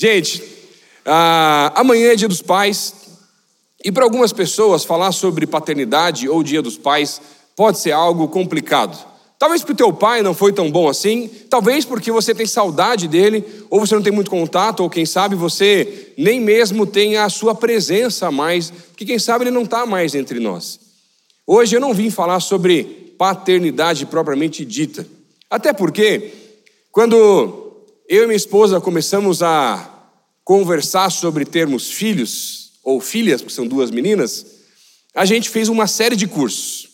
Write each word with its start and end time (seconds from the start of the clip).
Gente, 0.00 0.42
ah, 1.04 1.74
amanhã 1.76 2.12
é 2.12 2.16
dia 2.16 2.26
dos 2.26 2.40
pais, 2.40 2.94
e 3.84 3.92
para 3.92 4.02
algumas 4.02 4.32
pessoas 4.32 4.82
falar 4.82 5.12
sobre 5.12 5.46
paternidade 5.46 6.26
ou 6.26 6.42
dia 6.42 6.62
dos 6.62 6.78
pais 6.78 7.20
pode 7.54 7.80
ser 7.80 7.92
algo 7.92 8.26
complicado. 8.26 8.96
Talvez 9.38 9.60
porque 9.60 9.74
o 9.74 9.76
teu 9.76 9.92
pai 9.92 10.22
não 10.22 10.32
foi 10.32 10.54
tão 10.54 10.70
bom 10.70 10.88
assim, 10.88 11.28
talvez 11.50 11.84
porque 11.84 12.10
você 12.10 12.34
tem 12.34 12.46
saudade 12.46 13.06
dele, 13.06 13.44
ou 13.68 13.78
você 13.78 13.94
não 13.94 14.00
tem 14.00 14.10
muito 14.10 14.30
contato, 14.30 14.80
ou 14.80 14.88
quem 14.88 15.04
sabe 15.04 15.36
você 15.36 16.14
nem 16.16 16.40
mesmo 16.40 16.86
tem 16.86 17.18
a 17.18 17.28
sua 17.28 17.54
presença 17.54 18.30
mais, 18.30 18.70
porque 18.70 19.04
quem 19.04 19.18
sabe 19.18 19.44
ele 19.44 19.50
não 19.50 19.64
está 19.64 19.84
mais 19.84 20.14
entre 20.14 20.40
nós. 20.40 20.80
Hoje 21.46 21.76
eu 21.76 21.80
não 21.80 21.92
vim 21.92 22.08
falar 22.08 22.40
sobre 22.40 22.84
paternidade 23.18 24.06
propriamente 24.06 24.64
dita, 24.64 25.06
até 25.50 25.74
porque 25.74 26.32
quando 26.90 27.66
eu 28.08 28.24
e 28.24 28.26
minha 28.26 28.36
esposa 28.36 28.80
começamos 28.80 29.40
a 29.40 29.89
conversar 30.50 31.12
sobre 31.12 31.44
termos 31.44 31.92
filhos, 31.92 32.72
ou 32.82 33.00
filhas, 33.00 33.40
porque 33.40 33.54
são 33.54 33.68
duas 33.68 33.88
meninas, 33.88 34.44
a 35.14 35.24
gente 35.24 35.48
fez 35.48 35.68
uma 35.68 35.86
série 35.86 36.16
de 36.16 36.26
cursos. 36.26 36.88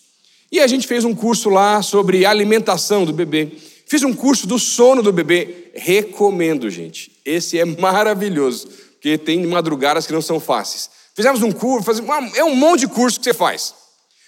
E 0.53 0.61
a 0.61 0.67
gente 0.67 0.87
fez 0.87 1.07
um 1.07 1.15
curso 1.15 1.49
lá 1.49 1.81
sobre 1.81 2.27
alimentação 2.27 3.07
do 3.07 3.15
bebê. 3.15 3.53
Fiz 3.87 4.03
um 4.03 4.13
curso 4.13 4.47
do 4.47 4.59
sono 4.59 5.03
do 5.03 5.11
bebê. 5.11 5.71
Recomendo, 5.75 6.69
gente. 6.69 7.13
Esse 7.25 7.59
é 7.59 7.65
maravilhoso, 7.65 8.69
porque 8.93 9.17
tem 9.17 9.47
madrugadas 9.47 10.07
que 10.07 10.13
não 10.13 10.21
são 10.21 10.39
fáceis. 10.39 10.91
Fizemos 11.15 11.43
um 11.43 11.51
curso, 11.51 11.91
é 12.35 12.45
um 12.45 12.55
monte 12.55 12.81
de 12.81 12.89
curso 12.89 13.19
que 13.19 13.25
você 13.25 13.33
faz. 13.33 13.73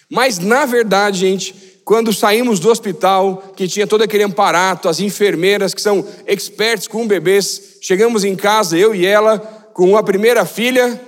Mas, 0.09 0.39
na 0.39 0.65
verdade, 0.65 1.19
gente, 1.19 1.53
quando 1.85 2.11
saímos 2.11 2.59
do 2.59 2.67
hospital, 2.67 3.53
que 3.55 3.67
tinha 3.67 3.85
todo 3.85 4.01
aquele 4.01 4.23
amparato, 4.23 4.89
as 4.89 4.99
enfermeiras 4.99 5.75
que 5.75 5.81
são 5.83 6.03
experts 6.25 6.87
com 6.87 7.05
bebês, 7.05 7.68
chegamos 7.81 8.23
em 8.23 8.35
casa, 8.35 8.77
eu 8.77 8.93
e 8.93 9.05
ela, 9.05 9.39
com 9.73 9.97
a 9.97 10.03
primeira 10.03 10.45
filha, 10.45 10.99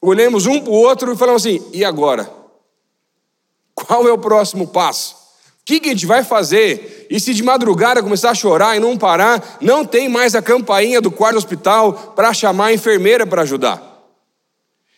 olhamos 0.00 0.46
um 0.46 0.60
para 0.60 0.70
o 0.70 0.74
outro 0.74 1.12
e 1.12 1.16
falamos 1.16 1.44
assim: 1.44 1.62
e 1.72 1.84
agora? 1.84 2.30
Qual 3.74 4.08
é 4.08 4.12
o 4.12 4.18
próximo 4.18 4.66
passo? 4.66 5.14
O 5.60 5.64
que, 5.64 5.80
a 5.84 5.90
gente 5.90 6.06
vai 6.06 6.24
fazer? 6.24 7.06
E 7.10 7.20
se 7.20 7.34
de 7.34 7.42
madrugada 7.42 8.02
começar 8.02 8.30
a 8.30 8.34
chorar 8.34 8.76
e 8.76 8.80
não 8.80 8.96
parar, 8.96 9.58
não 9.60 9.84
tem 9.84 10.08
mais 10.08 10.34
a 10.34 10.42
campainha 10.42 11.00
do 11.00 11.10
quarto 11.10 11.36
hospital 11.36 11.92
para 12.16 12.32
chamar 12.32 12.66
a 12.66 12.72
enfermeira 12.72 13.26
para 13.26 13.42
ajudar. 13.42 13.88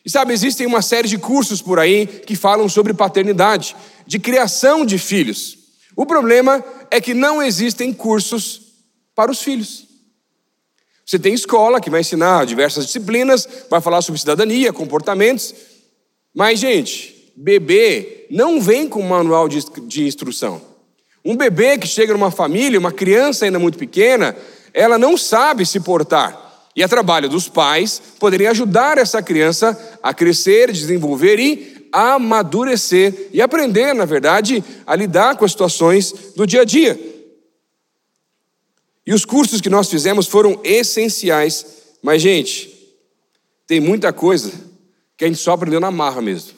E 0.05 0.08
sabe, 0.08 0.33
existem 0.33 0.67
uma 0.67 0.80
série 0.80 1.08
de 1.08 1.19
cursos 1.19 1.61
por 1.61 1.78
aí 1.78 2.06
que 2.06 2.34
falam 2.36 2.69
sobre 2.69 2.95
paternidade, 2.95 3.77
de 4.06 4.19
criação 4.19 4.86
de 4.86 4.97
filhos. 4.97 5.58
O 5.95 6.06
problema 6.06 6.64
é 6.91 7.00
que 7.00 7.12
não 7.12 7.42
existem 7.42 7.92
cursos 7.92 8.62
para 9.14 9.30
os 9.30 9.42
filhos. 9.42 9.89
Você 11.11 11.19
tem 11.19 11.34
escola 11.34 11.80
que 11.80 11.91
vai 11.91 12.03
ensinar 12.03 12.47
diversas 12.47 12.86
disciplinas, 12.86 13.44
vai 13.69 13.80
falar 13.80 14.00
sobre 14.00 14.20
cidadania, 14.20 14.72
comportamentos, 14.72 15.52
mas, 16.33 16.61
gente, 16.61 17.33
bebê 17.36 18.28
não 18.30 18.61
vem 18.61 18.89
com 18.89 19.02
manual 19.02 19.48
de, 19.48 20.06
instrução. 20.06 20.62
Um 21.25 21.34
bebê 21.34 21.77
que 21.78 21.89
chega 21.89 22.12
numa 22.12 22.30
família, 22.30 22.78
uma 22.78 22.92
criança 22.92 23.44
ainda 23.44 23.58
muito 23.58 23.77
pequena, 23.77 24.36
ela 24.72 24.97
não 24.97 25.17
sabe 25.17 25.67
se 25.67 25.80
portar. 25.80 26.70
E 26.77 26.83
é 26.84 26.86
trabalho 26.86 27.28
dos 27.28 27.48
pais 27.48 28.00
poderem 28.20 28.47
ajudar 28.47 28.97
essa 28.97 29.20
criança 29.20 29.98
a 30.00 30.14
crescer, 30.14 30.70
desenvolver 30.70 31.41
e 31.41 31.89
amadurecer 31.91 33.30
e 33.33 33.42
aprender, 33.42 33.97
na 33.97 34.05
verdade, 34.05 34.62
a 34.86 34.95
lidar 34.95 35.36
com 35.36 35.45
as 35.45 35.50
situações 35.50 36.14
do 36.36 36.47
dia 36.47 36.61
a 36.61 36.64
dia. 36.64 37.09
E 39.11 39.12
os 39.12 39.25
cursos 39.25 39.61
que 39.61 39.69
nós 39.69 39.91
fizemos 39.91 40.28
foram 40.28 40.61
essenciais, 40.62 41.66
mas, 42.00 42.22
gente, 42.22 42.72
tem 43.67 43.80
muita 43.80 44.12
coisa 44.12 44.52
que 45.17 45.25
a 45.25 45.27
gente 45.27 45.41
só 45.41 45.50
aprendeu 45.50 45.80
na 45.80 45.91
marra 45.91 46.22
mesmo. 46.22 46.52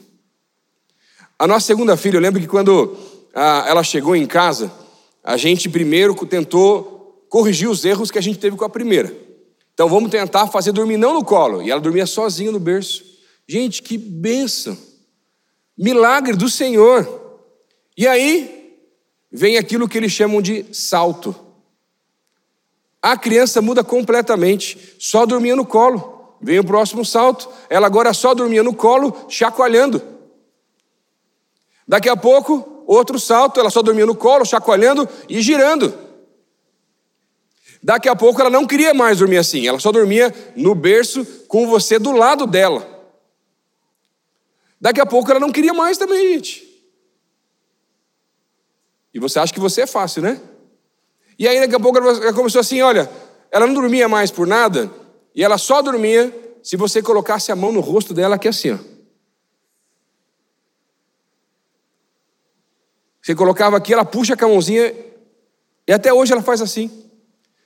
A 1.39 1.47
nossa 1.47 1.67
segunda 1.67 1.97
filha, 1.97 2.19
eu 2.19 2.21
lembro 2.21 2.39
que 2.39 2.47
quando 2.47 2.95
ah, 3.35 3.65
ela 3.67 3.83
chegou 3.83 4.15
em 4.15 4.27
casa, 4.27 4.71
a 5.25 5.39
gente 5.39 5.67
primeiro 5.67 6.15
tentou 6.27 7.25
corrigir 7.31 7.71
os 7.71 7.87
erros 7.87 8.11
que 8.11 8.19
a 8.19 8.23
gente 8.23 8.39
teve 8.39 8.55
com 8.55 8.67
a 8.67 8.69
primeira. 8.69 9.17
Então 9.73 9.89
vamos 9.89 10.11
tentar 10.11 10.47
fazer 10.49 10.73
dormir 10.73 10.99
não 10.99 11.15
no 11.15 11.25
colo. 11.25 11.63
E 11.63 11.71
ela 11.71 11.81
dormia 11.81 12.05
sozinha 12.05 12.53
no 12.53 12.61
berço. 12.61 13.03
Gente, 13.49 13.83
que 13.83 13.97
benção! 13.97 14.77
Milagre 15.75 16.37
do 16.37 16.51
Senhor. 16.51 17.49
E 17.97 18.07
aí 18.07 18.77
vem 19.33 19.57
aquilo 19.57 19.89
que 19.89 19.97
eles 19.97 20.13
chamam 20.13 20.43
de 20.43 20.67
salto. 20.71 21.35
A 23.03 23.17
criança 23.17 23.61
muda 23.61 23.83
completamente, 23.83 24.95
só 24.97 25.27
dormia 25.27 25.57
no 25.57 25.67
colo. 25.67 26.37
Vem 26.41 26.61
o 26.61 26.65
próximo 26.65 27.05
salto, 27.05 27.49
ela 27.69 27.87
agora 27.87 28.15
só 28.15 28.33
dormia 28.33 28.63
no 28.63 28.75
colo, 28.75 29.27
chacoalhando. 29.29 30.01
Daqui 31.87 32.09
a 32.09 32.17
pouco, 32.17 32.85
outro 32.87 33.19
salto, 33.19 33.59
ela 33.59 33.71
só 33.71 33.83
dormia 33.83 34.07
no 34.07 34.15
colo, 34.15 34.45
chacoalhando 34.45 35.09
e 35.29 35.43
girando. 35.43 35.93
Daqui 37.83 38.09
a 38.09 38.15
pouco 38.15 38.41
ela 38.41 38.51
não 38.51 38.65
queria 38.65 38.95
mais 38.95 39.19
dormir 39.19 39.39
assim, 39.39 39.67
ela 39.67 39.81
só 39.81 39.91
dormia 39.91 40.33
no 40.55 40.73
berço 40.73 41.25
com 41.49 41.67
você 41.67 41.99
do 41.99 42.13
lado 42.13 42.47
dela. 42.47 42.89
Daqui 44.81 45.01
a 45.01 45.07
pouco 45.07 45.29
ela 45.31 45.41
não 45.41 45.51
queria 45.51 45.75
mais 45.75 45.99
também, 45.99 46.35
gente. 46.35 46.69
E 49.13 49.19
você 49.19 49.41
acha 49.41 49.53
que 49.53 49.61
você 49.61 49.83
é 49.83 49.87
fácil, 49.87 50.23
né? 50.23 50.41
E 51.43 51.49
aí 51.49 51.59
daqui 51.59 51.75
a 51.75 51.81
pouco 51.81 51.99
ela 51.99 52.33
começou 52.33 52.61
assim, 52.61 52.81
olha, 52.83 53.11
ela 53.51 53.67
não 53.67 53.75
dormia 53.75 54.09
mais 54.09 54.31
por 54.31 54.47
nada, 54.47 54.89
e 55.35 55.43
ela 55.43 55.59
só 55.59 55.83
dormia 55.83 56.33
se 56.63 56.77
você 56.77 57.03
colocasse 57.03 57.51
a 57.51 57.57
mão 57.57 57.73
no 57.73 57.81
rosto 57.81 58.15
dela 58.15 58.37
aqui 58.37 58.47
assim, 58.47 58.71
ó. 58.71 58.79
Você 63.21 63.35
colocava 63.35 63.77
aqui, 63.77 63.93
ela 63.93 64.05
puxa 64.05 64.37
com 64.37 64.45
a 64.45 64.49
mãozinha, 64.51 64.95
e 65.85 65.93
até 65.93 66.15
hoje 66.15 66.33
ela 66.33 66.43
faz 66.43 66.63
assim. 66.63 66.89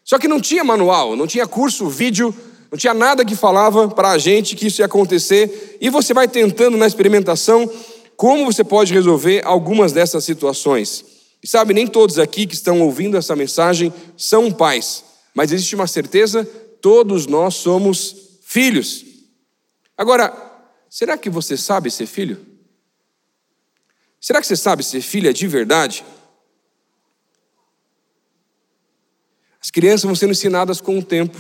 Só 0.03 0.19
que 0.19 0.27
não 0.27 0.41
tinha 0.41 0.65
manual, 0.65 1.15
não 1.15 1.27
tinha 1.27 1.47
curso, 1.47 1.87
vídeo, 1.87 2.35
não 2.71 2.79
tinha 2.79 2.95
nada 2.95 3.27
que 3.27 3.37
falava 3.37 3.89
para 3.89 4.13
a 4.13 4.17
gente 4.17 4.57
que 4.57 4.69
isso 4.69 4.81
ia 4.81 4.87
acontecer. 4.87 5.77
E 5.83 5.91
você 5.91 6.15
vai 6.15 6.27
tentando 6.27 6.79
na 6.79 6.87
experimentação 6.87 7.71
como 8.17 8.47
você 8.47 8.65
pode 8.65 8.95
resolver 8.95 9.43
algumas 9.45 9.93
dessas 9.93 10.25
situações. 10.25 11.16
E 11.43 11.49
sabe, 11.49 11.75
nem 11.75 11.87
todos 11.87 12.19
aqui 12.19 12.47
que 12.47 12.55
estão 12.55 12.81
ouvindo 12.81 13.17
essa 13.17 13.37
mensagem 13.37 13.93
são 14.17 14.51
pais, 14.51 15.05
mas 15.35 15.53
existe 15.53 15.75
uma 15.75 15.87
certeza: 15.87 16.45
todos 16.81 17.27
nós 17.27 17.55
somos 17.55 18.17
filhos. 18.43 19.05
Agora, 19.97 20.35
será 20.89 21.17
que 21.17 21.31
você 21.31 21.57
sabe 21.57 21.91
ser 21.91 22.07
filho? 22.07 22.45
Será 24.21 24.41
que 24.41 24.47
você 24.47 24.57
sabe 24.57 24.83
ser 24.83 25.01
filha 25.01 25.33
de 25.33 25.47
verdade? 25.47 26.05
As 29.61 29.71
crianças 29.71 30.05
vão 30.05 30.15
sendo 30.15 30.31
ensinadas 30.31 30.81
com 30.81 30.99
o 30.99 31.05
tempo. 31.05 31.37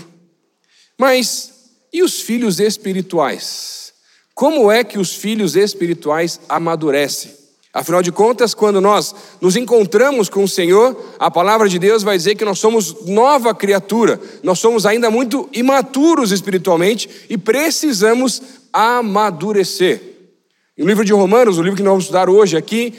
Mas 0.98 1.52
e 1.92 2.02
os 2.02 2.20
filhos 2.20 2.60
espirituais? 2.60 3.94
Como 4.34 4.70
é 4.70 4.84
que 4.84 4.98
os 4.98 5.14
filhos 5.14 5.56
espirituais 5.56 6.40
amadurecem? 6.48 7.45
Afinal 7.76 8.00
de 8.00 8.10
contas, 8.10 8.54
quando 8.54 8.80
nós 8.80 9.14
nos 9.38 9.54
encontramos 9.54 10.30
com 10.30 10.42
o 10.42 10.48
Senhor, 10.48 10.96
a 11.18 11.30
palavra 11.30 11.68
de 11.68 11.78
Deus 11.78 12.02
vai 12.02 12.16
dizer 12.16 12.34
que 12.34 12.44
nós 12.44 12.58
somos 12.58 13.04
nova 13.04 13.54
criatura, 13.54 14.18
nós 14.42 14.58
somos 14.58 14.86
ainda 14.86 15.10
muito 15.10 15.46
imaturos 15.52 16.32
espiritualmente 16.32 17.26
e 17.28 17.36
precisamos 17.36 18.40
amadurecer. 18.72 20.00
No 20.78 20.86
livro 20.86 21.04
de 21.04 21.12
Romanos, 21.12 21.58
o 21.58 21.62
livro 21.62 21.76
que 21.76 21.82
nós 21.82 21.90
vamos 21.90 22.04
estudar 22.04 22.30
hoje 22.30 22.56
aqui, 22.56 22.94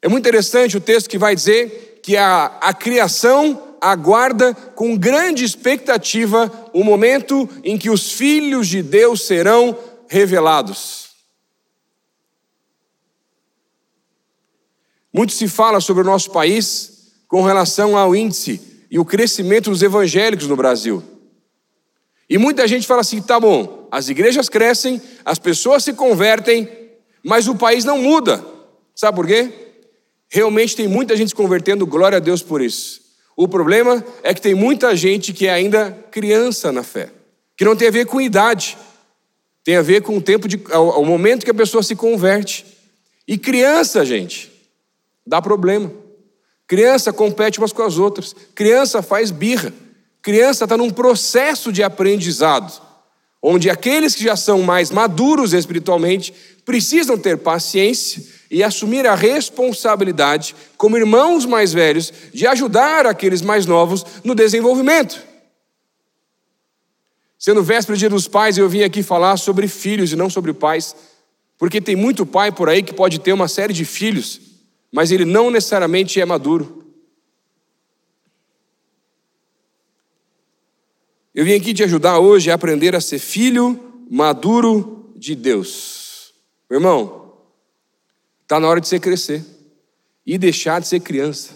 é 0.00 0.08
muito 0.08 0.26
interessante 0.26 0.78
o 0.78 0.80
texto 0.80 1.10
que 1.10 1.18
vai 1.18 1.34
dizer 1.34 2.00
que 2.02 2.16
a, 2.16 2.46
a 2.62 2.72
criação 2.72 3.62
aguarda 3.82 4.54
com 4.74 4.96
grande 4.96 5.44
expectativa 5.44 6.50
o 6.72 6.82
momento 6.82 7.46
em 7.62 7.76
que 7.76 7.90
os 7.90 8.12
filhos 8.12 8.66
de 8.66 8.82
Deus 8.82 9.26
serão 9.26 9.76
revelados. 10.08 11.05
Muito 15.16 15.32
se 15.32 15.48
fala 15.48 15.80
sobre 15.80 16.02
o 16.02 16.04
nosso 16.06 16.30
país 16.30 17.14
com 17.26 17.40
relação 17.40 17.96
ao 17.96 18.14
índice 18.14 18.60
e 18.90 18.98
o 18.98 19.04
crescimento 19.04 19.70
dos 19.70 19.80
evangélicos 19.80 20.46
no 20.46 20.54
Brasil. 20.54 21.02
E 22.28 22.36
muita 22.36 22.68
gente 22.68 22.86
fala 22.86 23.00
assim: 23.00 23.22
tá 23.22 23.40
bom, 23.40 23.88
as 23.90 24.10
igrejas 24.10 24.50
crescem, 24.50 25.00
as 25.24 25.38
pessoas 25.38 25.84
se 25.84 25.94
convertem, 25.94 26.68
mas 27.24 27.48
o 27.48 27.54
país 27.54 27.82
não 27.82 27.96
muda. 27.96 28.44
Sabe 28.94 29.16
por 29.16 29.26
quê? 29.26 29.50
Realmente 30.28 30.76
tem 30.76 30.86
muita 30.86 31.16
gente 31.16 31.30
se 31.30 31.34
convertendo, 31.34 31.86
glória 31.86 32.16
a 32.16 32.20
Deus 32.20 32.42
por 32.42 32.60
isso. 32.60 33.00
O 33.34 33.48
problema 33.48 34.04
é 34.22 34.34
que 34.34 34.42
tem 34.42 34.54
muita 34.54 34.94
gente 34.94 35.32
que 35.32 35.46
é 35.46 35.50
ainda 35.50 35.92
criança 36.10 36.70
na 36.70 36.82
fé, 36.82 37.08
que 37.56 37.64
não 37.64 37.74
tem 37.74 37.88
a 37.88 37.90
ver 37.90 38.04
com 38.04 38.20
idade, 38.20 38.76
tem 39.64 39.76
a 39.76 39.82
ver 39.82 40.02
com 40.02 40.18
o 40.18 40.20
tempo 40.20 40.46
de, 40.46 40.60
o 40.74 41.04
momento 41.06 41.42
que 41.42 41.50
a 41.50 41.54
pessoa 41.54 41.82
se 41.82 41.96
converte. 41.96 42.66
E 43.26 43.38
criança, 43.38 44.04
gente, 44.04 44.55
dá 45.26 45.42
problema. 45.42 45.90
Criança 46.66 47.12
compete 47.12 47.58
umas 47.58 47.72
com 47.72 47.82
as 47.82 47.98
outras. 47.98 48.34
Criança 48.54 49.02
faz 49.02 49.30
birra. 49.30 49.72
Criança 50.22 50.64
está 50.64 50.76
num 50.76 50.90
processo 50.90 51.72
de 51.72 51.82
aprendizado, 51.82 52.82
onde 53.40 53.70
aqueles 53.70 54.14
que 54.14 54.24
já 54.24 54.34
são 54.34 54.62
mais 54.62 54.90
maduros 54.90 55.52
espiritualmente 55.52 56.34
precisam 56.64 57.16
ter 57.16 57.38
paciência 57.38 58.24
e 58.50 58.62
assumir 58.62 59.06
a 59.06 59.14
responsabilidade, 59.14 60.54
como 60.76 60.96
irmãos 60.96 61.46
mais 61.46 61.72
velhos, 61.72 62.12
de 62.32 62.46
ajudar 62.46 63.06
aqueles 63.06 63.40
mais 63.40 63.66
novos 63.66 64.04
no 64.24 64.34
desenvolvimento. 64.34 65.22
Sendo 67.38 67.62
véspera 67.62 67.96
dia 67.96 68.10
dos 68.10 68.26
pais, 68.26 68.58
eu 68.58 68.68
vim 68.68 68.82
aqui 68.82 69.02
falar 69.02 69.36
sobre 69.36 69.68
filhos 69.68 70.12
e 70.12 70.16
não 70.16 70.28
sobre 70.28 70.52
pais, 70.52 70.96
porque 71.58 71.80
tem 71.80 71.94
muito 71.94 72.26
pai 72.26 72.50
por 72.50 72.68
aí 72.68 72.82
que 72.82 72.92
pode 72.92 73.20
ter 73.20 73.32
uma 73.32 73.46
série 73.46 73.72
de 73.72 73.84
filhos, 73.84 74.40
mas 74.92 75.10
ele 75.10 75.24
não 75.24 75.50
necessariamente 75.50 76.20
é 76.20 76.24
maduro. 76.24 76.84
Eu 81.34 81.44
vim 81.44 81.54
aqui 81.54 81.74
te 81.74 81.84
ajudar 81.84 82.18
hoje 82.18 82.50
a 82.50 82.54
aprender 82.54 82.96
a 82.96 83.00
ser 83.00 83.18
filho 83.18 83.78
maduro 84.10 85.12
de 85.16 85.34
Deus. 85.34 86.32
Meu 86.70 86.78
irmão, 86.78 87.34
está 88.42 88.58
na 88.58 88.68
hora 88.68 88.80
de 88.80 88.88
você 88.88 88.98
crescer 88.98 89.44
e 90.24 90.38
deixar 90.38 90.80
de 90.80 90.88
ser 90.88 91.00
criança. 91.00 91.52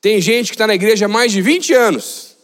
Tem 0.00 0.20
gente 0.20 0.48
que 0.48 0.54
está 0.54 0.66
na 0.66 0.74
igreja 0.74 1.04
há 1.04 1.08
mais 1.08 1.32
de 1.32 1.42
20 1.42 1.74
anos, 1.74 2.36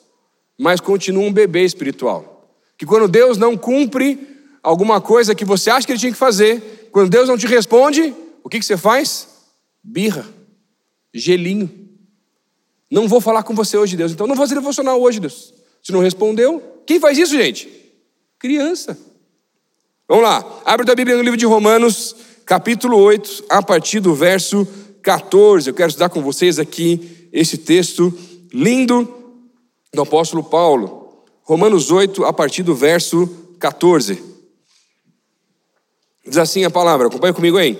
mas 0.58 0.80
continua 0.80 1.24
um 1.24 1.32
bebê 1.32 1.64
espiritual. 1.64 2.56
Que 2.76 2.84
quando 2.84 3.08
Deus 3.08 3.38
não 3.38 3.56
cumpre 3.56 4.18
alguma 4.62 5.00
coisa 5.00 5.34
que 5.34 5.44
você 5.44 5.70
acha 5.70 5.86
que 5.86 5.92
ele 5.92 5.98
tinha 5.98 6.12
que 6.12 6.18
fazer, 6.18 6.90
quando 6.92 7.08
Deus 7.08 7.28
não 7.28 7.38
te 7.38 7.46
responde, 7.46 8.14
o 8.44 8.48
que, 8.48 8.58
que 8.58 8.64
você 8.64 8.76
faz? 8.76 9.28
Birra, 9.82 10.26
gelinho. 11.12 11.88
Não 12.90 13.08
vou 13.08 13.20
falar 13.20 13.42
com 13.42 13.54
você 13.54 13.76
hoje, 13.76 13.96
Deus. 13.96 14.12
Então 14.12 14.26
não 14.26 14.36
vou 14.36 14.46
ser 14.46 14.54
devocional 14.54 15.00
hoje, 15.00 15.18
Deus. 15.18 15.52
Se 15.82 15.90
não 15.90 16.00
respondeu, 16.00 16.82
quem 16.86 17.00
faz 17.00 17.18
isso, 17.18 17.32
gente? 17.32 17.68
Criança. 18.38 18.98
Vamos 20.08 20.24
lá, 20.24 20.60
abre 20.64 20.90
a 20.90 20.94
Bíblia 20.94 21.16
no 21.16 21.22
livro 21.22 21.38
de 21.38 21.46
Romanos, 21.46 22.14
capítulo 22.44 22.98
8, 22.98 23.44
a 23.48 23.62
partir 23.62 23.98
do 23.98 24.14
verso 24.14 24.68
14. 25.02 25.70
Eu 25.70 25.74
quero 25.74 25.88
estudar 25.88 26.10
com 26.10 26.20
vocês 26.20 26.58
aqui 26.58 27.28
esse 27.32 27.56
texto 27.56 28.12
lindo 28.52 29.08
do 29.94 30.02
apóstolo 30.02 30.44
Paulo. 30.44 31.24
Romanos 31.42 31.90
8, 31.90 32.24
a 32.24 32.32
partir 32.32 32.62
do 32.62 32.74
verso 32.74 33.26
14. 33.58 34.22
Diz 36.26 36.36
assim 36.36 36.64
a 36.64 36.70
palavra, 36.70 37.06
acompanha 37.08 37.32
comigo 37.32 37.56
aí. 37.56 37.78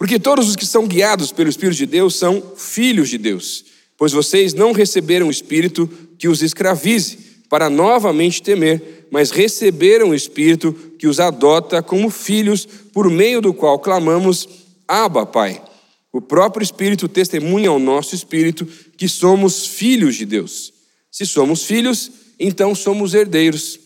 Porque 0.00 0.18
todos 0.18 0.48
os 0.48 0.56
que 0.56 0.64
são 0.64 0.86
guiados 0.86 1.30
pelo 1.30 1.50
Espírito 1.50 1.76
de 1.76 1.84
Deus 1.84 2.14
são 2.16 2.54
filhos 2.56 3.10
de 3.10 3.18
Deus, 3.18 3.66
pois 3.98 4.12
vocês 4.12 4.54
não 4.54 4.72
receberam 4.72 5.28
o 5.28 5.30
Espírito 5.30 5.86
que 6.16 6.26
os 6.26 6.42
escravize 6.42 7.18
para 7.50 7.68
novamente 7.68 8.42
temer, 8.42 9.06
mas 9.10 9.30
receberam 9.30 10.08
o 10.08 10.14
Espírito 10.14 10.72
que 10.98 11.06
os 11.06 11.20
adota 11.20 11.82
como 11.82 12.08
filhos, 12.08 12.64
por 12.64 13.10
meio 13.10 13.42
do 13.42 13.52
qual 13.52 13.78
clamamos: 13.78 14.48
Abba, 14.88 15.26
Pai. 15.26 15.62
O 16.10 16.22
próprio 16.22 16.64
Espírito 16.64 17.06
testemunha 17.06 17.68
ao 17.68 17.78
nosso 17.78 18.14
espírito 18.14 18.66
que 18.96 19.06
somos 19.06 19.66
filhos 19.66 20.16
de 20.16 20.24
Deus. 20.24 20.72
Se 21.12 21.26
somos 21.26 21.64
filhos, 21.64 22.10
então 22.38 22.74
somos 22.74 23.12
herdeiros 23.12 23.78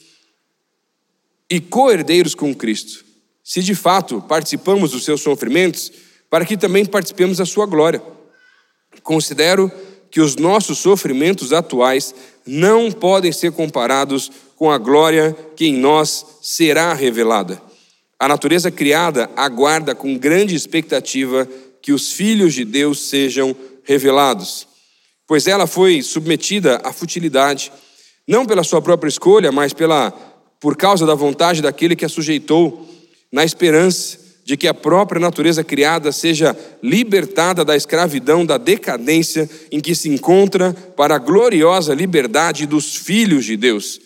e 1.50 1.58
co-herdeiros 1.58 2.36
com 2.36 2.54
Cristo. 2.54 3.04
Se 3.44 3.62
de 3.62 3.74
fato 3.74 4.24
participamos 4.26 4.92
dos 4.92 5.04
seus 5.04 5.20
sofrimentos, 5.20 5.92
para 6.30 6.46
que 6.46 6.56
também 6.56 6.84
participemos 6.86 7.36
da 7.36 7.44
sua 7.44 7.66
glória. 7.66 8.02
Considero 9.02 9.70
que 10.10 10.20
os 10.20 10.36
nossos 10.36 10.78
sofrimentos 10.78 11.52
atuais 11.52 12.14
não 12.46 12.90
podem 12.90 13.30
ser 13.30 13.52
comparados 13.52 14.32
com 14.56 14.70
a 14.70 14.78
glória 14.78 15.36
que 15.54 15.66
em 15.66 15.76
nós 15.76 16.24
será 16.40 16.94
revelada. 16.94 17.60
A 18.18 18.28
natureza 18.28 18.70
criada 18.70 19.28
aguarda 19.36 19.94
com 19.94 20.16
grande 20.16 20.54
expectativa 20.54 21.46
que 21.82 21.92
os 21.92 22.12
filhos 22.12 22.54
de 22.54 22.64
Deus 22.64 23.08
sejam 23.08 23.54
revelados, 23.82 24.66
pois 25.26 25.46
ela 25.46 25.66
foi 25.66 26.00
submetida 26.00 26.80
à 26.82 26.92
futilidade, 26.92 27.70
não 28.26 28.46
pela 28.46 28.64
sua 28.64 28.80
própria 28.80 29.08
escolha, 29.08 29.52
mas 29.52 29.74
pela 29.74 30.10
por 30.60 30.76
causa 30.76 31.04
da 31.04 31.14
vontade 31.14 31.60
daquele 31.60 31.94
que 31.94 32.06
a 32.06 32.08
sujeitou, 32.08 32.88
na 33.34 33.44
esperança 33.44 34.16
de 34.44 34.56
que 34.56 34.68
a 34.68 34.72
própria 34.72 35.20
natureza 35.20 35.64
criada 35.64 36.12
seja 36.12 36.56
libertada 36.80 37.64
da 37.64 37.74
escravidão, 37.74 38.46
da 38.46 38.56
decadência 38.56 39.50
em 39.72 39.80
que 39.80 39.92
se 39.92 40.08
encontra, 40.08 40.72
para 40.72 41.16
a 41.16 41.18
gloriosa 41.18 41.92
liberdade 41.94 42.64
dos 42.64 42.94
filhos 42.94 43.44
de 43.44 43.56
Deus. 43.56 44.00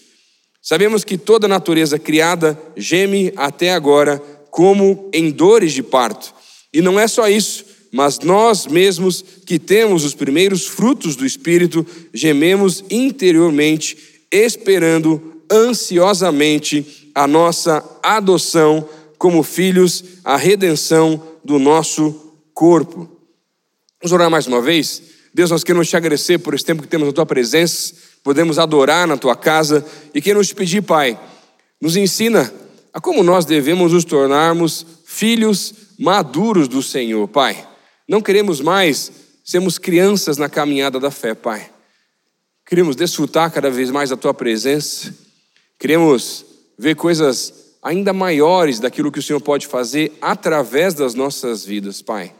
Sabemos 0.62 1.04
que 1.04 1.18
toda 1.18 1.46
a 1.46 1.48
natureza 1.48 1.98
criada 1.98 2.58
geme 2.74 3.30
até 3.36 3.74
agora, 3.74 4.18
como 4.50 5.10
em 5.12 5.30
dores 5.30 5.74
de 5.74 5.82
parto. 5.82 6.32
E 6.72 6.80
não 6.80 6.98
é 6.98 7.06
só 7.06 7.28
isso, 7.28 7.66
mas 7.92 8.20
nós 8.20 8.66
mesmos 8.66 9.22
que 9.44 9.58
temos 9.58 10.06
os 10.06 10.14
primeiros 10.14 10.66
frutos 10.66 11.16
do 11.16 11.26
Espírito, 11.26 11.86
gememos 12.14 12.82
interiormente, 12.88 14.24
esperando 14.32 15.42
ansiosamente 15.52 17.10
a 17.14 17.26
nossa 17.26 17.84
adoção 18.02 18.88
como 19.18 19.42
filhos 19.42 20.04
a 20.24 20.36
redenção 20.36 21.22
do 21.44 21.58
nosso 21.58 22.34
corpo. 22.54 23.08
Vamos 24.00 24.12
orar 24.12 24.30
mais 24.30 24.46
uma 24.46 24.62
vez? 24.62 25.02
Deus, 25.34 25.50
nós 25.50 25.64
queremos 25.64 25.88
te 25.88 25.96
agradecer 25.96 26.38
por 26.38 26.54
esse 26.54 26.64
tempo 26.64 26.82
que 26.82 26.88
temos 26.88 27.06
na 27.06 27.12
tua 27.12 27.26
presença, 27.26 27.94
podemos 28.22 28.58
adorar 28.58 29.06
na 29.06 29.16
tua 29.16 29.36
casa 29.36 29.84
e 30.14 30.22
queremos 30.22 30.48
te 30.48 30.54
pedir, 30.54 30.82
Pai, 30.82 31.18
nos 31.80 31.96
ensina 31.96 32.52
a 32.92 33.00
como 33.00 33.22
nós 33.22 33.44
devemos 33.44 33.92
nos 33.92 34.04
tornarmos 34.04 34.86
filhos 35.04 35.74
maduros 35.98 36.68
do 36.68 36.82
Senhor, 36.82 37.26
Pai. 37.28 37.66
Não 38.08 38.20
queremos 38.20 38.60
mais 38.60 39.12
sermos 39.44 39.78
crianças 39.78 40.36
na 40.36 40.48
caminhada 40.48 41.00
da 41.00 41.10
fé, 41.10 41.34
Pai. 41.34 41.70
Queremos 42.66 42.94
desfrutar 42.94 43.50
cada 43.50 43.70
vez 43.70 43.90
mais 43.90 44.10
da 44.10 44.16
tua 44.16 44.34
presença, 44.34 45.14
queremos 45.78 46.44
ver 46.78 46.94
coisas 46.94 47.67
ainda 47.82 48.12
maiores 48.12 48.80
daquilo 48.80 49.12
que 49.12 49.18
o 49.18 49.22
Senhor 49.22 49.40
pode 49.40 49.66
fazer 49.66 50.12
através 50.20 50.94
das 50.94 51.14
nossas 51.14 51.64
vidas, 51.64 52.02
Pai. 52.02 52.34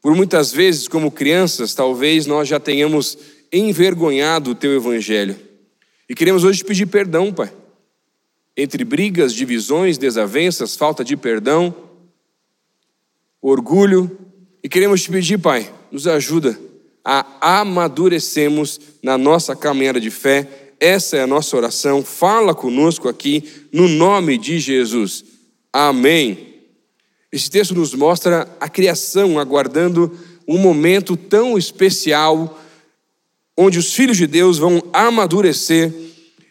Por 0.00 0.14
muitas 0.14 0.52
vezes, 0.52 0.86
como 0.88 1.10
crianças, 1.10 1.74
talvez 1.74 2.26
nós 2.26 2.48
já 2.48 2.60
tenhamos 2.60 3.18
envergonhado 3.52 4.50
o 4.50 4.54
Teu 4.54 4.74
Evangelho. 4.74 5.36
E 6.08 6.14
queremos 6.14 6.44
hoje 6.44 6.58
te 6.58 6.64
pedir 6.64 6.86
perdão, 6.86 7.32
Pai. 7.32 7.52
Entre 8.56 8.84
brigas, 8.84 9.32
divisões, 9.32 9.98
desavenças, 9.98 10.76
falta 10.76 11.04
de 11.04 11.16
perdão, 11.16 11.74
orgulho. 13.40 14.18
E 14.62 14.68
queremos 14.68 15.02
te 15.02 15.10
pedir, 15.10 15.38
Pai, 15.38 15.72
nos 15.90 16.06
ajuda 16.06 16.58
a 17.04 17.60
amadurecermos 17.60 18.80
na 19.02 19.16
nossa 19.16 19.56
caminhada 19.56 20.00
de 20.00 20.10
fé 20.10 20.67
essa 20.80 21.16
é 21.16 21.22
a 21.22 21.26
nossa 21.26 21.56
oração. 21.56 22.04
Fala 22.04 22.54
conosco 22.54 23.08
aqui, 23.08 23.44
no 23.72 23.88
nome 23.88 24.38
de 24.38 24.58
Jesus. 24.58 25.24
Amém. 25.72 26.54
Esse 27.30 27.50
texto 27.50 27.74
nos 27.74 27.94
mostra 27.94 28.48
a 28.60 28.68
criação 28.68 29.38
aguardando 29.38 30.16
um 30.46 30.56
momento 30.56 31.16
tão 31.16 31.58
especial, 31.58 32.58
onde 33.56 33.78
os 33.78 33.92
filhos 33.92 34.16
de 34.16 34.26
Deus 34.26 34.56
vão 34.56 34.82
amadurecer. 34.92 35.92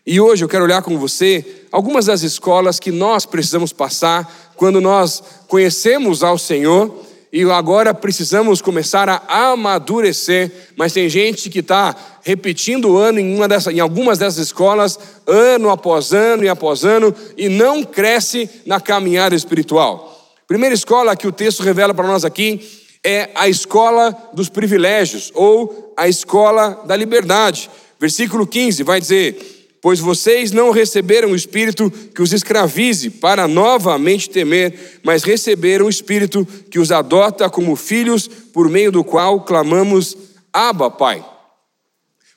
E 0.06 0.20
hoje 0.20 0.44
eu 0.44 0.50
quero 0.50 0.66
olhar 0.66 0.82
com 0.82 1.00
você 1.00 1.64
algumas 1.72 2.06
das 2.06 2.22
escolas 2.22 2.80
que 2.80 2.92
nós 2.92 3.26
precisamos 3.26 3.74
passar 3.74 4.54
quando 4.56 4.80
nós 4.80 5.24
conhecemos 5.48 6.24
ao 6.24 6.38
Senhor 6.38 7.07
e 7.32 7.44
agora 7.44 7.94
precisamos 7.94 8.62
começar 8.62 9.10
a 9.10 9.50
amadurecer, 9.50 10.52
mas 10.76 10.94
tem 10.94 11.10
gente 11.10 11.50
que 11.50 11.60
está 11.60 11.96
repetindo 12.24 12.90
o 12.92 12.98
ano 12.98 13.20
em, 13.20 13.48
dessa, 13.48 13.72
em 13.72 13.80
algumas 13.80 14.18
dessas 14.18 14.48
escolas, 14.48 14.98
ano 15.26 15.70
após 15.70 16.14
ano 16.14 16.44
e 16.44 16.50
após 16.50 16.86
ano, 16.86 17.14
e 17.38 17.50
não 17.50 17.84
cresce 17.84 18.50
na 18.66 18.80
caminhada 18.80 19.36
espiritual. 19.36 20.36
Primeira 20.48 20.74
escola 20.74 21.16
que 21.16 21.28
o 21.28 21.32
texto 21.32 21.64
revela 21.64 21.94
para 21.94 22.08
nós 22.08 22.24
aqui 22.24 22.62
é 23.04 23.30
a 23.36 23.48
escola 23.48 24.16
dos 24.34 24.50
privilégios, 24.50 25.32
ou 25.34 25.94
a 25.98 26.08
escola 26.08 26.84
da 26.86 26.96
liberdade. 26.96 27.70
Versículo 28.00 28.48
15 28.48 28.84
vai 28.84 29.00
dizer: 29.00 29.57
pois 29.82 30.00
vocês 30.00 30.52
não 30.52 30.72
receberam 30.72 31.32
o 31.32 31.36
espírito 31.36 31.92
que 32.14 32.22
os 32.22 32.34
escravize 32.34 33.10
para 33.10 33.48
novamente 33.48 34.30
temer, 34.30 35.00
mas 35.04 35.24
receberam 35.24 35.86
o 35.86 35.90
espírito 35.90 36.48
que 36.70 36.80
os 36.80 36.92
adota 36.92 37.50
como 37.50 37.76
filhos, 37.76 38.28
por 38.28 38.70
meio 38.70 38.92
do 38.92 39.04
qual 39.04 39.42
clamamos: 39.42 40.18
Abba, 40.52 40.90
Pai. 40.90 41.24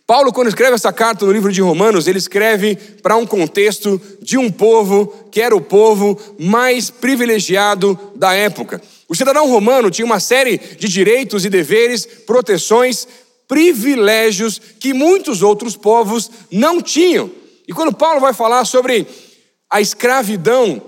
Paulo, 0.06 0.32
quando 0.32 0.48
escreve 0.48 0.74
essa 0.74 0.92
carta 0.92 1.24
no 1.24 1.30
livro 1.30 1.52
de 1.52 1.60
Romanos, 1.60 2.08
ele 2.08 2.18
escreve 2.18 2.74
para 3.00 3.14
um 3.14 3.24
contexto 3.24 4.00
de 4.20 4.36
um 4.36 4.50
povo 4.50 5.06
que 5.30 5.40
era 5.40 5.54
o 5.54 5.60
povo 5.60 6.18
mais 6.36 6.90
privilegiado 6.90 7.96
da 8.16 8.34
época. 8.34 8.82
O 9.08 9.14
cidadão 9.14 9.48
romano 9.48 9.88
tinha 9.88 10.04
uma 10.04 10.18
série 10.18 10.58
de 10.58 10.88
direitos 10.88 11.44
e 11.44 11.48
deveres, 11.48 12.04
proteções 12.26 13.06
privilégios 13.50 14.60
que 14.78 14.94
muitos 14.94 15.42
outros 15.42 15.76
povos 15.76 16.30
não 16.52 16.80
tinham. 16.80 17.28
E 17.66 17.72
quando 17.72 17.92
Paulo 17.92 18.20
vai 18.20 18.32
falar 18.32 18.64
sobre 18.64 19.04
a 19.68 19.80
escravidão, 19.80 20.80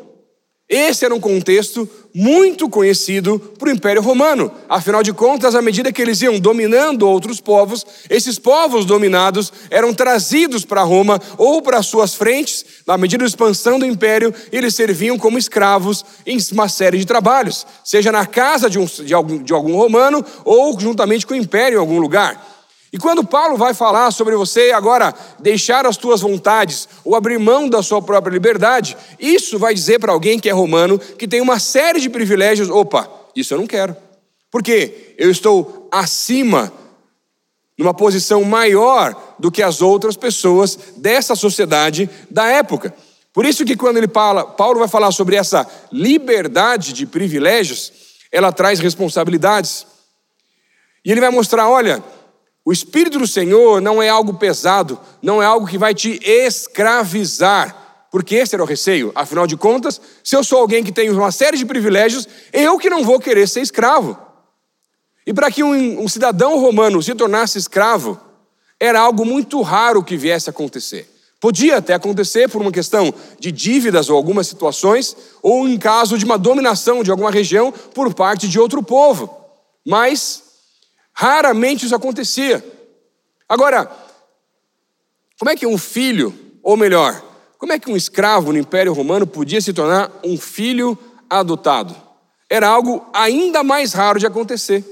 esse 0.69 1.05
era 1.05 1.13
um 1.13 1.19
contexto 1.19 1.89
muito 2.15 2.69
conhecido 2.69 3.39
para 3.59 3.69
o 3.69 3.73
Império 3.73 4.01
Romano. 4.01 4.51
Afinal 4.69 5.03
de 5.03 5.13
contas, 5.13 5.57
à 5.57 5.61
medida 5.61 5.93
que 5.93 6.01
eles 6.01 6.23
iam 6.23 6.39
dominando 6.39 7.03
outros 7.03 7.41
povos, 7.41 7.85
esses 8.09 8.39
povos 8.39 8.87
dominados 8.87 9.53
eram 9.69 9.93
trazidos 9.93 10.65
para 10.65 10.83
Roma 10.83 11.21
ou 11.37 11.61
para 11.63 11.83
suas 11.83 12.15
frentes, 12.15 12.65
na 12.87 12.97
medida 12.97 13.25
da 13.25 13.29
expansão 13.29 13.77
do 13.77 13.85
Império, 13.85 14.33
eles 14.53 14.75
serviam 14.75 15.19
como 15.19 15.37
escravos 15.37 16.05
em 16.25 16.39
uma 16.53 16.69
série 16.69 16.99
de 16.99 17.07
trabalhos, 17.07 17.67
seja 17.85 18.13
na 18.13 18.25
casa 18.25 18.71
de, 18.71 18.79
um, 18.79 18.85
de, 18.85 19.13
algum, 19.13 19.43
de 19.43 19.53
algum 19.53 19.77
romano 19.77 20.25
ou 20.45 20.79
juntamente 20.79 21.27
com 21.27 21.35
o 21.35 21.37
Império 21.37 21.77
em 21.77 21.81
algum 21.81 21.99
lugar. 21.99 22.52
E 22.93 22.99
quando 22.99 23.25
Paulo 23.25 23.57
vai 23.57 23.73
falar 23.73 24.11
sobre 24.11 24.37
você 24.37 24.71
agora 24.71 25.15
deixar 25.39 25.87
as 25.87 25.97
tuas 25.97 26.21
vontades 26.21 26.87
ou 27.03 27.17
abrir 27.17 27.39
mão 27.39 27.67
da 27.67 27.83
sua 27.83 28.03
própria 28.03 28.35
liberdade, 28.35 28.97
isso 29.19 29.59
vai 29.59 29.73
dizer 29.73 29.99
para 29.99 30.13
alguém 30.13 30.39
que 30.39 30.49
é 30.49 30.53
romano, 30.53 30.99
que 30.99 31.27
tem 31.27 31.41
uma 31.41 31.59
série 31.59 32.01
de 32.01 32.11
privilégios: 32.11 32.69
opa, 32.69 33.11
isso 33.35 33.55
eu 33.55 33.59
não 33.59 33.67
quero. 33.67 33.97
Porque 34.51 35.15
eu 35.17 35.31
estou 35.31 35.89
acima, 35.91 36.71
numa 37.79 37.95
posição 37.95 38.45
maior 38.45 39.17
do 39.39 39.51
que 39.51 39.63
as 39.63 39.81
outras 39.81 40.15
pessoas 40.15 40.79
dessa 40.99 41.35
sociedade 41.35 42.11
da 42.31 42.47
época. 42.47 42.95
Por 43.33 43.47
isso 43.47 43.65
que 43.65 43.75
quando 43.75 43.97
ele 43.97 44.09
fala, 44.09 44.45
Paulo 44.45 44.79
vai 44.79 44.89
falar 44.89 45.11
sobre 45.11 45.37
essa 45.37 45.67
liberdade 45.91 46.93
de 46.93 47.07
privilégios, 47.07 47.91
ela 48.31 48.53
traz 48.53 48.79
responsabilidades. 48.79 49.87
E 51.03 51.11
ele 51.11 51.21
vai 51.21 51.31
mostrar, 51.31 51.71
olha, 51.71 52.05
o 52.65 52.73
Espírito 52.73 53.19
do 53.19 53.27
Senhor 53.27 53.81
não 53.81 54.01
é 54.01 54.09
algo 54.09 54.35
pesado, 54.35 54.99
não 55.21 55.43
é 55.43 55.47
algo 55.47 55.67
que 55.67 55.77
vai 55.77 55.95
te 55.95 56.21
escravizar, 56.23 58.07
porque 58.11 58.37
esse 58.37 58.55
era 58.55 58.63
o 58.63 58.67
receio. 58.67 59.11
Afinal 59.15 59.47
de 59.47 59.57
contas, 59.57 60.01
se 60.23 60.37
eu 60.37 60.45
sou 60.45 60.59
alguém 60.59 60.85
que 60.85 60.93
tem 60.93 61.11
uma 61.11 61.33
série 61.33 61.57
de 61.57 61.67
privilégios, 61.67 62.29
eu 62.53 62.79
que 62.79 62.89
não 62.89 63.03
vou 63.03 63.19
querer 63.19 63.49
ser 63.49 63.63
escravo. 63.63 64.17
E 65.27 65.35
para 65.35 65.51
que 65.51 65.65
um, 65.65 66.03
um 66.03 66.09
cidadão 66.09 66.61
romano 66.61 67.03
se 67.03 67.15
tornasse 67.15 67.59
escravo, 67.59 68.21
era 68.79 69.01
algo 69.01 69.25
muito 69.25 69.61
raro 69.63 70.03
que 70.05 70.17
viesse 70.17 70.49
a 70.49 70.53
acontecer. 70.53 71.09
Podia 71.41 71.79
até 71.79 71.95
acontecer 71.95 72.49
por 72.49 72.61
uma 72.61 72.71
questão 72.71 73.13
de 73.41 73.51
dívidas 73.51 74.09
ou 74.09 74.17
algumas 74.17 74.47
situações, 74.47 75.17
ou 75.43 75.67
em 75.69 75.77
caso 75.77 76.17
de 76.17 76.25
uma 76.25 76.39
dominação 76.39 77.03
de 77.03 77.11
alguma 77.11 77.33
região 77.33 77.73
por 77.73 78.15
parte 78.15 78.47
de 78.47 78.61
outro 78.61 78.81
povo. 78.85 79.29
Mas 79.85 80.52
Raramente 81.13 81.85
isso 81.85 81.95
acontecia. 81.95 82.65
Agora, 83.49 83.91
como 85.39 85.51
é 85.51 85.57
que 85.57 85.67
um 85.67 85.77
filho, 85.77 86.35
ou 86.63 86.77
melhor, 86.77 87.23
como 87.59 87.73
é 87.73 87.79
que 87.79 87.91
um 87.91 87.97
escravo 87.97 88.53
no 88.53 88.59
Império 88.59 88.93
Romano 88.93 89.27
podia 89.27 89.61
se 89.61 89.73
tornar 89.73 90.11
um 90.25 90.39
filho 90.39 90.99
adotado? 91.29 91.95
Era 92.49 92.69
algo 92.69 93.07
ainda 93.13 93.63
mais 93.63 93.93
raro 93.93 94.19
de 94.19 94.27
acontecer. 94.27 94.85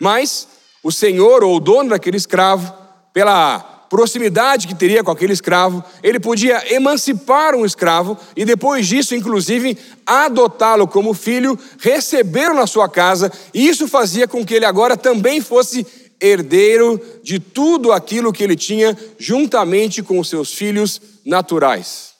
Mas 0.00 0.48
o 0.82 0.90
senhor 0.90 1.44
ou 1.44 1.56
o 1.56 1.60
dono 1.60 1.90
daquele 1.90 2.16
escravo, 2.16 2.72
pela 3.12 3.71
proximidade 3.92 4.66
que 4.66 4.74
teria 4.74 5.04
com 5.04 5.10
aquele 5.10 5.34
escravo, 5.34 5.84
ele 6.02 6.18
podia 6.18 6.74
emancipar 6.74 7.54
um 7.54 7.62
escravo 7.62 8.16
e 8.34 8.42
depois 8.42 8.86
disso, 8.86 9.14
inclusive, 9.14 9.76
adotá-lo 10.06 10.88
como 10.88 11.12
filho, 11.12 11.58
recebê-lo 11.78 12.54
na 12.54 12.66
sua 12.66 12.88
casa, 12.88 13.30
e 13.52 13.68
isso 13.68 13.86
fazia 13.86 14.26
com 14.26 14.46
que 14.46 14.54
ele 14.54 14.64
agora 14.64 14.96
também 14.96 15.42
fosse 15.42 15.86
herdeiro 16.18 16.98
de 17.22 17.38
tudo 17.38 17.92
aquilo 17.92 18.32
que 18.32 18.42
ele 18.42 18.56
tinha, 18.56 18.98
juntamente 19.18 20.02
com 20.02 20.18
os 20.18 20.30
seus 20.30 20.54
filhos 20.54 20.98
naturais. 21.22 22.14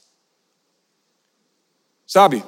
Sabe, 2.07 2.45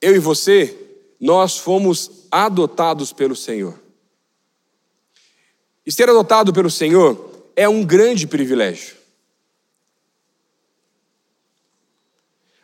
eu 0.00 0.16
e 0.16 0.18
você, 0.18 0.76
nós 1.20 1.56
fomos 1.56 2.10
adotados 2.32 3.12
pelo 3.12 3.36
Senhor. 3.36 3.78
E 5.86 5.92
ser 5.92 6.10
adotado 6.10 6.52
pelo 6.52 6.68
Senhor 6.68 7.25
é 7.56 7.66
um 7.66 7.82
grande 7.82 8.26
privilégio. 8.26 8.94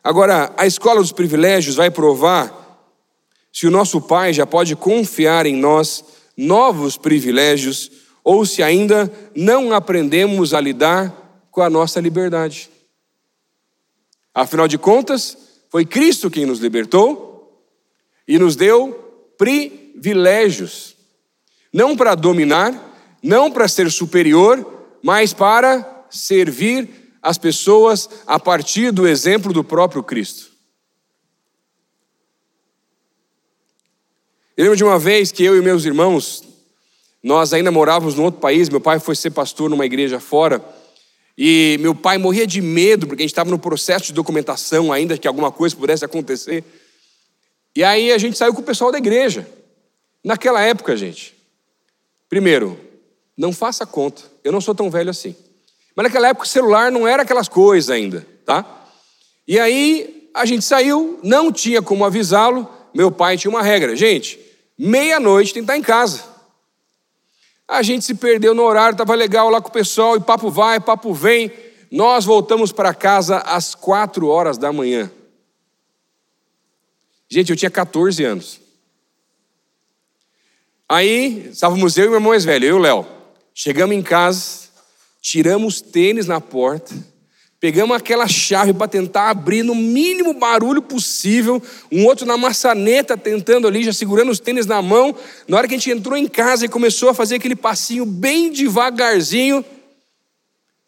Agora, 0.04 0.52
a 0.56 0.66
escola 0.66 1.00
dos 1.00 1.12
privilégios 1.12 1.76
vai 1.76 1.90
provar 1.90 2.61
se 3.52 3.66
o 3.66 3.70
nosso 3.70 4.00
Pai 4.00 4.32
já 4.32 4.46
pode 4.46 4.76
confiar 4.76 5.46
em 5.46 5.56
nós 5.56 6.04
novos 6.37 6.96
privilégios 6.96 7.90
ou 8.22 8.44
se 8.44 8.62
ainda 8.62 9.11
não 9.34 9.72
aprendemos 9.72 10.52
a 10.54 10.61
lidar 10.61 11.46
com 11.50 11.62
a 11.62 11.70
nossa 11.70 12.00
liberdade. 12.00 12.70
Afinal 14.34 14.66
de 14.66 14.78
contas, 14.78 15.37
foi 15.70 15.84
Cristo 15.84 16.30
quem 16.30 16.46
nos 16.46 16.58
libertou 16.58 17.62
e 18.26 18.38
nos 18.38 18.56
deu 18.56 18.92
privilégios, 19.37 20.96
não 21.72 21.96
para 21.96 22.14
dominar, 22.14 23.18
não 23.22 23.50
para 23.50 23.68
ser 23.68 23.90
superior, 23.90 24.81
mas 25.02 25.32
para 25.32 26.06
servir 26.11 26.88
as 27.21 27.38
pessoas 27.38 28.09
a 28.26 28.38
partir 28.38 28.92
do 28.92 29.06
exemplo 29.06 29.52
do 29.52 29.64
próprio 29.64 30.02
Cristo. 30.02 30.50
Eu 34.56 34.64
lembro 34.64 34.76
de 34.76 34.85
uma 34.85 34.99
vez 34.99 35.32
que 35.32 35.42
eu 35.42 35.56
e 35.56 35.62
meus 35.62 35.85
irmãos, 35.85 36.42
nós 37.23 37.52
ainda 37.52 37.71
morávamos 37.71 38.14
num 38.14 38.25
outro 38.25 38.40
país, 38.40 38.68
meu 38.68 38.80
pai 38.80 38.99
foi 38.99 39.16
ser 39.16 39.30
pastor 39.30 39.71
numa 39.71 39.87
igreja 39.87 40.21
fora, 40.21 40.62
e 41.37 41.78
meu 41.80 41.94
pai 41.94 42.18
morria 42.18 42.47
de 42.47 42.61
medo, 42.61 43.06
porque 43.06 43.23
a 43.23 43.25
gente 43.25 43.32
estava 43.32 43.50
no 43.50 43.59
processo 43.59 44.06
de 44.06 44.12
documentação 44.12 44.92
ainda, 44.92 45.16
que 45.16 45.26
alguma 45.26 45.50
coisa 45.50 45.75
pudesse 45.75 46.04
acontecer. 46.04 46.62
E 47.75 47.82
aí 47.82 48.12
a 48.12 48.18
gente 48.18 48.37
saiu 48.37 48.52
com 48.52 48.61
o 48.61 48.64
pessoal 48.64 48.92
da 48.92 48.99
igreja. 48.99 49.49
Naquela 50.23 50.61
época, 50.61 50.97
gente, 50.97 51.35
primeiro, 52.28 52.78
não 53.37 53.52
faça 53.52 53.87
conta. 53.87 54.31
Eu 54.42 54.52
não 54.52 54.61
sou 54.61 54.75
tão 54.75 54.90
velho 54.90 55.11
assim. 55.11 55.37
Mas 55.94 56.04
naquela 56.04 56.28
época 56.28 56.46
o 56.46 56.49
celular 56.49 56.90
não 56.90 57.06
era 57.06 57.22
aquelas 57.22 57.49
coisas 57.49 57.90
ainda, 57.90 58.26
tá? 58.44 58.64
E 59.46 59.58
aí 59.58 60.30
a 60.34 60.44
gente 60.44 60.64
saiu, 60.64 61.18
não 61.22 61.52
tinha 61.52 61.82
como 61.82 62.04
avisá-lo. 62.04 62.68
Meu 62.94 63.11
pai 63.11 63.37
tinha 63.37 63.50
uma 63.50 63.62
regra, 63.62 63.94
gente, 63.94 64.38
meia-noite 64.78 65.52
tem 65.52 65.62
que 65.62 65.70
estar 65.70 65.76
em 65.76 65.82
casa. 65.82 66.25
A 67.66 67.82
gente 67.82 68.04
se 68.04 68.14
perdeu 68.14 68.54
no 68.54 68.62
horário, 68.62 68.92
estava 68.92 69.14
legal 69.14 69.49
lá 69.49 69.61
com 69.61 69.68
o 69.68 69.72
pessoal, 69.72 70.16
e 70.16 70.20
papo 70.20 70.50
vai, 70.50 70.78
papo 70.78 71.12
vem. 71.14 71.50
Nós 71.90 72.25
voltamos 72.25 72.72
para 72.72 72.92
casa 72.92 73.38
às 73.38 73.75
quatro 73.75 74.26
horas 74.28 74.58
da 74.58 74.72
manhã. 74.72 75.11
Gente, 77.28 77.50
eu 77.50 77.56
tinha 77.56 77.70
14 77.70 78.22
anos. 78.25 78.61
Aí, 80.87 81.49
estávamos 81.50 81.96
eu 81.96 82.04
e 82.04 82.08
meu 82.08 82.16
irmão 82.16 82.32
mais 82.32 82.44
velho, 82.44 82.66
eu 82.66 82.76
e 82.76 82.78
o 82.78 82.82
Léo. 82.82 83.22
Chegamos 83.54 83.94
em 83.94 84.02
casa, 84.02 84.68
tiramos 85.21 85.80
tênis 85.80 86.26
na 86.26 86.40
porta, 86.40 86.94
pegamos 87.61 87.97
aquela 87.97 88.26
chave 88.26 88.73
para 88.73 88.88
tentar 88.88 89.30
abrir 89.30 89.62
no 89.62 89.75
mínimo 89.75 90.35
barulho 90.35 90.82
possível, 90.82 91.62
um 91.92 92.06
outro 92.06 92.26
na 92.26 92.37
maçaneta 92.37 93.16
tentando 93.16 93.68
ali, 93.68 93.85
já 93.85 93.92
segurando 93.92 94.32
os 94.32 94.40
tênis 94.40 94.66
na 94.66 94.80
mão. 94.82 95.14
Na 95.47 95.59
hora 95.59 95.68
que 95.68 95.75
a 95.75 95.78
gente 95.78 95.90
entrou 95.90 96.16
em 96.16 96.26
casa 96.26 96.64
e 96.64 96.68
começou 96.68 97.09
a 97.09 97.14
fazer 97.14 97.37
aquele 97.37 97.54
passinho 97.54 98.04
bem 98.04 98.50
devagarzinho, 98.50 99.64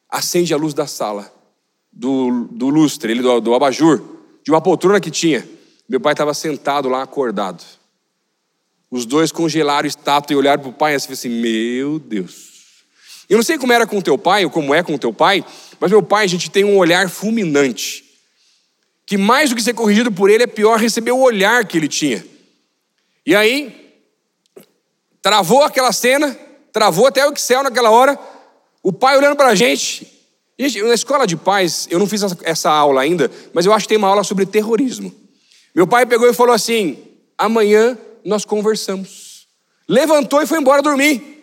acende 0.08 0.54
a 0.54 0.56
luz 0.56 0.74
da 0.74 0.86
sala, 0.86 1.32
do, 1.92 2.48
do 2.50 2.68
lustre, 2.70 3.12
ele, 3.12 3.22
do, 3.22 3.40
do 3.40 3.54
abajur, 3.54 4.02
de 4.42 4.50
uma 4.50 4.60
poltrona 4.60 5.00
que 5.00 5.10
tinha. 5.10 5.46
Meu 5.88 6.00
pai 6.00 6.14
estava 6.14 6.32
sentado 6.32 6.88
lá 6.88 7.02
acordado. 7.02 7.62
Os 8.90 9.04
dois 9.04 9.30
congelaram 9.30 9.86
estátua 9.86 10.34
e 10.34 10.36
olharam 10.36 10.62
para 10.62 10.70
o 10.70 10.72
pai 10.72 10.94
e 10.94 10.96
assim, 10.96 11.28
meu 11.28 11.98
Deus. 11.98 12.53
Eu 13.28 13.36
não 13.36 13.44
sei 13.44 13.58
como 13.58 13.72
era 13.72 13.86
com 13.86 14.00
teu 14.00 14.18
pai 14.18 14.44
ou 14.44 14.50
como 14.50 14.74
é 14.74 14.82
com 14.82 14.96
teu 14.98 15.12
pai, 15.12 15.44
mas 15.80 15.90
meu 15.90 16.02
pai, 16.02 16.24
a 16.24 16.28
gente 16.28 16.50
tem 16.50 16.64
um 16.64 16.76
olhar 16.76 17.08
fulminante. 17.08 18.04
Que 19.06 19.16
mais 19.16 19.50
do 19.50 19.56
que 19.56 19.62
ser 19.62 19.74
corrigido 19.74 20.10
por 20.10 20.30
ele, 20.30 20.44
é 20.44 20.46
pior 20.46 20.78
receber 20.78 21.12
o 21.12 21.20
olhar 21.20 21.64
que 21.66 21.76
ele 21.76 21.88
tinha. 21.88 22.24
E 23.26 23.34
aí, 23.34 23.94
travou 25.22 25.62
aquela 25.62 25.92
cena, 25.92 26.38
travou 26.72 27.06
até 27.06 27.26
o 27.26 27.32
Excel 27.32 27.62
naquela 27.62 27.90
hora, 27.90 28.18
o 28.82 28.92
pai 28.92 29.16
olhando 29.16 29.36
para 29.36 29.48
a 29.48 29.54
gente. 29.54 30.06
Gente, 30.58 30.82
na 30.82 30.94
escola 30.94 31.26
de 31.26 31.36
pais, 31.36 31.88
eu 31.90 31.98
não 31.98 32.06
fiz 32.06 32.22
essa 32.42 32.70
aula 32.70 33.00
ainda, 33.00 33.30
mas 33.52 33.66
eu 33.66 33.72
acho 33.72 33.84
que 33.84 33.88
tem 33.88 33.98
uma 33.98 34.08
aula 34.08 34.22
sobre 34.22 34.46
terrorismo. 34.46 35.12
Meu 35.74 35.86
pai 35.86 36.06
pegou 36.06 36.28
e 36.28 36.34
falou 36.34 36.54
assim: 36.54 36.98
amanhã 37.36 37.98
nós 38.24 38.44
conversamos. 38.44 39.48
Levantou 39.88 40.40
e 40.40 40.46
foi 40.46 40.58
embora 40.58 40.80
dormir. 40.80 41.33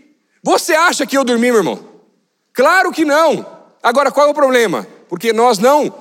Você 0.44 0.74
acha 0.74 1.06
que 1.06 1.18
eu 1.18 1.24
dormi, 1.24 1.52
meu 1.52 1.58
irmão? 1.58 1.80
Claro 2.54 2.92
que 2.92 3.06
não. 3.06 3.46
Agora, 3.82 4.12
qual 4.12 4.28
é 4.28 4.30
o 4.30 4.34
problema? 4.34 4.88
Porque 5.08 5.32
nós 5.32 5.60
não 5.60 5.94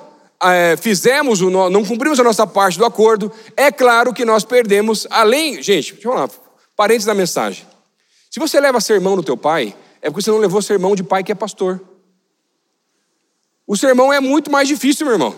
é, 0.43 0.77
fizemos, 0.77 1.41
o, 1.41 1.51
não 1.51 1.85
cumprimos 1.85 2.19
a 2.19 2.25
nossa 2.25 2.47
parte 2.47 2.79
do 2.79 2.85
acordo. 2.85 3.31
É 3.57 3.71
claro 3.71 4.13
que 4.13 4.25
nós 4.25 4.45
perdemos, 4.45 5.07
além. 5.11 5.63
Gente, 5.63 5.93
deixa 5.93 6.09
eu 6.09 6.13
falar, 6.13 6.31
parentes 6.75 7.07
da 7.07 7.15
mensagem. 7.15 7.67
Se 8.31 8.41
você 8.41 8.61
leva 8.61 8.81
sermão 8.81 9.17
do 9.17 9.23
teu 9.23 9.37
pai, 9.37 9.75
é 10.01 10.09
porque 10.09 10.23
você 10.23 10.31
não 10.31 10.39
levou 10.39 10.63
sermão 10.63 10.95
de 10.95 11.03
pai 11.03 11.23
que 11.23 11.33
é 11.33 11.35
pastor. 11.35 11.81
O 13.67 13.77
sermão 13.77 14.13
é 14.13 14.21
muito 14.21 14.51
mais 14.51 14.67
difícil, 14.67 15.05
meu 15.05 15.15
irmão. 15.15 15.35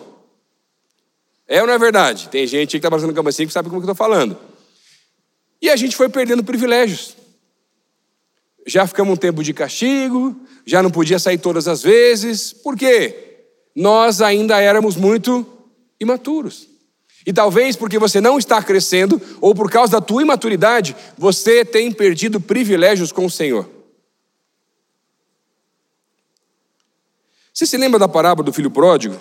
É 1.49 1.61
ou 1.61 1.67
não 1.67 1.75
é 1.75 1.79
verdade? 1.79 2.29
Tem 2.29 2.47
gente 2.47 2.71
que 2.71 2.77
está 2.77 2.91
passando 2.91 3.29
assim 3.29 3.47
que 3.47 3.53
sabe 3.53 3.69
como 3.69 3.81
que 3.81 3.89
eu 3.89 3.93
estou 3.93 4.07
falando. 4.07 4.39
E 5.61 5.69
a 5.69 5.77
gente 5.77 5.97
foi 5.97 6.09
perdendo 6.09 6.43
privilégios. 6.43 7.17
Já 8.67 8.87
ficamos 8.87 9.15
um 9.15 9.17
tempo 9.17 9.43
de 9.43 9.53
castigo, 9.53 10.37
já 10.65 10.83
não 10.83 10.91
podia 10.91 11.19
sair 11.19 11.39
todas 11.39 11.67
as 11.67 11.83
vezes. 11.83 12.53
Por 12.53 12.77
quê? 12.77 13.45
Nós 13.75 14.21
ainda 14.21 14.61
éramos 14.61 14.97
muito 14.97 15.47
imaturos. 15.99 16.69
E 17.27 17.33
talvez 17.33 17.77
porque 17.77 17.99
você 17.99 18.21
não 18.21 18.39
está 18.39 18.63
crescendo, 18.63 19.21
ou 19.41 19.55
por 19.55 19.71
causa 19.71 19.93
da 19.93 20.01
tua 20.01 20.23
imaturidade, 20.23 20.97
você 21.17 21.65
tem 21.65 21.93
perdido 21.93 22.41
privilégios 22.41 23.13
com 23.13 23.25
o 23.25 23.31
Senhor. 23.31 23.69
Você 27.53 27.67
se 27.67 27.77
lembra 27.77 27.99
da 27.99 28.09
parábola 28.09 28.47
do 28.47 28.53
filho 28.53 28.71
pródigo? 28.71 29.21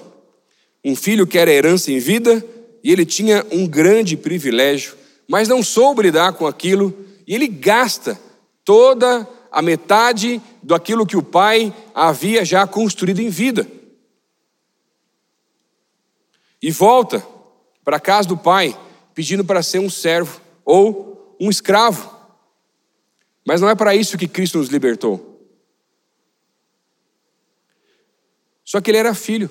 Um 0.84 0.96
filho 0.96 1.28
que 1.28 1.38
era 1.38 1.52
herança 1.52 1.92
em 1.92 2.00
vida 2.00 2.44
e 2.84 2.92
ele 2.92 3.06
tinha 3.06 3.46
um 3.52 3.68
grande 3.68 4.18
privilégio, 4.18 4.96
mas 5.28 5.48
não 5.48 5.62
soube 5.62 6.04
lidar 6.04 6.34
com 6.34 6.48
aquilo 6.48 7.06
e 7.28 7.36
ele 7.36 7.48
gasta 7.48 8.20
toda 8.64 9.28
a 9.52 9.62
metade 9.62 10.42
daquilo 10.64 11.06
que 11.06 11.18
o 11.18 11.24
pai 11.24 11.74
havia 11.94 12.46
já 12.46 12.66
construído 12.66 13.20
em 13.20 13.30
vida. 13.30 13.68
E 16.62 16.72
volta 16.72 17.26
para 17.84 17.98
a 17.98 18.00
casa 18.00 18.30
do 18.30 18.38
pai, 18.38 18.78
pedindo 19.14 19.44
para 19.44 19.64
ser 19.64 19.80
um 19.80 19.90
servo 19.90 20.40
ou 20.64 21.36
um 21.40 21.50
escravo. 21.50 22.10
Mas 23.46 23.60
não 23.60 23.70
é 23.70 23.76
para 23.76 23.96
isso 23.96 24.18
que 24.18 24.28
Cristo 24.28 24.60
nos 24.60 24.70
libertou. 24.70 25.28
Só 28.64 28.80
que 28.80 28.92
ele 28.92 29.00
era 29.00 29.14
filho. 29.16 29.50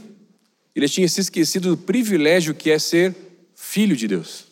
Ele 0.75 0.89
tinha 0.89 1.09
se 1.09 1.21
esquecido 1.21 1.71
do 1.71 1.77
privilégio 1.77 2.55
que 2.55 2.71
é 2.71 2.79
ser 2.79 3.15
filho 3.55 3.97
de 3.97 4.07
Deus. 4.07 4.47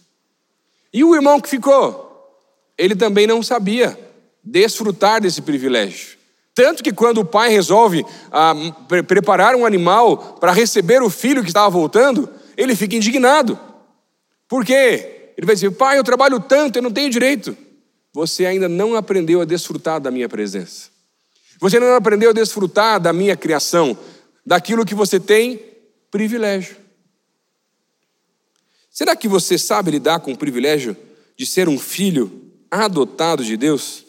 E 0.92 1.04
o 1.04 1.14
irmão 1.14 1.40
que 1.40 1.48
ficou, 1.48 2.36
ele 2.76 2.96
também 2.96 3.26
não 3.26 3.42
sabia 3.42 4.07
desfrutar 4.50 5.20
desse 5.20 5.42
privilégio. 5.42 6.18
Tanto 6.54 6.82
que 6.82 6.92
quando 6.92 7.18
o 7.18 7.24
pai 7.24 7.50
resolve 7.50 8.04
ah, 8.32 8.52
pre 8.88 9.02
preparar 9.02 9.54
um 9.54 9.64
animal 9.64 10.36
para 10.40 10.52
receber 10.52 11.02
o 11.02 11.10
filho 11.10 11.42
que 11.42 11.50
estava 11.50 11.70
voltando, 11.70 12.28
ele 12.56 12.74
fica 12.74 12.96
indignado. 12.96 13.58
Por 14.48 14.64
quê? 14.64 15.32
Ele 15.36 15.46
vai 15.46 15.54
dizer: 15.54 15.70
Pai, 15.70 15.98
eu 15.98 16.02
trabalho 16.02 16.40
tanto, 16.40 16.76
eu 16.76 16.82
não 16.82 16.90
tenho 16.90 17.10
direito. 17.10 17.56
Você 18.12 18.44
ainda 18.44 18.68
não 18.68 18.96
aprendeu 18.96 19.40
a 19.40 19.44
desfrutar 19.44 20.00
da 20.00 20.10
minha 20.10 20.28
presença. 20.28 20.88
Você 21.60 21.78
não 21.78 21.94
aprendeu 21.94 22.30
a 22.30 22.32
desfrutar 22.32 22.98
da 22.98 23.12
minha 23.12 23.36
criação, 23.36 23.96
daquilo 24.44 24.84
que 24.84 24.94
você 24.94 25.20
tem 25.20 25.60
privilégio. 26.10 26.76
Será 28.90 29.14
que 29.14 29.28
você 29.28 29.56
sabe 29.56 29.92
lidar 29.92 30.18
com 30.20 30.32
o 30.32 30.36
privilégio 30.36 30.96
de 31.36 31.46
ser 31.46 31.68
um 31.68 31.78
filho 31.78 32.50
adotado 32.68 33.44
de 33.44 33.56
Deus? 33.56 34.07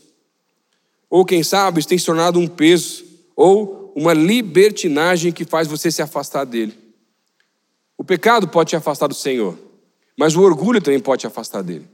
Ou 1.10 1.26
quem 1.26 1.42
sabe 1.42 1.80
isso 1.80 1.90
tem 1.90 1.98
se 1.98 2.06
tornado 2.06 2.40
um 2.40 2.48
peso 2.48 3.04
ou 3.36 3.92
uma 3.96 4.14
libertinagem 4.14 5.32
que 5.32 5.44
faz 5.44 5.68
você 5.68 5.92
se 5.92 6.02
afastar 6.02 6.46
dele? 6.46 6.78
O 7.98 8.04
pecado 8.04 8.48
pode 8.48 8.70
te 8.70 8.76
afastar 8.76 9.08
do 9.08 9.14
Senhor, 9.14 9.58
mas 10.18 10.36
o 10.36 10.42
orgulho 10.42 10.82
também 10.82 11.00
pode 11.00 11.22
te 11.22 11.28
afastar 11.28 11.62
dele. 11.62 11.88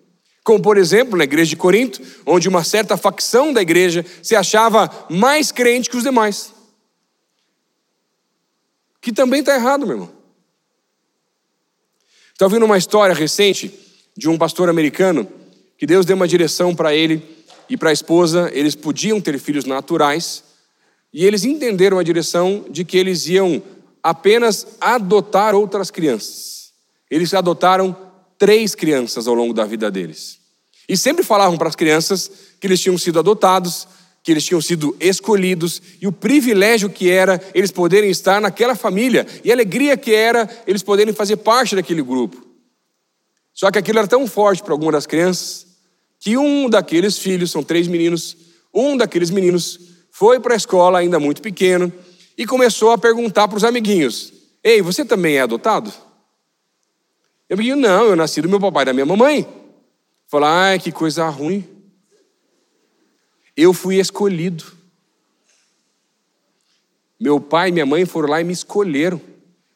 Como, 0.43 0.61
por 0.61 0.77
exemplo, 0.77 1.17
na 1.17 1.23
igreja 1.23 1.49
de 1.49 1.55
Corinto, 1.55 1.99
onde 2.25 2.47
uma 2.47 2.63
certa 2.63 2.95
facção 2.95 3.51
da 3.51 3.61
igreja 3.61 4.05
se 4.21 4.35
achava 4.35 5.07
mais 5.09 5.51
crente 5.51 5.89
que 5.89 5.97
os 5.97 6.03
demais. 6.03 6.53
Que 9.01 9.11
também 9.11 9.39
está 9.39 9.55
errado, 9.55 9.87
meu 9.87 9.95
irmão. 9.95 10.11
Está 12.31 12.45
ouvindo 12.45 12.65
uma 12.65 12.77
história 12.77 13.15
recente 13.15 13.73
de 14.15 14.29
um 14.29 14.37
pastor 14.37 14.69
americano 14.69 15.27
que 15.77 15.87
Deus 15.87 16.05
deu 16.05 16.15
uma 16.15 16.27
direção 16.27 16.75
para 16.75 16.93
ele 16.93 17.34
e 17.69 17.77
para 17.77 17.89
a 17.89 17.93
esposa. 17.93 18.49
Eles 18.53 18.75
podiam 18.75 19.19
ter 19.21 19.37
filhos 19.39 19.65
naturais 19.65 20.43
e 21.13 21.25
eles 21.25 21.45
entenderam 21.45 21.97
a 21.97 22.03
direção 22.03 22.65
de 22.69 22.83
que 22.83 22.97
eles 22.97 23.27
iam 23.27 23.63
apenas 24.03 24.67
adotar 24.79 25.55
outras 25.55 25.89
crianças. 25.89 26.71
Eles 27.09 27.33
adotaram 27.33 27.95
três 28.37 28.75
crianças 28.75 29.27
ao 29.27 29.33
longo 29.33 29.53
da 29.53 29.65
vida 29.65 29.89
deles. 29.89 30.39
E 30.87 30.95
sempre 30.95 31.23
falavam 31.23 31.57
para 31.57 31.69
as 31.69 31.75
crianças 31.75 32.29
que 32.59 32.67
eles 32.67 32.79
tinham 32.79 32.97
sido 32.97 33.17
adotados, 33.17 33.87
que 34.21 34.31
eles 34.31 34.43
tinham 34.43 34.61
sido 34.61 34.95
escolhidos 34.99 35.81
e 36.01 36.07
o 36.07 36.11
privilégio 36.11 36.89
que 36.89 37.09
era 37.09 37.41
eles 37.53 37.71
poderem 37.71 38.09
estar 38.09 38.41
naquela 38.41 38.75
família 38.75 39.25
e 39.43 39.51
a 39.51 39.53
alegria 39.53 39.95
que 39.95 40.13
era 40.13 40.49
eles 40.67 40.83
poderem 40.83 41.13
fazer 41.13 41.37
parte 41.37 41.75
daquele 41.75 42.01
grupo. 42.01 42.45
Só 43.53 43.71
que 43.71 43.79
aquilo 43.79 43.99
era 43.99 44.07
tão 44.07 44.27
forte 44.27 44.61
para 44.61 44.73
algumas 44.73 44.93
das 44.93 45.05
crianças 45.07 45.64
que 46.25 46.35
um 46.39 46.67
daqueles 46.67 47.19
filhos, 47.19 47.51
são 47.51 47.61
três 47.61 47.87
meninos, 47.87 48.35
um 48.73 48.97
daqueles 48.97 49.29
meninos 49.29 49.79
foi 50.09 50.39
para 50.39 50.55
a 50.55 50.57
escola 50.57 50.97
ainda 50.97 51.19
muito 51.19 51.39
pequeno 51.39 51.93
e 52.35 52.47
começou 52.47 52.89
a 52.89 52.97
perguntar 52.97 53.47
para 53.47 53.57
os 53.57 53.63
amiguinhos: 53.63 54.33
Ei, 54.63 54.81
você 54.81 55.05
também 55.05 55.35
é 55.35 55.41
adotado? 55.41 55.93
E 57.47 57.53
o 57.53 57.55
amiguinho, 57.55 57.75
não, 57.75 58.05
eu 58.05 58.15
nasci 58.15 58.41
do 58.41 58.49
meu 58.49 58.59
papai 58.59 58.81
e 58.81 58.85
da 58.87 58.93
minha 58.93 59.05
mamãe. 59.05 59.47
Falou, 60.27 60.49
ai, 60.49 60.79
que 60.79 60.91
coisa 60.91 61.29
ruim. 61.29 61.63
Eu 63.55 63.71
fui 63.71 63.99
escolhido. 63.99 64.63
Meu 67.19 67.39
pai 67.39 67.69
e 67.69 67.71
minha 67.71 67.85
mãe 67.85 68.03
foram 68.03 68.29
lá 68.29 68.41
e 68.41 68.43
me 68.43 68.51
escolheram. 68.51 69.21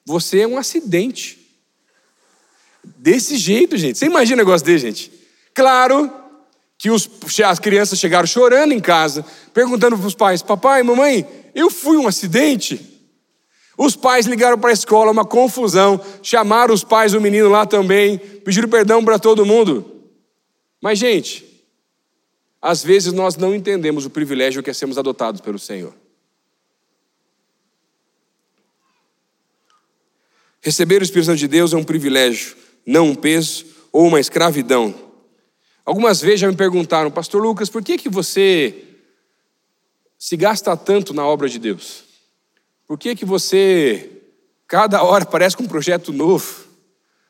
Você 0.03 0.39
é 0.39 0.47
um 0.47 0.57
acidente. 0.57 1.37
Desse 2.83 3.37
jeito, 3.37 3.77
gente. 3.77 3.99
Você 3.99 4.07
imagina 4.07 4.41
um 4.41 4.45
negócio 4.45 4.65
desse, 4.65 4.87
gente? 4.87 5.11
Claro 5.53 6.18
que 6.79 6.89
os, 6.89 7.09
as 7.45 7.59
crianças 7.59 7.99
chegaram 7.99 8.25
chorando 8.25 8.71
em 8.71 8.79
casa, 8.79 9.25
perguntando 9.53 9.97
para 9.97 10.07
os 10.07 10.15
pais: 10.15 10.41
Papai, 10.41 10.81
mamãe, 10.81 11.27
eu 11.53 11.69
fui 11.69 11.97
um 11.97 12.07
acidente. 12.07 12.97
Os 13.77 13.95
pais 13.95 14.25
ligaram 14.25 14.57
para 14.57 14.71
a 14.71 14.73
escola, 14.73 15.11
uma 15.11 15.25
confusão, 15.25 16.01
chamaram 16.23 16.73
os 16.73 16.83
pais 16.83 17.11
do 17.11 17.21
menino 17.21 17.49
lá 17.49 17.65
também, 17.65 18.17
pediram 18.17 18.67
perdão 18.67 19.03
para 19.03 19.19
todo 19.19 19.45
mundo. 19.45 20.03
Mas, 20.81 20.99
gente, 20.99 21.45
às 22.61 22.83
vezes 22.83 23.13
nós 23.13 23.35
não 23.35 23.53
entendemos 23.53 24.05
o 24.05 24.09
privilégio 24.09 24.63
que 24.63 24.69
é 24.69 24.73
sermos 24.73 24.97
adotados 24.97 25.41
pelo 25.41 25.59
Senhor. 25.59 25.93
Receber 30.61 31.01
o 31.01 31.03
Espírito 31.03 31.27
Santo 31.27 31.39
de 31.39 31.47
Deus 31.47 31.73
é 31.73 31.77
um 31.77 31.83
privilégio, 31.83 32.55
não 32.85 33.07
um 33.07 33.15
peso 33.15 33.65
ou 33.91 34.07
uma 34.07 34.19
escravidão. 34.19 35.08
Algumas 35.85 36.21
vezes 36.21 36.41
já 36.41 36.47
me 36.47 36.55
perguntaram, 36.55 37.09
Pastor 37.09 37.41
Lucas, 37.41 37.69
por 37.69 37.83
que, 37.83 37.97
que 37.97 38.09
você 38.09 38.85
se 40.17 40.35
gasta 40.35 40.75
tanto 40.75 41.13
na 41.13 41.25
obra 41.25 41.47
de 41.47 41.57
Deus? 41.57 42.03
Por 42.85 42.97
que, 42.97 43.15
que 43.15 43.25
você, 43.25 44.23
cada 44.67 45.03
hora, 45.03 45.25
parece 45.25 45.55
com 45.55 45.63
um 45.63 45.67
projeto 45.67 46.11
novo? 46.11 46.65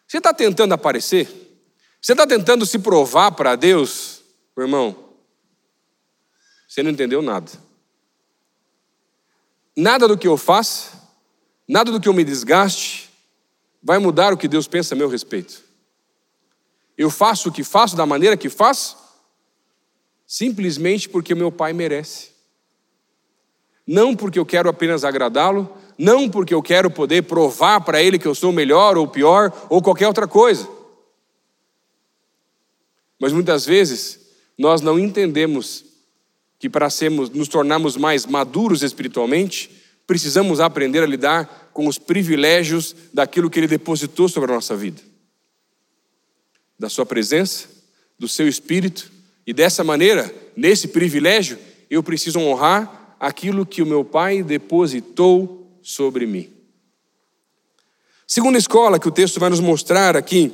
Você 0.07 0.17
está 0.17 0.33
tentando 0.33 0.73
aparecer? 0.73 1.27
Você 2.01 2.13
está 2.13 2.25
tentando 2.25 2.65
se 2.65 2.79
provar 2.79 3.31
para 3.31 3.55
Deus, 3.55 4.21
meu 4.57 4.65
irmão? 4.65 4.95
Você 6.67 6.81
não 6.81 6.91
entendeu 6.91 7.21
nada. 7.21 7.51
Nada 9.75 10.07
do 10.07 10.17
que 10.17 10.27
eu 10.27 10.37
faço, 10.37 10.91
nada 11.67 11.91
do 11.91 11.99
que 11.99 12.09
eu 12.09 12.13
me 12.13 12.23
desgaste, 12.23 13.09
vai 13.81 13.97
mudar 13.97 14.33
o 14.33 14.37
que 14.37 14.47
Deus 14.47 14.67
pensa 14.67 14.93
a 14.93 14.97
meu 14.97 15.07
respeito. 15.07 15.68
Eu 16.99 17.09
faço 17.09 17.49
o 17.49 17.51
que 17.51 17.63
faço 17.63 17.95
da 17.95 18.05
maneira 18.05 18.37
que 18.37 18.47
faço, 18.47 18.95
simplesmente 20.27 21.09
porque 21.09 21.33
meu 21.33 21.51
pai 21.51 21.73
merece 21.73 22.29
não 23.89 24.15
porque 24.15 24.37
eu 24.37 24.45
quero 24.45 24.69
apenas 24.69 25.03
agradá-lo, 25.03 25.67
não 25.97 26.29
porque 26.29 26.53
eu 26.53 26.61
quero 26.61 26.91
poder 26.91 27.23
provar 27.23 27.81
para 27.81 28.03
ele 28.03 28.19
que 28.19 28.27
eu 28.27 28.35
sou 28.35 28.51
melhor 28.51 28.95
ou 28.95 29.07
pior 29.07 29.51
ou 29.67 29.81
qualquer 29.81 30.07
outra 30.07 30.27
coisa. 30.27 30.69
Mas 33.19 33.33
muitas 33.33 33.65
vezes 33.65 34.19
nós 34.55 34.79
não 34.79 34.99
entendemos 34.99 35.83
que 36.59 36.69
para 36.69 36.87
sermos, 36.91 37.31
nos 37.31 37.47
tornarmos 37.47 37.97
mais 37.97 38.27
maduros 38.27 38.83
espiritualmente, 38.83 39.71
precisamos 40.05 40.59
aprender 40.59 41.01
a 41.01 41.07
lidar 41.07 41.71
com 41.73 41.87
os 41.87 41.97
privilégios 41.97 42.95
daquilo 43.11 43.49
que 43.49 43.59
ele 43.59 43.67
depositou 43.67 44.29
sobre 44.29 44.51
a 44.51 44.55
nossa 44.55 44.75
vida. 44.75 45.01
Da 46.79 46.89
sua 46.89 47.05
presença, 47.05 47.67
do 48.17 48.27
seu 48.27 48.47
espírito, 48.47 49.11
e 49.45 49.53
dessa 49.53 49.83
maneira, 49.83 50.33
nesse 50.55 50.87
privilégio, 50.87 51.59
eu 51.89 52.01
preciso 52.01 52.39
honrar 52.39 53.15
aquilo 53.19 53.65
que 53.65 53.81
o 53.81 53.85
meu 53.85 54.05
Pai 54.05 54.41
depositou 54.41 55.77
sobre 55.81 56.25
mim. 56.25 56.49
Segunda 58.27 58.57
escola 58.57 58.99
que 58.99 59.07
o 59.07 59.11
texto 59.11 59.39
vai 59.39 59.49
nos 59.49 59.59
mostrar 59.59 60.15
aqui, 60.15 60.51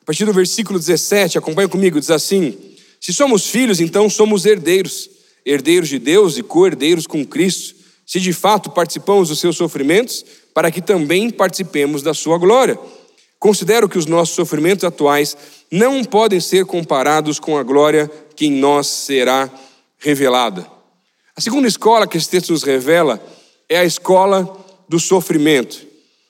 a 0.00 0.04
partir 0.04 0.24
do 0.24 0.32
versículo 0.32 0.78
17, 0.78 1.36
acompanha 1.36 1.68
comigo, 1.68 1.98
diz 1.98 2.10
assim: 2.10 2.56
Se 3.00 3.12
somos 3.12 3.48
filhos, 3.48 3.80
então 3.80 4.08
somos 4.08 4.46
herdeiros, 4.46 5.10
herdeiros 5.44 5.88
de 5.88 5.98
Deus 5.98 6.38
e 6.38 6.42
co-herdeiros 6.42 7.06
com 7.06 7.26
Cristo, 7.26 7.74
se 8.06 8.20
de 8.20 8.32
fato 8.32 8.70
participamos 8.70 9.28
dos 9.28 9.40
seus 9.40 9.56
sofrimentos, 9.56 10.24
para 10.54 10.70
que 10.70 10.80
também 10.80 11.30
participemos 11.30 12.00
da 12.00 12.14
sua 12.14 12.38
glória. 12.38 12.78
Considero 13.38 13.88
que 13.88 13.98
os 13.98 14.06
nossos 14.06 14.34
sofrimentos 14.34 14.84
atuais 14.84 15.36
não 15.70 16.02
podem 16.04 16.40
ser 16.40 16.64
comparados 16.64 17.38
com 17.38 17.56
a 17.56 17.62
glória 17.62 18.10
que 18.34 18.46
em 18.46 18.52
nós 18.52 18.86
será 18.86 19.50
revelada. 19.98 20.66
A 21.36 21.40
segunda 21.40 21.68
escola 21.68 22.06
que 22.06 22.16
esse 22.16 22.28
texto 22.28 22.50
nos 22.50 22.64
revela 22.64 23.22
é 23.68 23.78
a 23.78 23.84
escola 23.84 24.66
do 24.88 24.98
sofrimento. 24.98 25.86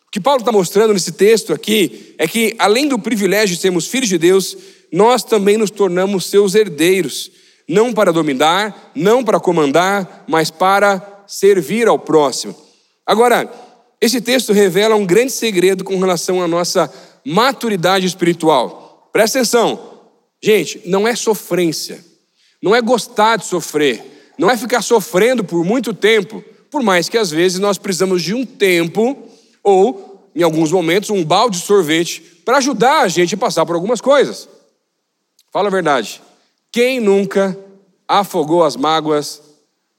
O 0.06 0.10
que 0.10 0.20
Paulo 0.20 0.40
está 0.40 0.52
mostrando 0.52 0.92
nesse 0.92 1.12
texto 1.12 1.52
aqui 1.52 2.14
é 2.18 2.26
que, 2.26 2.54
além 2.58 2.88
do 2.88 2.98
privilégio 2.98 3.54
de 3.54 3.60
sermos 3.62 3.86
filhos 3.86 4.08
de 4.08 4.18
Deus, 4.18 4.56
nós 4.92 5.22
também 5.22 5.56
nos 5.56 5.70
tornamos 5.70 6.26
seus 6.26 6.54
herdeiros, 6.54 7.30
não 7.68 7.92
para 7.92 8.12
dominar, 8.12 8.90
não 8.94 9.22
para 9.22 9.38
comandar, 9.38 10.24
mas 10.26 10.50
para 10.50 11.24
servir 11.26 11.88
ao 11.88 11.98
próximo. 11.98 12.56
Agora, 13.06 13.50
esse 14.00 14.20
texto 14.20 14.52
revela 14.52 14.94
um 14.94 15.04
grande 15.04 15.32
segredo 15.32 15.82
com 15.82 15.98
relação 15.98 16.40
à 16.40 16.46
nossa 16.46 16.92
maturidade 17.24 18.06
espiritual. 18.06 19.10
Presta 19.12 19.38
atenção, 19.38 20.00
gente, 20.42 20.80
não 20.86 21.06
é 21.06 21.16
sofrência, 21.16 22.04
não 22.62 22.74
é 22.74 22.80
gostar 22.80 23.36
de 23.36 23.46
sofrer, 23.46 24.32
não 24.38 24.48
é 24.50 24.56
ficar 24.56 24.82
sofrendo 24.82 25.42
por 25.42 25.64
muito 25.64 25.92
tempo, 25.92 26.44
por 26.70 26.82
mais 26.82 27.08
que 27.08 27.18
às 27.18 27.30
vezes 27.30 27.58
nós 27.58 27.76
precisamos 27.76 28.22
de 28.22 28.34
um 28.34 28.46
tempo 28.46 29.16
ou, 29.62 30.30
em 30.34 30.42
alguns 30.42 30.70
momentos, 30.70 31.10
um 31.10 31.24
balde 31.24 31.58
de 31.58 31.64
sorvete 31.64 32.20
para 32.44 32.58
ajudar 32.58 33.00
a 33.00 33.08
gente 33.08 33.34
a 33.34 33.38
passar 33.38 33.66
por 33.66 33.74
algumas 33.74 34.00
coisas. 34.00 34.48
Fala 35.50 35.68
a 35.68 35.72
verdade. 35.72 36.22
Quem 36.70 37.00
nunca 37.00 37.58
afogou 38.06 38.62
as 38.62 38.76
mágoas 38.76 39.42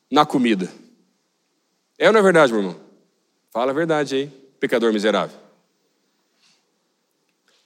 na 0.09 0.25
comida? 0.25 0.71
É 1.97 2.07
ou 2.07 2.13
não 2.13 2.19
é 2.19 2.23
verdade, 2.23 2.53
meu 2.53 2.61
irmão? 2.61 2.88
Fala 3.51 3.71
a 3.71 3.73
verdade 3.73 4.15
aí, 4.15 4.27
pecador 4.59 4.93
miserável. 4.93 5.37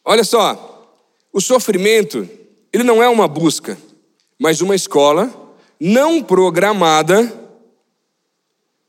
Olha 0.03 0.23
só, 0.23 0.99
o 1.31 1.41
sofrimento, 1.41 2.27
ele 2.71 2.83
não 2.83 3.01
é 3.01 3.09
uma 3.09 3.27
busca, 3.27 3.77
mas 4.39 4.61
uma 4.61 4.75
escola 4.75 5.31
não 5.79 6.23
programada 6.23 7.31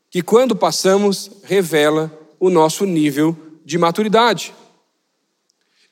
que 0.09 0.21
quando 0.21 0.55
passamos 0.55 1.31
revela 1.43 2.11
o 2.39 2.49
nosso 2.49 2.85
nível 2.85 3.35
de 3.65 3.77
maturidade. 3.77 4.53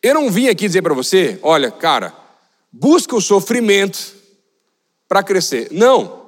Eu 0.01 0.13
não 0.13 0.29
vim 0.29 0.47
aqui 0.47 0.67
dizer 0.67 0.81
para 0.81 0.93
você, 0.93 1.39
olha, 1.41 1.71
cara, 1.71 2.13
busca 2.71 3.15
o 3.15 3.21
sofrimento 3.21 4.15
para 5.07 5.23
crescer. 5.23 5.69
Não. 5.71 6.23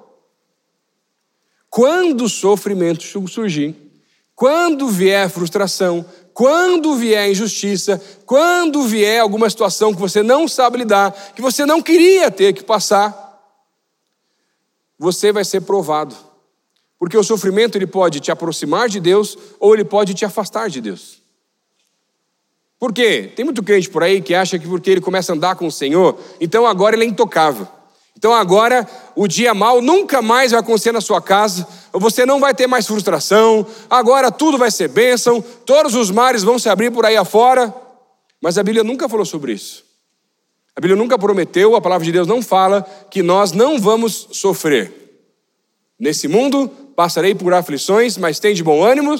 Quando 1.70 2.26
o 2.26 2.30
sofrimento 2.30 3.04
surgir, 3.28 3.85
quando 4.36 4.88
vier 4.90 5.30
frustração, 5.30 6.06
quando 6.34 6.96
vier 6.96 7.32
injustiça, 7.32 8.02
quando 8.26 8.84
vier 8.84 9.22
alguma 9.22 9.50
situação 9.50 9.94
que 9.94 10.00
você 10.00 10.22
não 10.22 10.48
sabe 10.48 10.80
lidar, 10.80 11.12
que 11.34 11.42
você 11.42 11.66
não 11.66 11.82
queria 11.82 12.30
ter 12.30 12.52
que 12.52 12.64
passar, 12.64 13.24
você 15.00 15.32
vai 15.32 15.46
ser 15.46 15.62
provado. 15.62 16.16
Porque 17.00 17.18
o 17.18 17.24
sofrimento 17.24 17.78
ele 17.78 17.88
pode 17.88 18.20
te 18.20 18.32
aproximar 18.32 18.90
de 18.90 19.00
Deus 19.00 19.38
ou 19.60 19.74
ele 19.74 19.86
pode 19.86 20.14
te 20.14 20.26
afastar 20.26 20.70
de 20.70 20.82
Deus. 20.82 21.22
Por 22.78 22.92
quê? 22.92 23.32
Tem 23.34 23.46
muito 23.46 23.64
crente 23.64 23.90
por 23.90 24.04
aí 24.04 24.22
que 24.22 24.36
acha 24.36 24.60
que 24.60 24.68
porque 24.68 24.92
ele 24.92 25.02
começa 25.02 25.32
a 25.32 25.36
andar 25.36 25.56
com 25.56 25.68
o 25.68 25.72
Senhor, 25.72 26.20
então 26.42 26.68
agora 26.68 26.96
ele 26.96 27.06
é 27.06 27.08
intocável. 27.08 27.68
Então 28.18 28.34
agora 28.34 28.88
o 29.16 29.28
dia 29.28 29.54
mal 29.54 29.82
nunca 29.82 30.22
mais 30.22 30.52
vai 30.52 30.60
acontecer 30.60 30.92
na 30.92 31.02
sua 31.02 31.22
casa, 31.22 31.68
você 31.92 32.26
não 32.26 32.40
vai 32.40 32.54
ter 32.54 32.68
mais 32.68 32.88
frustração, 32.88 33.66
agora 33.90 34.32
tudo 34.32 34.58
vai 34.58 34.72
ser 34.72 34.88
bênção, 34.88 35.44
todos 35.66 35.96
os 35.96 36.10
mares 36.10 36.44
vão 36.44 36.58
se 36.58 36.70
abrir 36.70 36.92
por 36.92 37.06
aí 37.06 37.18
afora. 37.18 37.74
Mas 38.42 38.58
a 38.58 38.64
Bíblia 38.64 38.84
nunca 38.84 39.10
falou 39.10 39.26
sobre 39.26 39.54
isso. 39.54 39.84
A 40.76 40.82
Bíblia 40.82 40.98
nunca 40.98 41.18
prometeu, 41.18 41.76
a 41.76 41.82
palavra 41.82 42.06
de 42.06 42.12
Deus 42.12 42.28
não 42.28 42.42
fala 42.42 42.86
que 43.10 43.24
nós 43.24 43.52
não 43.52 43.80
vamos 43.80 44.28
sofrer. 44.32 44.92
Nesse 45.98 46.28
mundo 46.28 46.68
passarei 46.96 47.34
por 47.34 47.54
aflições, 47.54 48.18
mas 48.18 48.40
tem 48.40 48.54
de 48.54 48.64
bom 48.64 48.84
ânimo, 48.84 49.20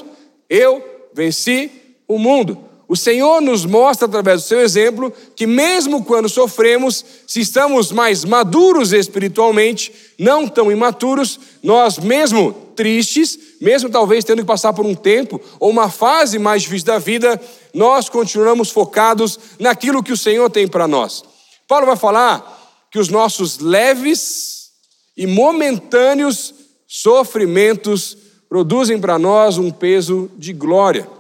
eu 0.50 0.84
venci 1.14 1.72
o 2.08 2.18
mundo. 2.20 2.62
O 2.88 2.96
Senhor 2.96 3.42
nos 3.42 3.66
mostra 3.66 4.06
através 4.06 4.44
do 4.44 4.48
seu 4.48 4.62
exemplo 4.62 5.12
que, 5.36 5.48
mesmo 5.48 6.04
quando 6.04 6.30
sofremos, 6.30 7.04
se 7.26 7.42
estamos 7.42 7.92
mais 7.92 8.24
maduros 8.24 8.94
espiritualmente, 8.94 9.92
não 10.20 10.48
tão 10.48 10.72
imaturos, 10.72 11.40
nós, 11.64 11.98
mesmo 11.98 12.54
tristes, 12.76 13.40
mesmo 13.60 13.90
talvez 13.90 14.24
tendo 14.24 14.42
que 14.42 14.48
passar 14.48 14.72
por 14.72 14.86
um 14.86 14.94
tempo 14.94 15.42
ou 15.60 15.70
uma 15.70 15.90
fase 15.90 16.38
mais 16.38 16.62
difícil 16.62 16.86
da 16.86 17.00
vida, 17.00 17.42
nós 17.74 18.08
continuamos 18.08 18.70
focados 18.70 19.40
naquilo 19.60 20.04
que 20.04 20.14
o 20.14 20.18
Senhor 20.18 20.50
tem 20.52 20.68
para 20.68 20.88
nós. 20.88 21.24
Paulo 21.68 21.88
vai 21.88 21.96
falar 21.96 22.88
que 22.92 23.00
os 23.00 23.10
nossos 23.10 23.58
leves 23.58 24.70
e 25.18 25.26
momentâneos 25.26 26.54
sofrimentos 26.88 28.16
produzem 28.48 29.00
para 29.00 29.18
nós 29.18 29.58
um 29.58 29.72
peso 29.72 30.30
de 30.38 30.54
glória 30.54 31.15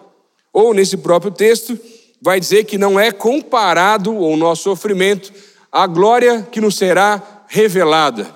ou 0.56 0.74
nesse 0.74 0.96
próprio 0.96 1.34
texto, 1.34 1.78
vai 2.22 2.40
dizer 2.40 2.64
que 2.64 2.78
não 2.78 2.98
é 2.98 3.12
comparado 3.12 4.18
o 4.18 4.38
nosso 4.38 4.64
sofrimento 4.64 5.34
à 5.70 5.86
glória 5.86 6.44
que 6.44 6.62
nos 6.62 6.78
será 6.78 7.44
revelada. 7.50 8.34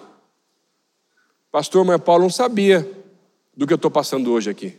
Pastor, 1.50 1.86
mas 1.86 2.02
Paulo 2.02 2.24
não 2.24 2.30
sabia 2.30 2.86
do 3.56 3.66
que 3.66 3.72
eu 3.72 3.78
estou 3.78 3.90
passando 3.90 4.34
hoje 4.34 4.50
aqui. 4.50 4.78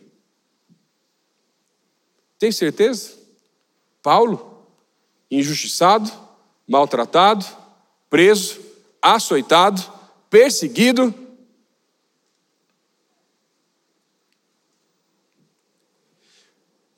Tem 2.39 2.53
certeza? 2.53 3.15
Paulo, 4.03 4.67
injustiçado, 5.31 6.13
maltratado, 6.69 7.47
preso, 8.11 8.61
açoitado, 9.01 9.83
perseguido, 10.29 11.15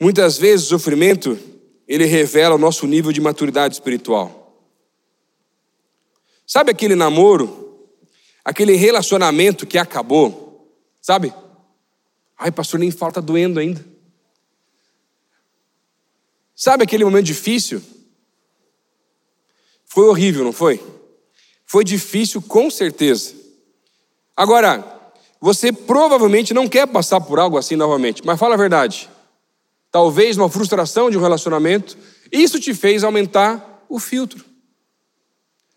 Muitas 0.02 0.36
vezes 0.36 0.66
o 0.66 0.70
sofrimento, 0.70 1.38
ele 1.86 2.06
revela 2.06 2.56
o 2.56 2.58
nosso 2.58 2.88
nível 2.88 3.12
de 3.12 3.20
maturidade 3.20 3.74
espiritual. 3.74 4.60
Sabe 6.44 6.72
aquele 6.72 6.96
namoro, 6.96 7.88
aquele 8.44 8.74
relacionamento 8.74 9.64
que 9.64 9.78
acabou, 9.78 10.76
sabe? 11.00 11.32
Ai, 12.36 12.50
pastor, 12.50 12.80
nem 12.80 12.90
falta 12.90 13.22
doendo 13.22 13.60
ainda. 13.60 13.80
Sabe 16.52 16.82
aquele 16.82 17.04
momento 17.04 17.26
difícil? 17.26 17.80
Foi 19.86 20.08
horrível, 20.08 20.42
não 20.42 20.52
foi? 20.52 20.84
Foi 21.64 21.84
difícil, 21.84 22.42
com 22.42 22.68
certeza. 22.72 23.34
Agora, 24.36 24.84
você 25.40 25.72
provavelmente 25.72 26.52
não 26.52 26.66
quer 26.66 26.88
passar 26.88 27.20
por 27.20 27.38
algo 27.38 27.56
assim 27.56 27.76
novamente, 27.76 28.20
mas 28.26 28.36
fala 28.36 28.54
a 28.54 28.58
verdade 28.58 29.11
talvez 29.92 30.38
uma 30.38 30.48
frustração 30.48 31.10
de 31.10 31.18
um 31.18 31.20
relacionamento, 31.20 31.98
isso 32.32 32.58
te 32.58 32.72
fez 32.72 33.04
aumentar 33.04 33.84
o 33.90 34.00
filtro. 34.00 34.42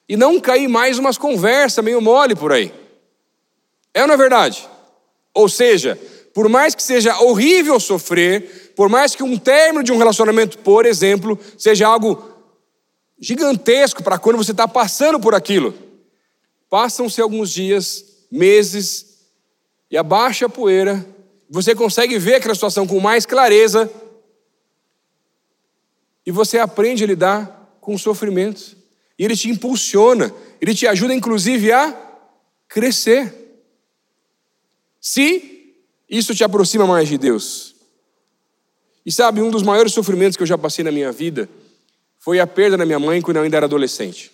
E 0.07 0.15
não 0.15 0.39
cair 0.39 0.69
mais 0.69 0.97
umas 0.97 1.17
conversas 1.17 1.83
meio 1.83 1.99
mole 1.99 2.33
por 2.33 2.53
aí. 2.53 2.73
É 3.93 4.01
ou 4.01 4.07
não 4.07 4.13
é 4.13 4.17
verdade? 4.17 4.67
Ou 5.33 5.49
seja, 5.49 5.99
por 6.33 6.47
mais 6.47 6.73
que 6.73 6.81
seja 6.81 7.19
horrível 7.19 7.77
sofrer, 7.77 8.73
por 8.75 8.87
mais 8.87 9.13
que 9.13 9.23
um 9.23 9.37
término 9.37 9.83
de 9.83 9.91
um 9.91 9.97
relacionamento, 9.97 10.59
por 10.59 10.85
exemplo, 10.85 11.37
seja 11.57 11.85
algo 11.85 12.31
gigantesco 13.19 14.01
para 14.01 14.17
quando 14.17 14.37
você 14.37 14.51
está 14.51 14.67
passando 14.67 15.19
por 15.19 15.35
aquilo, 15.35 15.73
passam-se 16.69 17.19
alguns 17.21 17.49
dias, 17.49 18.03
meses, 18.31 19.05
e 19.91 19.97
abaixa 19.97 20.45
a 20.45 20.49
poeira, 20.49 21.05
você 21.49 21.75
consegue 21.75 22.17
ver 22.17 22.35
aquela 22.35 22.53
situação 22.53 22.87
com 22.87 22.99
mais 22.99 23.25
clareza, 23.25 23.91
e 26.25 26.31
você 26.31 26.57
aprende 26.57 27.03
a 27.03 27.07
lidar 27.07 27.77
com 27.79 27.93
o 27.93 27.99
sofrimento. 27.99 28.75
E 29.17 29.23
ele 29.23 29.35
te 29.35 29.49
impulsiona, 29.49 30.33
ele 30.59 30.73
te 30.73 30.87
ajuda 30.87 31.13
inclusive 31.13 31.71
a 31.71 31.95
crescer. 32.67 33.33
Se 34.99 35.73
isso 36.09 36.33
te 36.33 36.43
aproxima 36.43 36.85
mais 36.85 37.07
de 37.07 37.17
Deus. 37.17 37.75
E 39.05 39.11
sabe, 39.11 39.41
um 39.41 39.51
dos 39.51 39.63
maiores 39.63 39.93
sofrimentos 39.93 40.35
que 40.35 40.43
eu 40.43 40.47
já 40.47 40.57
passei 40.57 40.83
na 40.83 40.91
minha 40.91 41.11
vida 41.11 41.47
foi 42.17 42.39
a 42.39 42.47
perda 42.47 42.75
da 42.75 42.85
minha 42.85 42.99
mãe 42.99 43.21
quando 43.21 43.37
eu 43.37 43.43
ainda 43.43 43.57
era 43.57 43.67
adolescente. 43.67 44.31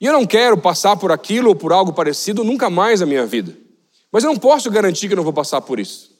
E 0.00 0.06
eu 0.06 0.12
não 0.12 0.26
quero 0.26 0.56
passar 0.56 0.96
por 0.96 1.12
aquilo 1.12 1.50
ou 1.50 1.54
por 1.54 1.72
algo 1.72 1.92
parecido 1.92 2.42
nunca 2.42 2.68
mais 2.70 3.00
na 3.00 3.06
minha 3.06 3.26
vida. 3.26 3.56
Mas 4.10 4.24
eu 4.24 4.32
não 4.32 4.38
posso 4.38 4.70
garantir 4.70 5.06
que 5.06 5.12
eu 5.12 5.16
não 5.16 5.24
vou 5.24 5.32
passar 5.32 5.60
por 5.60 5.78
isso. 5.78 6.11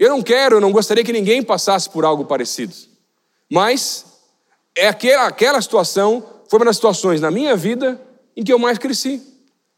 Eu 0.00 0.08
não 0.08 0.22
quero, 0.22 0.56
eu 0.56 0.60
não 0.62 0.72
gostaria 0.72 1.04
que 1.04 1.12
ninguém 1.12 1.42
passasse 1.42 1.90
por 1.90 2.06
algo 2.06 2.24
parecido. 2.24 2.74
Mas 3.50 4.06
é 4.74 4.88
aquela, 4.88 5.26
aquela 5.26 5.60
situação 5.60 6.24
foi 6.48 6.58
uma 6.58 6.64
das 6.64 6.76
situações 6.76 7.20
na 7.20 7.30
minha 7.30 7.54
vida 7.54 8.00
em 8.34 8.42
que 8.42 8.50
eu 8.50 8.58
mais 8.58 8.78
cresci. 8.78 9.22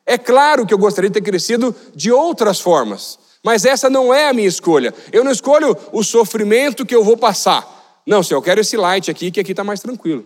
É 0.07 0.17
claro 0.17 0.65
que 0.65 0.73
eu 0.73 0.79
gostaria 0.79 1.11
de 1.11 1.15
ter 1.15 1.23
crescido 1.23 1.75
de 1.93 2.13
outras 2.13 2.61
formas, 2.61 3.19
mas 3.45 3.65
essa 3.65 3.91
não 3.91 4.15
é 4.15 4.29
a 4.29 4.33
minha 4.33 4.47
escolha. 4.47 4.95
Eu 5.13 5.25
não 5.25 5.33
escolho 5.33 5.77
o 5.93 6.05
sofrimento 6.05 6.87
que 6.87 6.95
eu 6.95 7.03
vou 7.03 7.17
passar. 7.17 8.01
Não, 8.07 8.23
Senhor, 8.23 8.39
eu 8.39 8.43
quero 8.43 8.61
esse 8.61 8.77
light 8.77 9.11
aqui, 9.11 9.29
que 9.33 9.41
aqui 9.41 9.51
está 9.51 9.65
mais 9.65 9.81
tranquilo. 9.81 10.25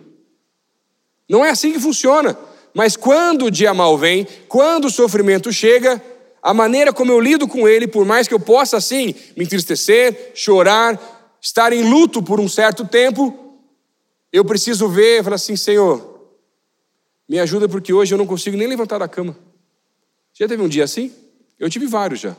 Não 1.27 1.43
é 1.43 1.49
assim 1.49 1.73
que 1.73 1.79
funciona. 1.79 2.37
Mas 2.71 2.95
quando 2.95 3.45
o 3.45 3.51
dia 3.51 3.73
mal 3.73 3.97
vem, 3.97 4.27
quando 4.47 4.85
o 4.85 4.91
sofrimento 4.91 5.51
chega, 5.51 5.99
a 6.47 6.53
maneira 6.53 6.93
como 6.93 7.11
eu 7.11 7.19
lido 7.19 7.45
com 7.45 7.67
ele, 7.67 7.89
por 7.89 8.05
mais 8.05 8.25
que 8.25 8.33
eu 8.33 8.39
possa 8.39 8.77
assim 8.77 9.13
me 9.35 9.43
entristecer, 9.43 10.31
chorar, 10.33 11.37
estar 11.41 11.73
em 11.73 11.83
luto 11.83 12.23
por 12.23 12.39
um 12.39 12.47
certo 12.47 12.87
tempo, 12.87 13.59
eu 14.31 14.45
preciso 14.45 14.87
ver 14.87 15.19
e 15.19 15.23
falar 15.23 15.35
assim: 15.35 15.57
Senhor, 15.57 16.25
me 17.27 17.37
ajuda 17.37 17.67
porque 17.67 17.91
hoje 17.91 18.13
eu 18.13 18.17
não 18.17 18.25
consigo 18.25 18.55
nem 18.55 18.65
levantar 18.65 18.97
da 18.97 19.09
cama. 19.09 19.37
Já 20.33 20.47
teve 20.47 20.63
um 20.63 20.69
dia 20.69 20.85
assim? 20.85 21.13
Eu 21.59 21.69
tive 21.69 21.85
vários 21.85 22.21
já. 22.21 22.33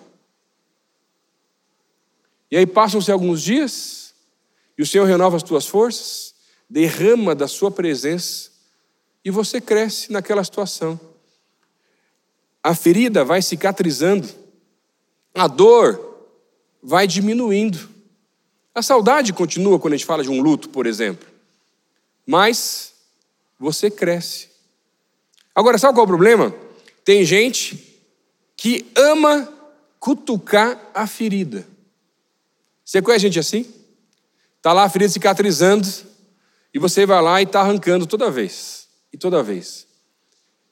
E 2.50 2.56
aí 2.56 2.66
passam-se 2.66 3.12
alguns 3.12 3.42
dias, 3.42 4.14
e 4.78 4.80
o 4.80 4.86
Senhor 4.86 5.04
renova 5.04 5.36
as 5.36 5.42
tuas 5.42 5.66
forças, 5.66 6.34
derrama 6.70 7.34
da 7.34 7.46
sua 7.46 7.70
presença, 7.70 8.50
e 9.22 9.30
você 9.30 9.60
cresce 9.60 10.10
naquela 10.10 10.42
situação. 10.42 10.98
A 12.62 12.74
ferida 12.74 13.24
vai 13.24 13.40
cicatrizando, 13.40 14.28
a 15.34 15.46
dor 15.46 16.26
vai 16.82 17.06
diminuindo. 17.06 17.88
A 18.74 18.82
saudade 18.82 19.32
continua 19.32 19.78
quando 19.78 19.94
a 19.94 19.96
gente 19.96 20.06
fala 20.06 20.22
de 20.22 20.30
um 20.30 20.40
luto, 20.40 20.68
por 20.68 20.86
exemplo, 20.86 21.26
mas 22.26 22.94
você 23.58 23.90
cresce. 23.90 24.48
Agora, 25.54 25.78
sabe 25.78 25.94
qual 25.94 26.02
é 26.02 26.04
o 26.04 26.08
problema? 26.08 26.54
Tem 27.04 27.24
gente 27.24 28.02
que 28.56 28.86
ama 28.94 29.52
cutucar 29.98 30.90
a 30.94 31.06
ferida. 31.06 31.66
Você 32.84 33.02
conhece 33.02 33.26
gente 33.26 33.38
assim? 33.38 33.66
Está 34.56 34.72
lá 34.72 34.84
a 34.84 34.88
ferida 34.88 35.12
cicatrizando 35.12 35.88
e 36.72 36.78
você 36.78 37.04
vai 37.04 37.20
lá 37.22 37.40
e 37.40 37.44
está 37.44 37.60
arrancando 37.60 38.06
toda 38.06 38.30
vez 38.30 38.88
e 39.12 39.18
toda 39.18 39.42
vez. 39.42 39.86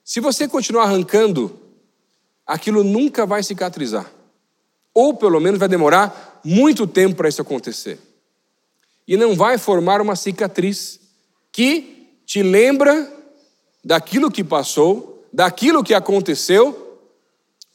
Se 0.04 0.20
você 0.20 0.46
continuar 0.46 0.84
arrancando, 0.84 1.58
aquilo 2.46 2.84
nunca 2.84 3.26
vai 3.26 3.42
cicatrizar. 3.42 4.10
Ou 4.94 5.14
pelo 5.14 5.40
menos 5.40 5.58
vai 5.58 5.68
demorar 5.68 6.40
muito 6.44 6.86
tempo 6.86 7.16
para 7.16 7.28
isso 7.28 7.42
acontecer. 7.42 7.98
E 9.06 9.16
não 9.16 9.34
vai 9.34 9.58
formar 9.58 10.00
uma 10.00 10.16
cicatriz 10.16 11.00
que 11.52 12.20
te 12.24 12.42
lembra 12.42 13.12
daquilo 13.84 14.30
que 14.30 14.42
passou, 14.42 15.24
daquilo 15.32 15.84
que 15.84 15.94
aconteceu, 15.94 17.00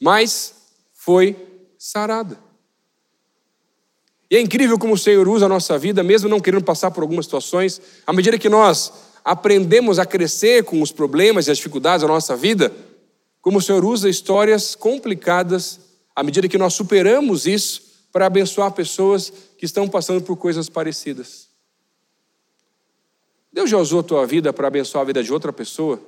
mas 0.00 0.54
foi 0.92 1.36
sarada. 1.78 2.38
E 4.30 4.36
é 4.36 4.40
incrível 4.40 4.78
como 4.78 4.94
o 4.94 4.98
Senhor 4.98 5.28
usa 5.28 5.46
a 5.46 5.48
nossa 5.48 5.78
vida, 5.78 6.02
mesmo 6.02 6.28
não 6.28 6.40
querendo 6.40 6.64
passar 6.64 6.90
por 6.90 7.02
algumas 7.02 7.26
situações, 7.26 7.80
à 8.06 8.12
medida 8.12 8.38
que 8.38 8.48
nós 8.48 8.92
aprendemos 9.24 9.98
a 9.98 10.06
crescer 10.06 10.64
com 10.64 10.80
os 10.80 10.90
problemas 10.90 11.46
e 11.46 11.50
as 11.50 11.58
dificuldades 11.58 12.02
da 12.02 12.08
nossa 12.08 12.34
vida, 12.34 12.72
como 13.42 13.58
o 13.58 13.62
Senhor 13.62 13.84
usa 13.84 14.08
histórias 14.08 14.76
complicadas 14.76 15.80
à 16.14 16.22
medida 16.22 16.48
que 16.48 16.56
nós 16.56 16.74
superamos 16.74 17.44
isso 17.44 17.82
para 18.12 18.26
abençoar 18.26 18.70
pessoas 18.70 19.32
que 19.58 19.66
estão 19.66 19.88
passando 19.88 20.22
por 20.22 20.36
coisas 20.36 20.68
parecidas. 20.68 21.48
Deus 23.52 23.68
já 23.68 23.76
usou 23.76 24.00
a 24.00 24.04
tua 24.04 24.26
vida 24.26 24.52
para 24.52 24.68
abençoar 24.68 25.02
a 25.02 25.06
vida 25.06 25.24
de 25.24 25.32
outra 25.32 25.52
pessoa? 25.52 26.00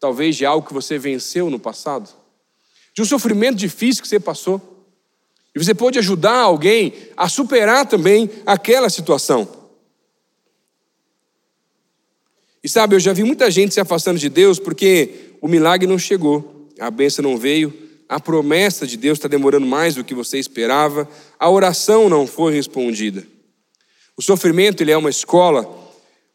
Talvez 0.00 0.36
de 0.36 0.44
algo 0.44 0.66
que 0.66 0.74
você 0.74 0.98
venceu 0.98 1.48
no 1.48 1.58
passado? 1.58 2.10
De 2.92 3.00
um 3.00 3.04
sofrimento 3.04 3.56
difícil 3.56 4.02
que 4.02 4.08
você 4.08 4.18
passou? 4.18 4.60
E 5.54 5.62
você 5.62 5.74
pode 5.74 5.98
ajudar 5.98 6.40
alguém 6.40 6.92
a 7.16 7.28
superar 7.28 7.86
também 7.86 8.28
aquela 8.44 8.90
situação. 8.90 9.48
E 12.62 12.68
sabe, 12.68 12.96
eu 12.96 13.00
já 13.00 13.12
vi 13.12 13.22
muita 13.22 13.50
gente 13.50 13.72
se 13.72 13.80
afastando 13.80 14.18
de 14.18 14.28
Deus 14.28 14.58
porque 14.58 15.36
o 15.40 15.46
milagre 15.46 15.86
não 15.86 15.98
chegou, 15.98 16.53
a 16.78 16.90
bênção 16.90 17.22
não 17.22 17.36
veio, 17.36 17.72
a 18.08 18.20
promessa 18.20 18.86
de 18.86 18.96
Deus 18.96 19.18
está 19.18 19.28
demorando 19.28 19.66
mais 19.66 19.94
do 19.94 20.04
que 20.04 20.14
você 20.14 20.38
esperava, 20.38 21.08
a 21.38 21.50
oração 21.50 22.08
não 22.08 22.26
foi 22.26 22.52
respondida. 22.52 23.26
O 24.16 24.22
sofrimento 24.22 24.82
ele 24.82 24.92
é 24.92 24.96
uma 24.96 25.10
escola 25.10 25.82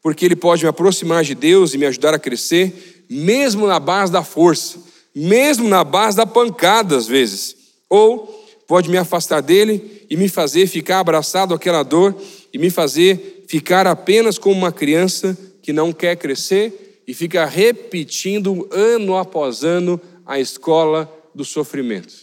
porque 0.02 0.24
ele 0.24 0.36
pode 0.36 0.62
me 0.62 0.68
aproximar 0.68 1.22
de 1.22 1.34
Deus 1.34 1.74
e 1.74 1.78
me 1.78 1.86
ajudar 1.86 2.14
a 2.14 2.18
crescer, 2.18 3.04
mesmo 3.08 3.66
na 3.66 3.78
base 3.78 4.10
da 4.10 4.22
força, 4.22 4.78
mesmo 5.14 5.68
na 5.68 5.84
base 5.84 6.16
da 6.16 6.26
pancada 6.26 6.96
às 6.96 7.06
vezes, 7.06 7.56
ou 7.88 8.26
pode 8.66 8.88
me 8.88 8.96
afastar 8.96 9.40
dele 9.40 10.06
e 10.08 10.16
me 10.16 10.28
fazer 10.28 10.66
ficar 10.66 11.00
abraçado 11.00 11.54
àquela 11.54 11.82
dor 11.82 12.14
e 12.52 12.58
me 12.58 12.70
fazer 12.70 13.44
ficar 13.48 13.86
apenas 13.86 14.38
como 14.38 14.54
uma 14.54 14.72
criança 14.72 15.36
que 15.62 15.72
não 15.72 15.92
quer 15.92 16.16
crescer 16.16 17.02
e 17.06 17.12
fica 17.12 17.44
repetindo 17.44 18.68
ano 18.70 19.16
após 19.16 19.64
ano 19.64 20.00
a 20.30 20.38
escola 20.38 21.12
do 21.34 21.44
sofrimento. 21.44 22.14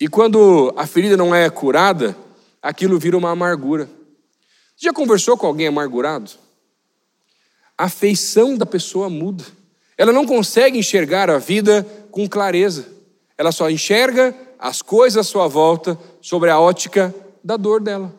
E 0.00 0.08
quando 0.08 0.74
a 0.76 0.88
ferida 0.88 1.16
não 1.16 1.32
é 1.32 1.48
curada, 1.48 2.16
aquilo 2.60 2.98
vira 2.98 3.16
uma 3.16 3.30
amargura. 3.30 3.86
Você 4.74 4.86
já 4.86 4.92
conversou 4.92 5.38
com 5.38 5.46
alguém 5.46 5.68
amargurado? 5.68 6.32
A 7.78 7.88
feição 7.88 8.58
da 8.58 8.66
pessoa 8.66 9.08
muda. 9.08 9.44
Ela 9.96 10.12
não 10.12 10.26
consegue 10.26 10.76
enxergar 10.76 11.30
a 11.30 11.38
vida 11.38 11.86
com 12.10 12.28
clareza. 12.28 12.88
Ela 13.38 13.52
só 13.52 13.70
enxerga 13.70 14.36
as 14.58 14.82
coisas 14.82 15.18
à 15.18 15.22
sua 15.22 15.46
volta 15.46 15.96
sobre 16.20 16.50
a 16.50 16.58
ótica 16.58 17.14
da 17.44 17.56
dor 17.56 17.80
dela. 17.80 18.12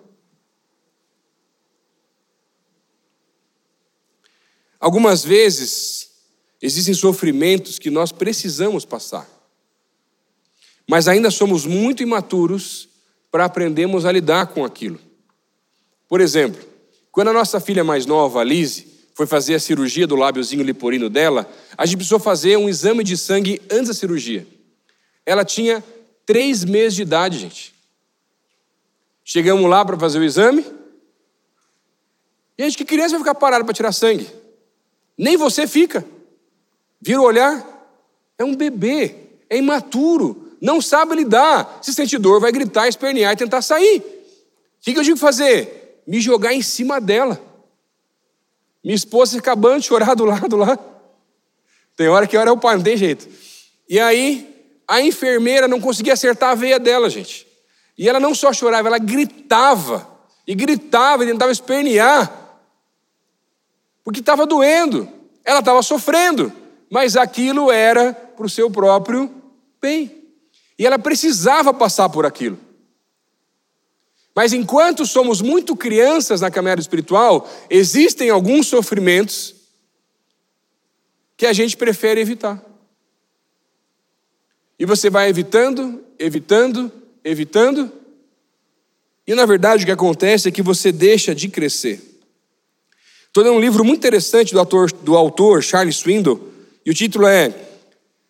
Algumas 4.80 5.26
vezes 5.26 6.13
existem 6.64 6.94
sofrimentos 6.94 7.78
que 7.78 7.90
nós 7.90 8.14
precisamos 8.14 8.86
passar, 8.86 9.30
mas 10.90 11.10
ainda 11.10 11.30
somos 11.30 11.66
muito 11.66 12.02
imaturos 12.02 12.88
para 13.30 13.44
aprendermos 13.44 14.06
a 14.06 14.12
lidar 14.14 14.48
com 14.48 14.64
aquilo. 14.64 14.98
Por 16.08 16.22
exemplo, 16.22 16.64
quando 17.12 17.28
a 17.28 17.34
nossa 17.34 17.60
filha 17.60 17.84
mais 17.84 18.06
nova, 18.06 18.42
Lise, 18.46 18.88
foi 19.14 19.28
fazer 19.28 19.56
a 19.56 19.60
cirurgia 19.60 20.08
do 20.08 20.16
lábiozinho 20.16 20.64
liporino 20.64 21.10
dela, 21.10 21.52
a 21.78 21.86
gente 21.86 21.98
precisou 21.98 22.20
fazer 22.20 22.58
um 22.58 22.70
exame 22.70 23.04
de 23.04 23.18
sangue 23.18 23.62
antes 23.70 23.90
da 23.90 23.94
cirurgia. 23.94 24.48
Ela 25.26 25.44
tinha 25.44 25.84
três 26.26 26.64
meses 26.64 26.96
de 26.96 27.02
idade, 27.02 27.40
gente. 27.40 27.74
Chegamos 29.26 29.70
lá 29.70 29.84
para 29.84 30.00
fazer 30.00 30.20
o 30.20 30.24
exame, 30.24 30.66
e 32.58 32.64
a 32.64 32.66
gente 32.66 32.78
que 32.78 32.86
criança 32.86 33.12
vai 33.12 33.20
ficar 33.20 33.36
parada 33.36 33.66
para 33.66 33.74
tirar 33.74 33.92
sangue. 33.92 34.28
Nem 35.18 35.36
você 35.36 35.68
fica. 35.68 36.06
Vira 37.04 37.22
o 37.22 37.26
olhar, 37.26 37.66
é 38.38 38.44
um 38.44 38.56
bebê, 38.56 39.16
é 39.50 39.58
imaturo, 39.58 40.58
não 40.62 40.82
sabe 40.82 41.16
lidar. 41.16 41.80
Se 41.82 41.94
sente 41.94 42.18
dor, 42.18 42.40
vai 42.40 42.52
gritar, 42.52 42.88
espernear 42.88 43.34
e 43.34 43.38
tentar 43.38 43.62
sair. 43.62 44.00
O 44.00 44.84
que 44.84 44.98
eu 44.98 45.04
digo 45.04 45.18
fazer? 45.18 46.02
Me 46.08 46.22
jogar 46.22 46.54
em 46.54 46.62
cima 46.62 47.02
dela. 47.02 47.42
Minha 48.84 48.96
esposa 48.96 49.38
acabando 49.38 49.82
de 49.82 49.88
chorar 49.88 50.16
do 50.16 50.26
lado 50.26 50.56
lá. 50.56 50.78
Tem 51.96 52.08
hora 52.08 52.28
que 52.28 52.38
hora 52.38 52.50
é 52.50 52.54
o 52.54 52.58
pai, 52.58 52.76
não 52.76 52.84
tem 52.84 52.98
jeito. 52.98 53.28
E 53.88 54.00
aí, 54.00 54.50
a 54.88 55.02
enfermeira 55.02 55.68
não 55.68 55.80
conseguia 55.80 56.14
acertar 56.14 56.52
a 56.52 56.56
veia 56.56 56.80
dela, 56.80 57.10
gente. 57.10 57.48
E 57.98 58.10
ela 58.10 58.20
não 58.20 58.34
só 58.34 58.52
chorava, 58.52 58.88
ela 58.88 58.98
gritava. 58.98 60.10
E 60.46 60.56
gritava 60.56 61.24
e 61.24 61.28
tentava 61.28 61.52
espernear 61.52 62.44
porque 64.04 64.20
estava 64.20 64.46
doendo, 64.46 65.08
ela 65.46 65.60
estava 65.60 65.82
sofrendo, 65.82 66.52
mas 66.94 67.18
aquilo 67.18 67.72
era 67.72 68.14
para 68.14 68.46
o 68.46 68.50
seu 68.50 68.70
próprio 68.70 69.28
bem. 69.82 70.26
E 70.78 70.86
ela 70.86 71.00
precisava 71.00 71.74
passar 71.74 72.08
por 72.08 72.24
aquilo. 72.24 72.56
Mas 74.36 74.54
enquanto 74.54 75.04
somos 75.04 75.42
muito 75.42 75.76
crianças 75.76 76.42
na 76.42 76.52
caminhada 76.52 76.80
espiritual, 76.80 77.50
existem 77.68 78.30
alguns 78.30 78.68
sofrimentos 78.68 79.56
que 81.36 81.48
a 81.48 81.54
gente 81.54 81.76
prefere 81.76 82.22
evitar. 82.22 82.64
E 84.78 84.86
você 84.86 85.10
vai 85.10 85.30
evitando, 85.30 86.00
evitando, 86.20 86.92
evitando, 87.24 87.92
e 89.26 89.34
na 89.34 89.48
verdade 89.48 89.82
o 89.82 89.86
que 89.88 89.92
acontece 89.92 90.48
é 90.48 90.52
que 90.52 90.62
você 90.62 90.92
deixa 90.92 91.34
de 91.34 91.50
crescer. 91.50 92.22
Estou 93.26 93.44
lendo 93.44 93.56
um 93.56 93.60
livro 93.60 93.84
muito 93.84 93.98
interessante 93.98 94.54
do 94.54 94.60
autor, 94.60 94.92
do 94.92 95.18
autor 95.18 95.64
Charles 95.64 95.96
Swindoll, 95.96 96.53
e 96.86 96.92
o 96.92 96.94
título 96.94 97.28
é 97.28 97.54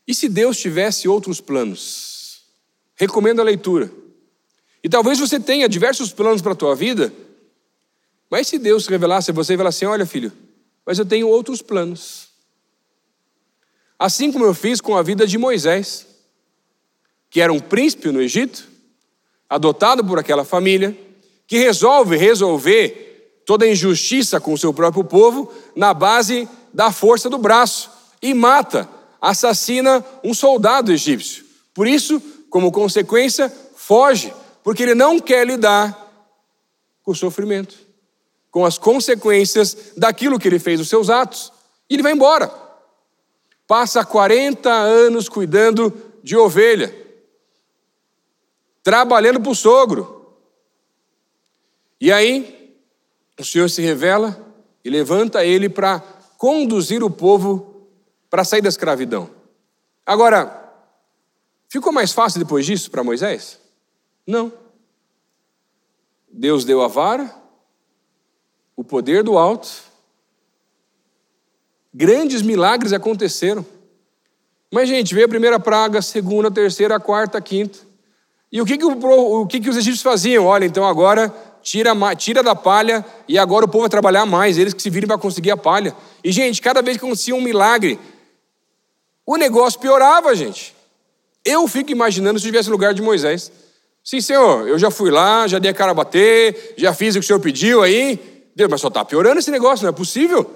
E 0.07 0.13
se 0.13 0.29
Deus 0.29 0.57
tivesse 0.57 1.07
outros 1.07 1.41
planos? 1.41 2.43
Recomendo 2.95 3.39
a 3.39 3.43
leitura. 3.43 3.91
E 4.83 4.89
talvez 4.89 5.19
você 5.19 5.39
tenha 5.39 5.69
diversos 5.69 6.11
planos 6.11 6.41
para 6.41 6.51
a 6.51 6.55
tua 6.55 6.75
vida, 6.75 7.13
mas 8.29 8.47
se 8.47 8.59
Deus 8.59 8.85
revelasse 8.87 9.31
a 9.31 9.33
você 9.33 9.53
e 9.53 9.57
falasse 9.57 9.77
assim: 9.77 9.91
olha, 9.91 10.05
filho, 10.05 10.31
mas 10.85 10.99
eu 10.99 11.05
tenho 11.05 11.27
outros 11.27 11.61
planos. 11.61 12.27
Assim 13.97 14.31
como 14.31 14.43
eu 14.43 14.53
fiz 14.53 14.81
com 14.81 14.97
a 14.97 15.01
vida 15.01 15.25
de 15.25 15.37
Moisés, 15.37 16.05
que 17.29 17.39
era 17.39 17.53
um 17.53 17.59
príncipe 17.59 18.11
no 18.11 18.21
Egito, 18.21 18.67
adotado 19.49 20.03
por 20.03 20.19
aquela 20.19 20.43
família, 20.43 20.97
que 21.47 21.57
resolve 21.57 22.17
resolver 22.17 23.41
toda 23.45 23.65
a 23.65 23.69
injustiça 23.69 24.39
com 24.39 24.53
o 24.53 24.57
seu 24.57 24.73
próprio 24.73 25.03
povo 25.03 25.51
na 25.75 25.93
base 25.93 26.47
da 26.73 26.91
força 26.91 27.29
do 27.29 27.37
braço 27.37 27.92
e 28.23 28.33
mata, 28.33 28.89
assassina 29.21 30.03
um 30.23 30.33
soldado 30.33 30.93
egípcio. 30.93 31.43
Por 31.73 31.85
isso, 31.85 32.21
como 32.49 32.71
consequência, 32.71 33.53
foge, 33.75 34.33
porque 34.63 34.81
ele 34.81 34.95
não 34.95 35.19
quer 35.19 35.45
lidar 35.45 35.99
com 37.03 37.11
o 37.11 37.15
sofrimento, 37.15 37.75
com 38.49 38.65
as 38.65 38.77
consequências 38.77 39.91
daquilo 39.97 40.39
que 40.39 40.47
ele 40.47 40.57
fez, 40.57 40.79
os 40.79 40.87
seus 40.87 41.09
atos. 41.09 41.51
E 41.89 41.95
ele 41.95 42.03
vai 42.03 42.13
embora. 42.13 42.49
Passa 43.67 44.05
40 44.05 44.71
anos 44.71 45.27
cuidando 45.27 45.93
de 46.23 46.37
ovelha, 46.37 46.95
trabalhando 48.81 49.41
para 49.41 49.51
o 49.51 49.55
sogro. 49.55 50.33
E 51.99 52.09
aí, 52.09 52.77
o 53.37 53.43
Senhor 53.43 53.69
se 53.69 53.81
revela 53.81 54.39
e 54.83 54.89
levanta 54.89 55.43
ele 55.43 55.67
para 55.67 55.99
conduzir 56.37 57.03
o 57.03 57.09
povo 57.09 57.72
para 58.33 58.43
sair 58.43 58.61
da 58.61 58.69
escravidão. 58.69 59.29
Agora, 60.03 60.73
ficou 61.69 61.93
mais 61.93 62.11
fácil 62.11 62.39
depois 62.39 62.65
disso 62.65 62.89
para 62.89 63.03
Moisés? 63.03 63.59
Não. 64.25 64.51
Deus 66.31 66.65
deu 66.65 66.81
a 66.81 66.87
vara, 66.87 67.31
o 68.75 68.83
poder 68.83 69.21
do 69.21 69.37
alto, 69.37 69.69
grandes 71.93 72.41
milagres 72.41 72.91
aconteceram. 72.91 73.63
Mas, 74.73 74.89
gente, 74.89 75.13
veio 75.13 75.27
a 75.27 75.29
primeira 75.29 75.59
praga, 75.59 75.99
a 75.99 76.01
segunda, 76.01 76.47
a 76.47 76.51
terceira, 76.51 76.95
a 76.95 76.99
quarta, 76.99 77.37
a 77.37 77.41
quinta. 77.41 77.77
E 78.51 78.59
o 78.59 78.65
que, 78.65 78.79
que, 78.79 78.85
o, 78.85 79.41
o 79.41 79.45
que, 79.45 79.59
que 79.59 79.69
os 79.69 79.77
egípcios 79.77 80.01
faziam? 80.01 80.47
Olha, 80.47 80.65
então 80.65 80.87
agora 80.87 81.31
tira, 81.61 81.93
tira 82.15 82.41
da 82.41 82.55
palha 82.55 83.05
e 83.27 83.37
agora 83.37 83.65
o 83.65 83.67
povo 83.67 83.83
vai 83.83 83.89
trabalhar 83.89 84.25
mais, 84.25 84.57
eles 84.57 84.73
que 84.73 84.81
se 84.81 84.89
virem 84.89 85.07
para 85.07 85.19
conseguir 85.19 85.51
a 85.51 85.57
palha. 85.57 85.95
E, 86.23 86.31
gente, 86.31 86.63
cada 86.63 86.81
vez 86.81 86.97
que 86.97 87.05
acontecia 87.05 87.35
um 87.35 87.41
milagre, 87.41 87.99
o 89.25 89.37
negócio 89.37 89.79
piorava, 89.79 90.35
gente. 90.35 90.75
Eu 91.45 91.67
fico 91.67 91.91
imaginando 91.91 92.39
se 92.39 92.45
tivesse 92.45 92.69
lugar 92.69 92.93
de 92.93 93.01
Moisés. 93.01 93.51
Sim, 94.03 94.19
senhor, 94.19 94.67
eu 94.67 94.77
já 94.77 94.91
fui 94.91 95.09
lá, 95.09 95.47
já 95.47 95.59
dei 95.59 95.71
a 95.71 95.73
cara 95.73 95.91
a 95.91 95.95
bater, 95.95 96.73
já 96.77 96.93
fiz 96.93 97.15
o 97.15 97.19
que 97.19 97.23
o 97.23 97.27
senhor 97.27 97.39
pediu 97.39 97.81
aí. 97.81 98.19
Deus, 98.55 98.69
mas 98.69 98.81
só 98.81 98.89
está 98.89 99.03
piorando 99.03 99.39
esse 99.39 99.49
negócio, 99.49 99.83
não 99.83 99.89
é 99.89 99.95
possível. 99.95 100.49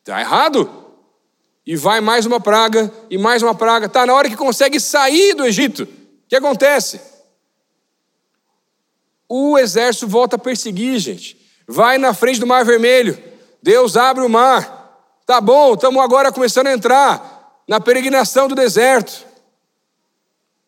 Está 0.00 0.20
errado. 0.20 0.70
E 1.66 1.76
vai 1.76 2.00
mais 2.02 2.26
uma 2.26 2.38
praga, 2.38 2.92
e 3.08 3.16
mais 3.16 3.42
uma 3.42 3.54
praga. 3.54 3.86
Está 3.86 4.04
na 4.04 4.12
hora 4.12 4.28
que 4.28 4.36
consegue 4.36 4.78
sair 4.78 5.34
do 5.34 5.46
Egito. 5.46 5.84
O 5.84 5.88
que 6.28 6.36
acontece? 6.36 7.00
O 9.26 9.58
exército 9.58 10.06
volta 10.06 10.36
a 10.36 10.38
perseguir, 10.38 10.98
gente. 10.98 11.40
Vai 11.66 11.96
na 11.96 12.12
frente 12.12 12.38
do 12.38 12.46
Mar 12.46 12.64
Vermelho. 12.64 13.18
Deus 13.62 13.96
abre 13.96 14.22
o 14.22 14.28
mar. 14.28 14.83
Tá 15.26 15.40
bom, 15.40 15.72
estamos 15.72 16.02
agora 16.02 16.30
começando 16.30 16.66
a 16.66 16.72
entrar 16.72 17.62
na 17.66 17.80
peregrinação 17.80 18.46
do 18.46 18.54
deserto. 18.54 19.26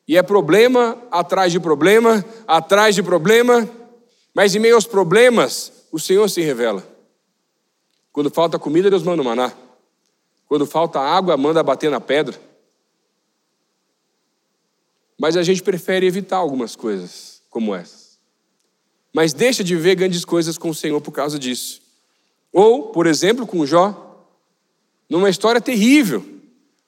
E 0.08 0.16
é 0.16 0.22
problema 0.22 0.96
atrás 1.10 1.52
de 1.52 1.60
problema, 1.60 2.24
atrás 2.46 2.94
de 2.94 3.02
problema, 3.02 3.68
mas 4.32 4.54
em 4.54 4.58
meio 4.58 4.76
aos 4.76 4.86
problemas, 4.86 5.72
o 5.92 5.98
Senhor 5.98 6.28
se 6.30 6.40
revela. 6.40 6.86
Quando 8.12 8.30
falta 8.30 8.58
comida, 8.58 8.88
Deus 8.88 9.02
manda 9.02 9.20
o 9.20 9.24
maná. 9.24 9.52
Quando 10.46 10.64
falta 10.64 11.00
água, 11.00 11.36
manda 11.36 11.62
bater 11.62 11.90
na 11.90 12.00
pedra. 12.00 12.40
Mas 15.18 15.36
a 15.36 15.42
gente 15.42 15.62
prefere 15.62 16.06
evitar 16.06 16.36
algumas 16.36 16.74
coisas 16.74 17.42
como 17.50 17.74
essas. 17.74 18.18
Mas 19.12 19.32
deixa 19.32 19.64
de 19.64 19.76
ver 19.76 19.96
grandes 19.96 20.24
coisas 20.24 20.56
com 20.56 20.70
o 20.70 20.74
Senhor 20.74 21.00
por 21.00 21.12
causa 21.12 21.38
disso. 21.38 21.82
Ou, 22.52 22.90
por 22.90 23.06
exemplo, 23.06 23.46
com 23.46 23.66
Jó, 23.66 24.05
numa 25.08 25.30
história 25.30 25.60
terrível, 25.60 26.24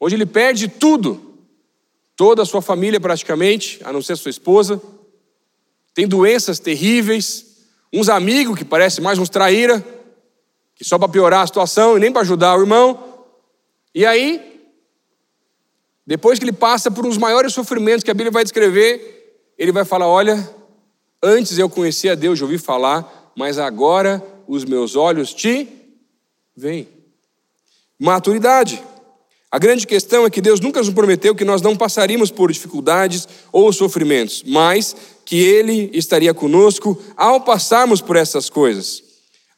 onde 0.00 0.14
ele 0.14 0.26
perde 0.26 0.68
tudo 0.68 1.28
toda 2.18 2.42
a 2.42 2.44
sua 2.44 2.60
família 2.60 2.98
praticamente, 2.98 3.80
a 3.84 3.92
não 3.92 4.02
ser 4.02 4.16
sua 4.16 4.30
esposa, 4.30 4.82
tem 5.94 6.06
doenças 6.06 6.58
terríveis, 6.58 7.46
uns 7.92 8.08
amigos 8.08 8.58
que 8.58 8.64
parecem 8.64 9.02
mais 9.02 9.20
uns 9.20 9.28
traíra, 9.28 9.84
que 10.74 10.84
só 10.84 10.98
para 10.98 11.08
piorar 11.08 11.42
a 11.42 11.46
situação 11.46 11.96
e 11.96 12.00
nem 12.00 12.12
para 12.12 12.22
ajudar 12.22 12.56
o 12.56 12.60
irmão. 12.60 13.26
E 13.94 14.04
aí, 14.04 14.60
depois 16.04 16.40
que 16.40 16.44
ele 16.44 16.52
passa 16.52 16.90
por 16.90 17.06
uns 17.06 17.16
maiores 17.16 17.52
sofrimentos 17.52 18.02
que 18.02 18.10
a 18.10 18.14
Bíblia 18.14 18.32
vai 18.32 18.42
descrever, 18.42 19.52
ele 19.56 19.70
vai 19.70 19.84
falar: 19.84 20.08
Olha, 20.08 20.48
antes 21.22 21.56
eu 21.56 21.68
conhecia 21.68 22.16
Deus, 22.16 22.38
já 22.38 22.44
ouvi 22.44 22.58
falar, 22.58 23.32
mas 23.36 23.58
agora 23.58 24.20
os 24.48 24.64
meus 24.64 24.96
olhos 24.96 25.32
te 25.32 25.68
veem. 26.56 26.97
Maturidade. 27.98 28.82
A 29.50 29.58
grande 29.58 29.86
questão 29.86 30.26
é 30.26 30.30
que 30.30 30.42
Deus 30.42 30.60
nunca 30.60 30.80
nos 30.80 30.90
prometeu 30.90 31.34
que 31.34 31.44
nós 31.44 31.62
não 31.62 31.74
passaríamos 31.74 32.30
por 32.30 32.52
dificuldades 32.52 33.26
ou 33.50 33.72
sofrimentos, 33.72 34.42
mas 34.46 34.94
que 35.24 35.40
Ele 35.42 35.90
estaria 35.94 36.34
conosco 36.34 37.02
ao 37.16 37.40
passarmos 37.40 38.00
por 38.02 38.16
essas 38.16 38.50
coisas. 38.50 39.02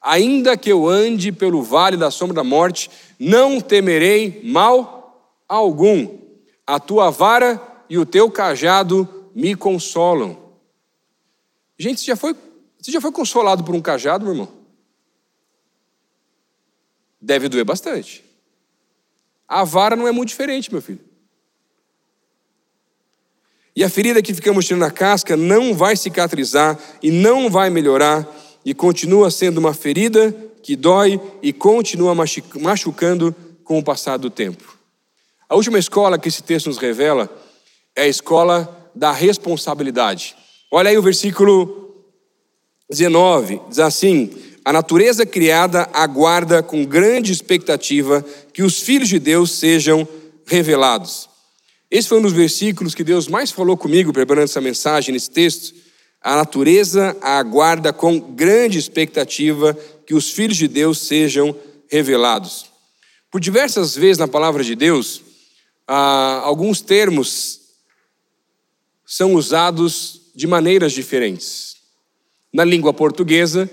Ainda 0.01 0.57
que 0.57 0.71
eu 0.71 0.89
ande 0.89 1.33
pelo 1.33 1.63
vale 1.63 1.97
da 1.97 2.11
sombra 2.11 2.37
da 2.37 2.45
morte, 2.45 2.91
não 3.19 3.61
temerei 3.61 4.41
mal 4.45 5.37
algum. 5.49 6.19
A 6.67 6.79
tua 6.79 7.11
vara 7.11 7.61
e 7.89 7.99
o 7.99 8.07
teu 8.07 8.31
cajado 8.31 9.09
me 9.35 9.57
consolam. 9.57 10.39
Gente, 11.77 12.01
você 12.01 12.07
já 12.07 12.17
foi, 12.17 12.35
você 12.81 12.93
já 12.93 13.01
foi 13.01 13.11
consolado 13.11 13.65
por 13.65 13.75
um 13.75 13.83
cajado, 13.83 14.25
meu 14.25 14.35
irmão? 14.35 14.49
Deve 17.21 17.49
doer 17.49 17.65
bastante. 17.65 18.30
A 19.51 19.65
vara 19.65 19.97
não 19.97 20.07
é 20.07 20.13
muito 20.13 20.29
diferente, 20.29 20.73
meu 20.73 20.81
filho. 20.81 21.01
E 23.75 23.83
a 23.83 23.91
ferida 23.91 24.23
que 24.23 24.33
ficamos 24.33 24.65
tirando 24.65 24.85
a 24.85 24.91
casca 24.93 25.37
não 25.37 25.75
vai 25.75 25.97
cicatrizar 25.97 26.79
e 27.03 27.11
não 27.11 27.51
vai 27.51 27.69
melhorar, 27.69 28.29
e 28.65 28.73
continua 28.73 29.31
sendo 29.31 29.59
uma 29.59 29.75
ferida 29.75 30.33
que 30.63 30.77
dói 30.77 31.21
e 31.43 31.53
continua 31.53 32.15
machucando 32.15 33.35
com 33.65 33.79
o 33.79 33.83
passar 33.83 34.19
do 34.19 34.31
tempo. 34.31 34.79
A 35.49 35.57
última 35.57 35.79
escola 35.79 36.19
que 36.19 36.29
esse 36.29 36.43
texto 36.43 36.67
nos 36.67 36.79
revela 36.79 37.29
é 37.97 38.03
a 38.03 38.09
escola 38.09 38.93
da 38.95 39.11
responsabilidade. 39.11 40.37
Olha 40.71 40.91
aí 40.91 40.99
o 40.99 41.03
versículo 41.03 42.05
19, 42.89 43.61
diz 43.69 43.81
assim: 43.81 44.31
a 44.71 44.73
natureza 44.73 45.27
criada 45.27 45.91
aguarda 45.93 46.63
com 46.63 46.85
grande 46.85 47.33
expectativa 47.33 48.25
que 48.53 48.63
os 48.63 48.81
filhos 48.81 49.09
de 49.09 49.19
Deus 49.19 49.51
sejam 49.51 50.07
revelados. 50.47 51.29
Esse 51.91 52.07
foi 52.07 52.21
um 52.21 52.23
dos 52.23 52.33
versículos 52.33 52.95
que 52.95 53.03
Deus 53.03 53.27
mais 53.27 53.51
falou 53.51 53.77
comigo 53.77 54.13
preparando 54.13 54.45
essa 54.45 54.61
mensagem 54.61 55.13
nesse 55.13 55.29
texto. 55.29 55.75
A 56.23 56.37
natureza 56.37 57.17
aguarda 57.21 57.93
com 57.93 58.21
grande 58.21 58.79
expectativa 58.79 59.77
que 60.07 60.15
os 60.15 60.31
filhos 60.31 60.57
de 60.57 60.69
Deus 60.69 60.99
sejam 61.01 61.53
revelados. 61.89 62.67
Por 63.29 63.41
diversas 63.41 63.97
vezes 63.97 64.19
na 64.19 64.29
palavra 64.29 64.63
de 64.63 64.77
Deus, 64.77 65.21
ah, 65.85 66.43
alguns 66.45 66.81
termos 66.81 67.59
são 69.05 69.35
usados 69.35 70.31
de 70.33 70.47
maneiras 70.47 70.93
diferentes. 70.93 71.75
Na 72.53 72.63
língua 72.63 72.95
portuguesa, 72.95 73.69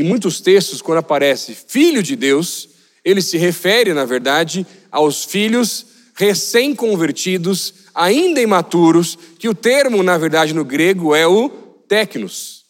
em 0.00 0.02
muitos 0.02 0.40
textos, 0.40 0.82
quando 0.82 0.98
aparece 0.98 1.54
filho 1.54 2.02
de 2.02 2.16
Deus, 2.16 2.68
ele 3.04 3.22
se 3.22 3.38
refere, 3.38 3.94
na 3.94 4.04
verdade, 4.04 4.66
aos 4.90 5.24
filhos 5.24 5.86
recém-convertidos, 6.14 7.74
ainda 7.94 8.40
imaturos, 8.40 9.18
que 9.38 9.48
o 9.48 9.54
termo, 9.54 10.02
na 10.02 10.18
verdade, 10.18 10.54
no 10.54 10.64
grego 10.64 11.14
é 11.14 11.26
o 11.26 11.48
técnos, 11.88 12.64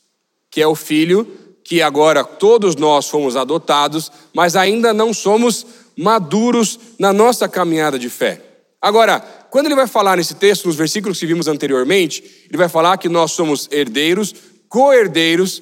que 0.50 0.60
é 0.60 0.66
o 0.66 0.74
filho 0.74 1.26
que 1.64 1.82
agora 1.82 2.22
todos 2.22 2.76
nós 2.76 3.08
fomos 3.08 3.34
adotados, 3.34 4.12
mas 4.32 4.54
ainda 4.54 4.94
não 4.94 5.12
somos 5.12 5.66
maduros 5.96 6.78
na 6.96 7.12
nossa 7.12 7.48
caminhada 7.48 7.98
de 7.98 8.08
fé. 8.08 8.40
Agora, 8.80 9.18
quando 9.50 9.66
ele 9.66 9.74
vai 9.74 9.88
falar 9.88 10.16
nesse 10.16 10.36
texto, 10.36 10.66
nos 10.66 10.76
versículos 10.76 11.18
que 11.18 11.26
vimos 11.26 11.48
anteriormente, 11.48 12.22
ele 12.48 12.56
vai 12.56 12.68
falar 12.68 12.98
que 12.98 13.08
nós 13.08 13.32
somos 13.32 13.68
herdeiros, 13.72 14.32
co-herdeiros, 14.68 15.60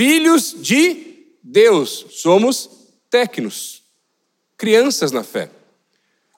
filhos 0.00 0.56
de 0.58 1.26
Deus, 1.44 2.06
somos 2.08 2.70
tecnos, 3.10 3.82
crianças 4.56 5.12
na 5.12 5.22
fé. 5.22 5.50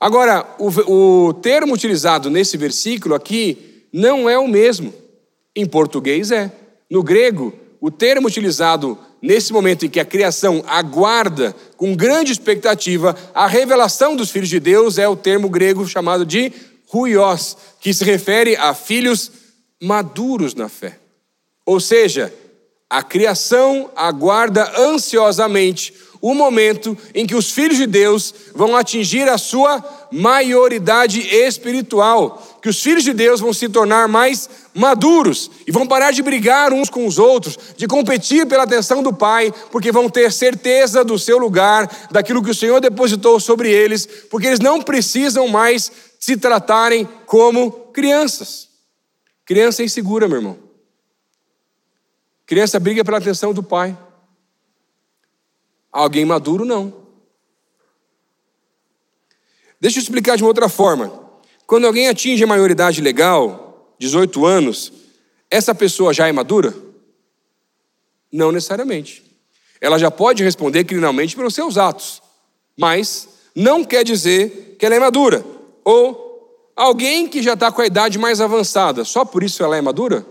Agora, 0.00 0.44
o, 0.58 1.28
o 1.28 1.34
termo 1.34 1.72
utilizado 1.72 2.28
nesse 2.28 2.56
versículo 2.56 3.14
aqui 3.14 3.86
não 3.92 4.28
é 4.28 4.36
o 4.36 4.48
mesmo. 4.48 4.92
Em 5.54 5.64
português 5.64 6.32
é. 6.32 6.50
No 6.90 7.04
grego, 7.04 7.54
o 7.80 7.88
termo 7.88 8.26
utilizado 8.26 8.98
nesse 9.22 9.52
momento 9.52 9.86
em 9.86 9.88
que 9.88 10.00
a 10.00 10.04
criação 10.04 10.64
aguarda 10.66 11.54
com 11.76 11.94
grande 11.94 12.32
expectativa 12.32 13.16
a 13.32 13.46
revelação 13.46 14.16
dos 14.16 14.32
filhos 14.32 14.48
de 14.48 14.58
Deus 14.58 14.98
é 14.98 15.06
o 15.06 15.14
termo 15.14 15.48
grego 15.48 15.86
chamado 15.86 16.26
de 16.26 16.52
ruios, 16.88 17.56
que 17.80 17.94
se 17.94 18.04
refere 18.04 18.56
a 18.56 18.74
filhos 18.74 19.30
maduros 19.80 20.52
na 20.52 20.68
fé. 20.68 20.98
Ou 21.64 21.78
seja, 21.78 22.34
a 22.92 23.02
criação 23.02 23.90
aguarda 23.96 24.70
ansiosamente 24.78 25.94
o 26.20 26.34
momento 26.34 26.96
em 27.14 27.26
que 27.26 27.34
os 27.34 27.50
filhos 27.50 27.78
de 27.78 27.86
Deus 27.86 28.34
vão 28.54 28.76
atingir 28.76 29.26
a 29.30 29.38
sua 29.38 29.82
maioridade 30.12 31.20
espiritual, 31.20 32.60
que 32.60 32.68
os 32.68 32.82
filhos 32.82 33.02
de 33.02 33.14
Deus 33.14 33.40
vão 33.40 33.50
se 33.52 33.66
tornar 33.66 34.06
mais 34.08 34.48
maduros 34.74 35.50
e 35.66 35.72
vão 35.72 35.86
parar 35.86 36.10
de 36.10 36.22
brigar 36.22 36.70
uns 36.70 36.90
com 36.90 37.06
os 37.06 37.18
outros, 37.18 37.58
de 37.78 37.88
competir 37.88 38.46
pela 38.46 38.64
atenção 38.64 39.02
do 39.02 39.12
Pai, 39.12 39.52
porque 39.70 39.90
vão 39.90 40.10
ter 40.10 40.30
certeza 40.30 41.02
do 41.02 41.18
seu 41.18 41.38
lugar, 41.38 41.90
daquilo 42.10 42.42
que 42.42 42.50
o 42.50 42.54
Senhor 42.54 42.78
depositou 42.78 43.40
sobre 43.40 43.72
eles, 43.72 44.06
porque 44.30 44.48
eles 44.48 44.60
não 44.60 44.82
precisam 44.82 45.48
mais 45.48 45.90
se 46.20 46.36
tratarem 46.36 47.08
como 47.24 47.70
crianças. 47.94 48.68
Criança 49.46 49.80
é 49.80 49.86
insegura, 49.86 50.28
meu 50.28 50.36
irmão. 50.36 50.61
Criança 52.52 52.78
briga 52.78 53.02
pela 53.02 53.16
atenção 53.16 53.54
do 53.54 53.62
pai. 53.62 53.96
Alguém 55.90 56.22
maduro, 56.22 56.66
não. 56.66 56.92
Deixa 59.80 59.98
eu 59.98 60.02
explicar 60.02 60.36
de 60.36 60.42
uma 60.42 60.50
outra 60.50 60.68
forma. 60.68 61.10
Quando 61.66 61.86
alguém 61.86 62.08
atinge 62.08 62.44
a 62.44 62.46
maioridade 62.46 63.00
legal, 63.00 63.94
18 63.98 64.44
anos, 64.44 64.92
essa 65.50 65.74
pessoa 65.74 66.12
já 66.12 66.28
é 66.28 66.32
madura? 66.32 66.76
Não 68.30 68.52
necessariamente. 68.52 69.24
Ela 69.80 69.98
já 69.98 70.10
pode 70.10 70.44
responder 70.44 70.84
criminalmente 70.84 71.34
pelos 71.34 71.54
seus 71.54 71.78
atos, 71.78 72.22
mas 72.78 73.30
não 73.56 73.82
quer 73.82 74.04
dizer 74.04 74.76
que 74.78 74.84
ela 74.84 74.96
é 74.96 75.00
madura. 75.00 75.42
Ou 75.82 76.70
alguém 76.76 77.26
que 77.26 77.40
já 77.40 77.54
está 77.54 77.72
com 77.72 77.80
a 77.80 77.86
idade 77.86 78.18
mais 78.18 78.42
avançada, 78.42 79.06
só 79.06 79.24
por 79.24 79.42
isso 79.42 79.64
ela 79.64 79.74
é 79.74 79.80
madura? 79.80 80.26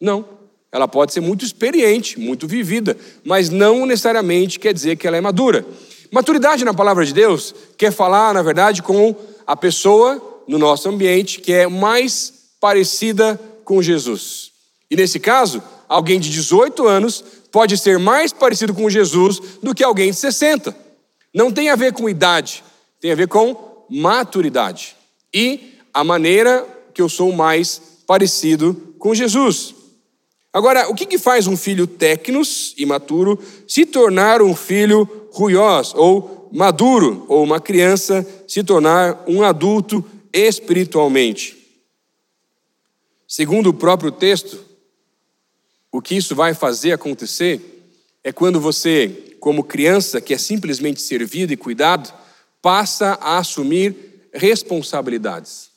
Não. 0.00 0.39
Ela 0.72 0.86
pode 0.86 1.12
ser 1.12 1.20
muito 1.20 1.44
experiente, 1.44 2.18
muito 2.18 2.46
vivida, 2.46 2.96
mas 3.24 3.50
não 3.50 3.84
necessariamente 3.84 4.58
quer 4.58 4.72
dizer 4.72 4.96
que 4.96 5.06
ela 5.06 5.16
é 5.16 5.20
madura. 5.20 5.66
Maturidade 6.12 6.64
na 6.64 6.74
palavra 6.74 7.04
de 7.04 7.12
Deus 7.12 7.54
quer 7.76 7.92
falar, 7.92 8.34
na 8.34 8.42
verdade, 8.42 8.82
com 8.82 9.14
a 9.46 9.56
pessoa 9.56 10.42
no 10.46 10.58
nosso 10.58 10.88
ambiente 10.88 11.40
que 11.40 11.52
é 11.52 11.66
mais 11.66 12.32
parecida 12.60 13.40
com 13.64 13.82
Jesus. 13.82 14.50
E 14.90 14.96
nesse 14.96 15.20
caso, 15.20 15.62
alguém 15.88 16.18
de 16.18 16.30
18 16.30 16.86
anos 16.86 17.24
pode 17.50 17.76
ser 17.78 17.98
mais 17.98 18.32
parecido 18.32 18.74
com 18.74 18.90
Jesus 18.90 19.40
do 19.62 19.74
que 19.74 19.84
alguém 19.84 20.10
de 20.10 20.16
60. 20.16 20.76
Não 21.34 21.52
tem 21.52 21.70
a 21.70 21.76
ver 21.76 21.92
com 21.92 22.08
idade, 22.08 22.62
tem 23.00 23.12
a 23.12 23.16
ver 23.16 23.28
com 23.28 23.84
maturidade 23.88 24.96
e 25.32 25.78
a 25.92 26.04
maneira 26.04 26.66
que 26.92 27.02
eu 27.02 27.08
sou 27.08 27.32
mais 27.32 27.80
parecido 28.06 28.94
com 28.98 29.14
Jesus. 29.14 29.74
Agora, 30.52 30.88
o 30.88 30.94
que, 30.94 31.06
que 31.06 31.18
faz 31.18 31.46
um 31.46 31.56
filho 31.56 31.86
tecnos, 31.86 32.74
imaturo, 32.76 33.38
se 33.68 33.86
tornar 33.86 34.42
um 34.42 34.54
filho 34.54 35.08
ruiós, 35.30 35.94
ou 35.94 36.48
maduro, 36.52 37.24
ou 37.28 37.44
uma 37.44 37.60
criança 37.60 38.26
se 38.48 38.64
tornar 38.64 39.22
um 39.28 39.44
adulto 39.44 40.04
espiritualmente? 40.32 41.56
Segundo 43.28 43.68
o 43.68 43.74
próprio 43.74 44.10
texto, 44.10 44.58
o 45.92 46.02
que 46.02 46.16
isso 46.16 46.34
vai 46.34 46.52
fazer 46.52 46.92
acontecer 46.92 47.60
é 48.24 48.32
quando 48.32 48.60
você, 48.60 49.36
como 49.38 49.62
criança 49.62 50.20
que 50.20 50.34
é 50.34 50.38
simplesmente 50.38 51.00
servido 51.00 51.52
e 51.52 51.56
cuidado, 51.56 52.12
passa 52.60 53.16
a 53.20 53.38
assumir 53.38 54.28
responsabilidades. 54.32 55.69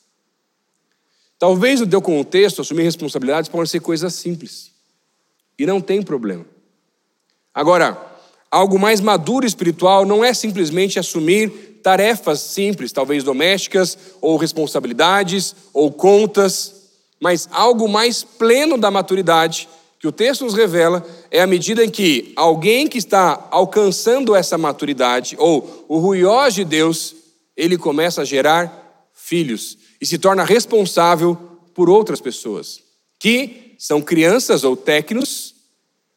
Talvez 1.43 1.81
no 1.81 1.87
teu 1.87 2.01
contexto, 2.01 2.61
assumir 2.61 2.83
responsabilidades 2.83 3.49
podem 3.49 3.65
ser 3.65 3.81
coisas 3.81 4.13
simples. 4.13 4.71
E 5.59 5.65
não 5.65 5.81
tem 5.81 6.01
problema. 6.01 6.45
Agora, 7.53 8.01
algo 8.49 8.79
mais 8.79 9.01
maduro 9.01 9.45
espiritual 9.45 10.05
não 10.05 10.23
é 10.23 10.33
simplesmente 10.33 10.97
assumir 10.97 11.49
tarefas 11.83 12.39
simples, 12.39 12.93
talvez 12.93 13.25
domésticas, 13.25 13.97
ou 14.21 14.37
responsabilidades, 14.37 15.53
ou 15.73 15.91
contas, 15.91 16.75
mas 17.19 17.49
algo 17.51 17.89
mais 17.89 18.23
pleno 18.23 18.77
da 18.77 18.89
maturidade, 18.89 19.67
que 19.99 20.07
o 20.07 20.13
texto 20.13 20.45
nos 20.45 20.53
revela, 20.53 21.05
é 21.29 21.41
a 21.41 21.47
medida 21.47 21.83
em 21.83 21.89
que 21.89 22.31
alguém 22.37 22.87
que 22.87 22.97
está 22.97 23.49
alcançando 23.51 24.33
essa 24.33 24.57
maturidade, 24.57 25.35
ou 25.37 25.85
o 25.89 25.97
ruiós 25.99 26.53
de 26.53 26.63
Deus, 26.63 27.13
ele 27.57 27.77
começa 27.77 28.21
a 28.21 28.25
gerar 28.25 29.09
filhos 29.13 29.82
e 30.03 30.05
se 30.05 30.17
torna 30.17 30.43
responsável 30.43 31.33
por 31.73 31.89
outras 31.89 32.19
pessoas, 32.19 32.83
que 33.17 33.73
são 33.79 34.01
crianças 34.01 34.65
ou 34.65 34.75
técnicos, 34.75 35.55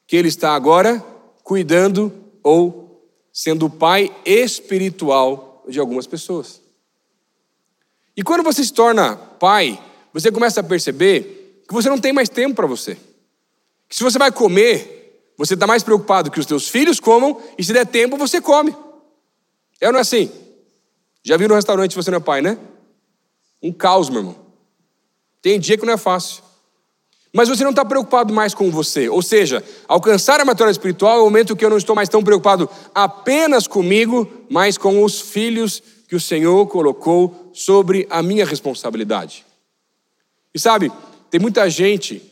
que 0.09 0.17
ele 0.17 0.27
está 0.27 0.57
agora 0.57 0.99
cuidando 1.45 2.13
ou 2.43 3.09
sendo 3.33 3.67
o 3.67 3.71
pai 3.71 4.13
espiritual 4.25 5.65
de 5.69 5.79
algumas 5.79 6.05
pessoas. 6.05 6.61
E 8.17 8.25
quando 8.25 8.43
você 8.43 8.65
se 8.65 8.73
torna 8.73 9.15
pai, 9.15 9.81
você 10.13 10.33
começa 10.33 10.59
a 10.59 10.65
perceber 10.65 11.63
que 11.69 11.73
você 11.73 11.89
não 11.89 12.01
tem 12.01 12.13
mais 12.13 12.29
tempo 12.29 12.57
para 12.57 12.67
você. 12.67 12.97
Que 13.89 13.95
se 13.95 14.03
você 14.03 14.19
vai 14.19 14.33
comer, 14.33 15.31
você 15.39 15.55
está 15.55 15.65
mais 15.65 15.85
preocupado 15.85 16.29
que 16.29 16.41
os 16.41 16.47
teus 16.47 16.69
filhos 16.69 16.99
comam 16.99 17.41
e 17.57 17.63
se 17.63 17.73
der 17.73 17.87
tempo 17.87 18.17
você 18.17 18.41
come. 18.41 18.75
É 19.81 19.87
ou 19.87 19.93
não 19.93 20.01
é 20.01 20.03
assim? 20.03 20.29
Já 21.23 21.37
viu 21.37 21.47
no 21.47 21.55
restaurante 21.55 21.95
você 21.95 22.11
não 22.11 22.19
é 22.19 22.21
pai, 22.21 22.43
né? 22.43 22.59
Um 23.63 23.73
caos, 23.73 24.09
meu 24.09 24.21
irmão. 24.21 24.37
Tem 25.43 25.59
dia 25.59 25.79
que 25.79 25.87
não 25.87 25.95
é 25.95 25.97
fácil. 25.97 26.43
Mas 27.33 27.49
você 27.49 27.63
não 27.63 27.71
está 27.71 27.85
preocupado 27.85 28.33
mais 28.33 28.55
com 28.55 28.71
você. 28.71 29.09
Ou 29.09 29.21
seja, 29.21 29.63
alcançar 29.87 30.41
a 30.41 30.45
maturidade 30.45 30.79
espiritual 30.79 31.19
é 31.19 31.21
o 31.21 31.25
momento 31.25 31.55
que 31.55 31.65
eu 31.65 31.71
não 31.71 31.77
estou 31.77 31.95
mais 31.95 32.09
tão 32.09 32.25
preocupado 32.25 32.69
apenas 32.95 33.67
comigo, 33.67 34.27
mas 34.49 34.79
com 34.79 35.05
os 35.05 35.21
filhos 35.21 35.83
que 36.09 36.17
o 36.17 36.21
Senhor 36.21 36.67
colocou 36.67 37.51
sobre 37.53 38.07
a 38.09 38.23
minha 38.23 38.47
responsabilidade. 38.47 39.45
E 40.55 40.59
sabe, 40.59 40.91
tem 41.31 41.39
muita 41.39 41.69
gente, 41.69 42.23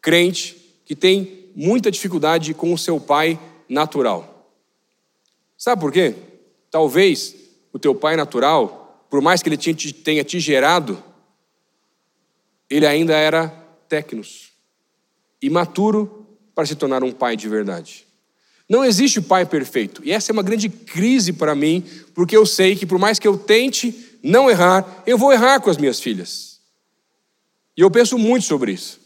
crente, 0.00 0.56
que 0.84 0.94
tem 0.94 1.50
muita 1.56 1.90
dificuldade 1.90 2.54
com 2.54 2.72
o 2.72 2.78
seu 2.78 3.00
pai 3.00 3.38
natural. 3.68 4.48
Sabe 5.58 5.80
por 5.80 5.92
quê? 5.92 6.14
Talvez 6.70 7.34
o 7.72 7.78
teu 7.78 7.94
pai 7.94 8.16
natural 8.16 8.81
por 9.12 9.20
mais 9.20 9.42
que 9.42 9.50
ele 9.50 9.58
tenha 9.92 10.24
te 10.24 10.40
gerado, 10.40 11.04
ele 12.70 12.86
ainda 12.86 13.14
era 13.14 13.48
tecnos, 13.86 14.52
imaturo 15.42 16.26
para 16.54 16.64
se 16.64 16.74
tornar 16.74 17.04
um 17.04 17.12
pai 17.12 17.36
de 17.36 17.46
verdade. 17.46 18.06
Não 18.66 18.82
existe 18.82 19.20
pai 19.20 19.44
perfeito. 19.44 20.00
E 20.02 20.10
essa 20.10 20.32
é 20.32 20.32
uma 20.32 20.42
grande 20.42 20.70
crise 20.70 21.30
para 21.30 21.54
mim, 21.54 21.84
porque 22.14 22.34
eu 22.34 22.46
sei 22.46 22.74
que 22.74 22.86
por 22.86 22.98
mais 22.98 23.18
que 23.18 23.28
eu 23.28 23.36
tente 23.36 24.18
não 24.22 24.48
errar, 24.48 25.02
eu 25.06 25.18
vou 25.18 25.30
errar 25.30 25.60
com 25.60 25.68
as 25.68 25.76
minhas 25.76 26.00
filhas. 26.00 26.58
E 27.76 27.82
eu 27.82 27.90
penso 27.90 28.16
muito 28.16 28.46
sobre 28.46 28.72
isso. 28.72 28.98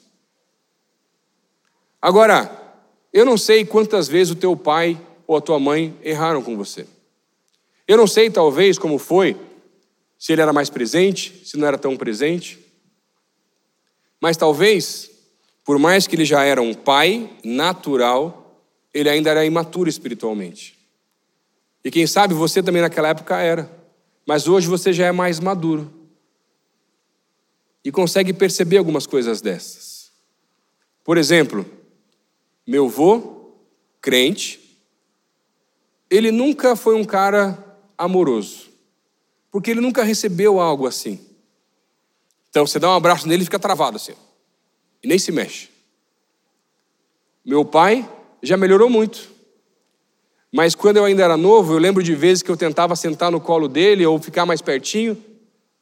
Agora, 2.00 2.78
eu 3.12 3.24
não 3.24 3.36
sei 3.36 3.64
quantas 3.64 4.06
vezes 4.06 4.32
o 4.32 4.36
teu 4.36 4.56
pai 4.56 5.04
ou 5.26 5.36
a 5.36 5.40
tua 5.40 5.58
mãe 5.58 5.98
erraram 6.00 6.44
com 6.44 6.56
você. 6.56 6.86
Eu 7.88 7.96
não 7.96 8.06
sei, 8.06 8.30
talvez, 8.30 8.78
como 8.78 8.98
foi 8.98 9.36
se 10.26 10.32
ele 10.32 10.42
era 10.42 10.52
mais 10.52 10.68
presente, 10.68 11.40
se 11.44 11.56
não 11.56 11.68
era 11.68 11.78
tão 11.78 11.96
presente. 11.96 12.58
Mas 14.20 14.36
talvez, 14.36 15.08
por 15.64 15.78
mais 15.78 16.08
que 16.08 16.16
ele 16.16 16.24
já 16.24 16.42
era 16.42 16.60
um 16.60 16.74
pai 16.74 17.38
natural, 17.44 18.60
ele 18.92 19.08
ainda 19.08 19.30
era 19.30 19.44
imaturo 19.44 19.88
espiritualmente. 19.88 20.76
E 21.84 21.92
quem 21.92 22.08
sabe 22.08 22.34
você 22.34 22.60
também 22.60 22.82
naquela 22.82 23.10
época 23.10 23.38
era, 23.38 23.70
mas 24.26 24.48
hoje 24.48 24.66
você 24.66 24.92
já 24.92 25.06
é 25.06 25.12
mais 25.12 25.38
maduro 25.38 25.92
e 27.84 27.92
consegue 27.92 28.32
perceber 28.32 28.78
algumas 28.78 29.06
coisas 29.06 29.40
dessas. 29.40 30.10
Por 31.04 31.18
exemplo, 31.18 31.64
meu 32.66 32.86
avô, 32.86 33.52
crente, 34.00 34.82
ele 36.10 36.32
nunca 36.32 36.74
foi 36.74 36.96
um 36.96 37.04
cara 37.04 37.64
amoroso 37.96 38.65
porque 39.56 39.70
ele 39.70 39.80
nunca 39.80 40.02
recebeu 40.02 40.60
algo 40.60 40.86
assim. 40.86 41.18
Então 42.50 42.66
você 42.66 42.78
dá 42.78 42.90
um 42.90 42.94
abraço 42.94 43.26
nele 43.26 43.40
e 43.40 43.46
fica 43.46 43.58
travado 43.58 43.96
assim, 43.96 44.12
e 45.02 45.08
nem 45.08 45.18
se 45.18 45.32
mexe. 45.32 45.70
Meu 47.42 47.64
pai 47.64 48.06
já 48.42 48.54
melhorou 48.54 48.90
muito. 48.90 49.30
Mas 50.52 50.74
quando 50.74 50.98
eu 50.98 51.06
ainda 51.06 51.22
era 51.22 51.38
novo, 51.38 51.72
eu 51.72 51.78
lembro 51.78 52.02
de 52.02 52.14
vezes 52.14 52.42
que 52.42 52.50
eu 52.50 52.56
tentava 52.58 52.94
sentar 52.94 53.30
no 53.30 53.40
colo 53.40 53.66
dele 53.66 54.04
ou 54.04 54.18
ficar 54.18 54.44
mais 54.44 54.60
pertinho. 54.60 55.16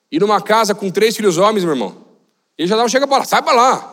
E 0.09 0.21
numa 0.21 0.41
casa 0.41 0.73
com 0.73 0.89
três 0.89 1.17
filhos 1.17 1.37
homens, 1.37 1.65
meu 1.65 1.73
irmão, 1.73 2.07
ele 2.57 2.69
já 2.69 2.77
dava, 2.77 2.89
chega 2.89 3.09
para 3.09 3.19
lá, 3.19 3.25
sai 3.25 3.43
para 3.43 3.57
lá. 3.57 3.91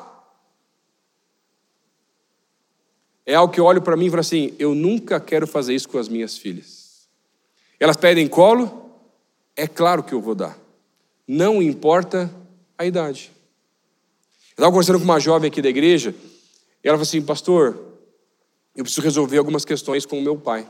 é 3.25 3.33
algo 3.33 3.51
que 3.51 3.59
eu 3.59 3.65
olho 3.65 3.81
para 3.81 3.97
mim 3.97 4.05
e 4.05 4.09
falo 4.11 4.19
assim: 4.19 4.53
eu 4.59 4.75
nunca 4.75 5.19
quero 5.19 5.47
fazer 5.47 5.73
isso 5.73 5.89
com 5.89 5.97
as 5.97 6.07
minhas 6.07 6.37
filhas. 6.37 7.09
Elas 7.79 7.97
pedem 7.97 8.27
colo, 8.27 8.80
é 9.61 9.67
claro 9.67 10.01
que 10.01 10.11
eu 10.11 10.19
vou 10.19 10.33
dar. 10.33 10.57
Não 11.27 11.61
importa 11.61 12.33
a 12.75 12.83
idade. 12.83 13.31
Eu 14.49 14.53
estava 14.53 14.71
conversando 14.71 14.97
com 14.97 15.05
uma 15.05 15.19
jovem 15.19 15.49
aqui 15.49 15.61
da 15.61 15.69
igreja, 15.69 16.15
e 16.83 16.87
ela 16.87 16.97
falou 16.97 17.03
assim: 17.03 17.21
Pastor, 17.21 17.79
eu 18.75 18.83
preciso 18.83 19.01
resolver 19.01 19.37
algumas 19.37 19.63
questões 19.63 20.03
com 20.03 20.17
o 20.17 20.21
meu 20.21 20.35
pai. 20.35 20.67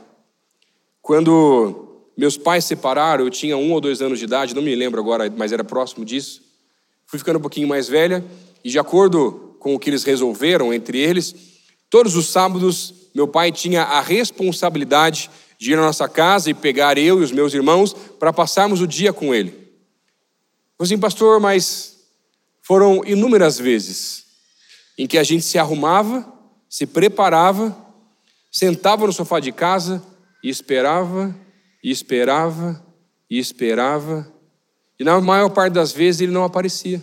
Quando 1.00 2.02
meus 2.14 2.36
pais 2.36 2.64
se 2.64 2.68
separaram, 2.68 3.24
eu 3.24 3.30
tinha 3.30 3.56
um 3.56 3.72
ou 3.72 3.80
dois 3.80 4.02
anos 4.02 4.18
de 4.18 4.26
idade, 4.26 4.54
não 4.54 4.62
me 4.62 4.74
lembro 4.74 5.00
agora, 5.00 5.32
mas 5.34 5.52
era 5.52 5.64
próximo 5.64 6.04
disso. 6.04 6.42
Fui 7.06 7.18
ficando 7.18 7.38
um 7.38 7.42
pouquinho 7.42 7.66
mais 7.66 7.88
velha, 7.88 8.22
e 8.62 8.68
de 8.68 8.78
acordo 8.78 9.56
com 9.58 9.74
o 9.74 9.78
que 9.78 9.88
eles 9.88 10.04
resolveram 10.04 10.72
entre 10.72 10.98
eles, 10.98 11.34
todos 11.88 12.14
os 12.14 12.26
sábados 12.26 12.94
meu 13.14 13.26
pai 13.26 13.50
tinha 13.50 13.82
a 13.84 14.00
responsabilidade 14.02 15.30
de 15.62 15.74
ir 15.74 15.76
na 15.76 15.82
nossa 15.82 16.08
casa 16.08 16.50
e 16.50 16.54
pegar 16.54 16.98
eu 16.98 17.20
e 17.20 17.22
os 17.22 17.30
meus 17.30 17.54
irmãos 17.54 17.94
para 17.94 18.32
passarmos 18.32 18.80
o 18.80 18.86
dia 18.86 19.12
com 19.12 19.32
ele. 19.32 19.50
Eu 20.76 20.82
assim, 20.84 20.98
pastor, 20.98 21.38
mas 21.38 22.00
foram 22.62 23.04
inúmeras 23.06 23.60
vezes 23.60 24.24
em 24.98 25.06
que 25.06 25.16
a 25.16 25.22
gente 25.22 25.44
se 25.44 25.60
arrumava, 25.60 26.26
se 26.68 26.84
preparava, 26.84 27.76
sentava 28.50 29.06
no 29.06 29.12
sofá 29.12 29.38
de 29.38 29.52
casa 29.52 30.04
e 30.42 30.48
esperava, 30.48 31.32
e 31.80 31.92
esperava, 31.92 32.84
e 33.30 33.38
esperava, 33.38 34.26
e 34.98 35.04
na 35.04 35.20
maior 35.20 35.48
parte 35.50 35.74
das 35.74 35.92
vezes 35.92 36.22
ele 36.22 36.32
não 36.32 36.42
aparecia. 36.42 37.00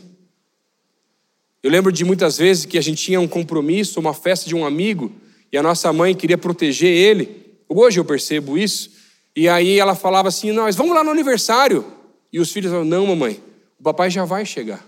Eu 1.64 1.72
lembro 1.72 1.94
de 1.94 2.04
muitas 2.04 2.38
vezes 2.38 2.66
que 2.66 2.78
a 2.78 2.82
gente 2.82 3.02
tinha 3.02 3.22
um 3.22 3.28
compromisso, 3.28 4.02
uma 4.02 4.14
festa 4.14 4.50
de 4.50 4.56
um 4.56 4.66
amigo, 4.66 5.14
e 5.50 5.58
a 5.58 5.64
nossa 5.64 5.94
mãe 5.94 6.14
queria 6.14 6.38
proteger 6.38 6.92
ele. 6.94 7.49
Hoje 7.70 8.00
eu 8.00 8.06
percebo 8.06 8.58
isso. 8.58 8.92
E 9.36 9.48
aí 9.48 9.78
ela 9.78 9.94
falava 9.94 10.28
assim: 10.28 10.52
Nós 10.52 10.76
vamos 10.76 10.96
lá 10.96 11.04
no 11.04 11.12
aniversário. 11.12 11.86
E 12.34 12.40
os 12.40 12.52
filhos 12.52 12.72
falavam: 12.72 12.90
Não, 12.90 13.06
mamãe, 13.06 13.42
o 13.80 13.84
papai 13.84 14.10
já 14.10 14.26
vai 14.26 14.44
chegar. 14.46 14.84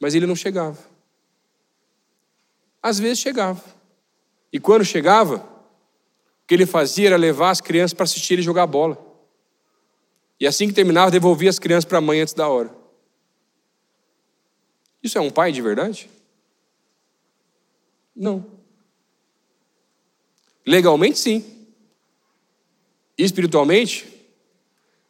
Mas 0.00 0.14
ele 0.14 0.26
não 0.26 0.34
chegava. 0.34 0.78
Às 2.82 2.98
vezes 2.98 3.18
chegava. 3.18 3.62
E 4.52 4.58
quando 4.58 4.84
chegava, 4.84 5.36
o 5.36 6.46
que 6.46 6.54
ele 6.54 6.64
fazia 6.64 7.08
era 7.08 7.16
levar 7.16 7.50
as 7.50 7.60
crianças 7.60 7.92
para 7.92 8.04
assistir 8.04 8.34
ele 8.34 8.42
jogar 8.42 8.66
bola. 8.66 9.04
E 10.38 10.46
assim 10.46 10.68
que 10.68 10.74
terminava, 10.74 11.10
devolvia 11.10 11.50
as 11.50 11.58
crianças 11.58 11.84
para 11.84 11.98
a 11.98 12.00
mãe 12.00 12.20
antes 12.20 12.34
da 12.34 12.48
hora. 12.48 12.74
Isso 15.02 15.18
é 15.18 15.20
um 15.20 15.30
pai 15.30 15.52
de 15.52 15.62
verdade? 15.62 16.10
Não. 18.14 18.46
Legalmente, 20.64 21.18
sim. 21.18 21.55
Espiritualmente, 23.16 24.06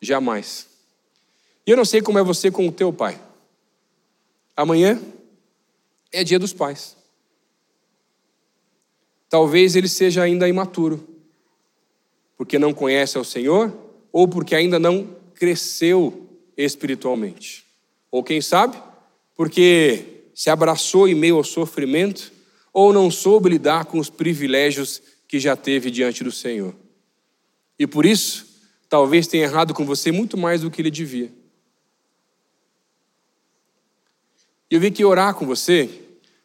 jamais. 0.00 0.68
E 1.66 1.70
eu 1.70 1.76
não 1.76 1.84
sei 1.84 2.00
como 2.00 2.18
é 2.18 2.22
você 2.22 2.50
com 2.50 2.68
o 2.68 2.72
teu 2.72 2.92
pai. 2.92 3.20
Amanhã 4.56 5.00
é 6.12 6.22
dia 6.22 6.38
dos 6.38 6.52
pais. 6.52 6.96
Talvez 9.28 9.74
ele 9.74 9.88
seja 9.88 10.22
ainda 10.22 10.48
imaturo, 10.48 11.06
porque 12.36 12.58
não 12.58 12.72
conhece 12.72 13.18
ao 13.18 13.24
Senhor 13.24 13.76
ou 14.12 14.28
porque 14.28 14.54
ainda 14.54 14.78
não 14.78 15.16
cresceu 15.34 16.28
espiritualmente. 16.56 17.66
Ou 18.10 18.22
quem 18.22 18.40
sabe, 18.40 18.80
porque 19.34 20.22
se 20.34 20.48
abraçou 20.48 21.08
em 21.08 21.14
meio 21.14 21.36
ao 21.36 21.44
sofrimento 21.44 22.32
ou 22.72 22.92
não 22.92 23.10
soube 23.10 23.50
lidar 23.50 23.86
com 23.86 23.98
os 23.98 24.08
privilégios 24.08 25.02
que 25.26 25.40
já 25.40 25.56
teve 25.56 25.90
diante 25.90 26.22
do 26.22 26.30
Senhor. 26.30 26.74
E 27.78 27.86
por 27.86 28.06
isso, 28.06 28.46
talvez 28.88 29.26
tenha 29.26 29.44
errado 29.44 29.74
com 29.74 29.84
você 29.84 30.10
muito 30.10 30.36
mais 30.36 30.62
do 30.62 30.70
que 30.70 30.80
ele 30.80 30.90
devia. 30.90 31.32
E 34.70 34.74
eu 34.74 34.80
vim 34.80 34.88
aqui 34.88 35.04
orar 35.04 35.34
com 35.34 35.46
você, 35.46 35.88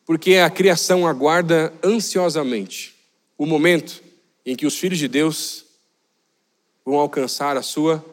porque 0.05 0.35
a 0.35 0.49
criação 0.49 1.07
aguarda 1.07 1.73
ansiosamente 1.83 2.95
o 3.37 3.45
momento 3.45 4.03
em 4.45 4.55
que 4.55 4.65
os 4.65 4.77
filhos 4.77 4.99
de 4.99 5.07
Deus 5.07 5.65
vão 6.85 6.95
alcançar 6.95 7.57
a 7.57 7.61
sua 7.61 8.03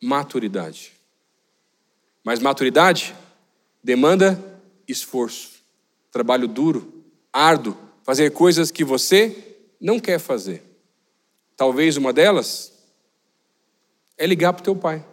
maturidade. 0.00 0.92
Mas 2.22 2.40
maturidade 2.40 3.14
demanda 3.82 4.42
esforço, 4.86 5.52
trabalho 6.10 6.48
duro, 6.48 7.04
árduo, 7.32 7.76
fazer 8.02 8.30
coisas 8.30 8.70
que 8.70 8.84
você 8.84 9.56
não 9.80 9.98
quer 9.98 10.18
fazer. 10.18 10.65
Talvez 11.56 11.96
uma 11.96 12.12
delas 12.12 12.72
é 14.18 14.26
ligar 14.26 14.52
para 14.52 14.60
o 14.60 14.64
teu 14.64 14.76
pai. 14.76 15.04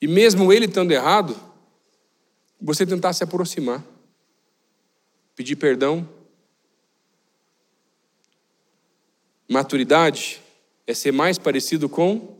E 0.00 0.08
mesmo 0.08 0.52
ele 0.52 0.66
estando 0.66 0.90
errado, 0.90 1.38
você 2.60 2.86
tentar 2.86 3.12
se 3.12 3.22
aproximar, 3.22 3.84
pedir 5.36 5.56
perdão. 5.56 6.08
Maturidade 9.48 10.40
é 10.86 10.94
ser 10.94 11.12
mais 11.12 11.38
parecido 11.38 11.88
com 11.88 12.36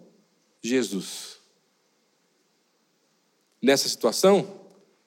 Jesus 0.62 1.32
nessa 3.62 3.88
situação, 3.88 4.60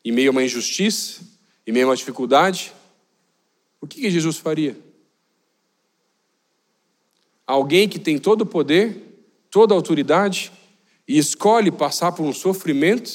em 0.03 0.11
meio 0.11 0.29
a 0.29 0.31
uma 0.31 0.43
injustiça, 0.43 1.21
em 1.67 1.73
meio 1.73 1.87
a 1.87 1.89
uma 1.89 1.97
dificuldade, 1.97 2.73
o 3.81 3.87
que 3.87 4.09
Jesus 4.09 4.37
faria? 4.37 4.77
Alguém 7.45 7.87
que 7.87 7.99
tem 7.99 8.17
todo 8.17 8.41
o 8.41 8.45
poder, 8.45 9.27
toda 9.51 9.73
a 9.73 9.77
autoridade 9.77 10.51
e 11.07 11.17
escolhe 11.17 11.71
passar 11.71 12.11
por 12.11 12.23
um 12.25 12.33
sofrimento, 12.33 13.11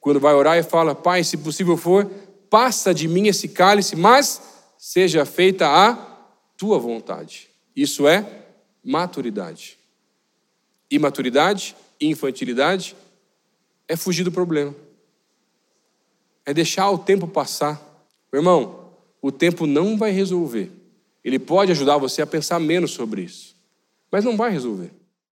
quando 0.00 0.18
vai 0.18 0.34
orar 0.34 0.58
e 0.58 0.62
fala: 0.62 0.94
Pai, 0.94 1.22
se 1.22 1.36
possível 1.36 1.76
for, 1.76 2.10
passa 2.50 2.92
de 2.92 3.06
mim 3.06 3.28
esse 3.28 3.48
cálice, 3.48 3.94
mas 3.94 4.42
seja 4.76 5.24
feita 5.24 5.68
a 5.68 5.94
tua 6.56 6.78
vontade. 6.78 7.48
Isso 7.74 8.06
é 8.06 8.26
maturidade. 8.84 9.78
Imaturidade, 10.90 11.76
infantilidade 12.00 12.96
é 13.88 13.96
fugir 13.96 14.24
do 14.24 14.32
problema. 14.32 14.74
É 16.44 16.52
deixar 16.52 16.90
o 16.90 16.98
tempo 16.98 17.28
passar. 17.28 17.80
Meu 18.32 18.40
irmão, 18.40 18.92
o 19.22 19.30
tempo 19.30 19.66
não 19.66 19.96
vai 19.96 20.10
resolver. 20.10 20.70
Ele 21.24 21.38
pode 21.38 21.72
ajudar 21.72 21.98
você 21.98 22.22
a 22.22 22.26
pensar 22.26 22.58
menos 22.58 22.90
sobre 22.92 23.22
isso, 23.22 23.56
mas 24.10 24.24
não 24.24 24.36
vai 24.36 24.50
resolver. 24.50 25.01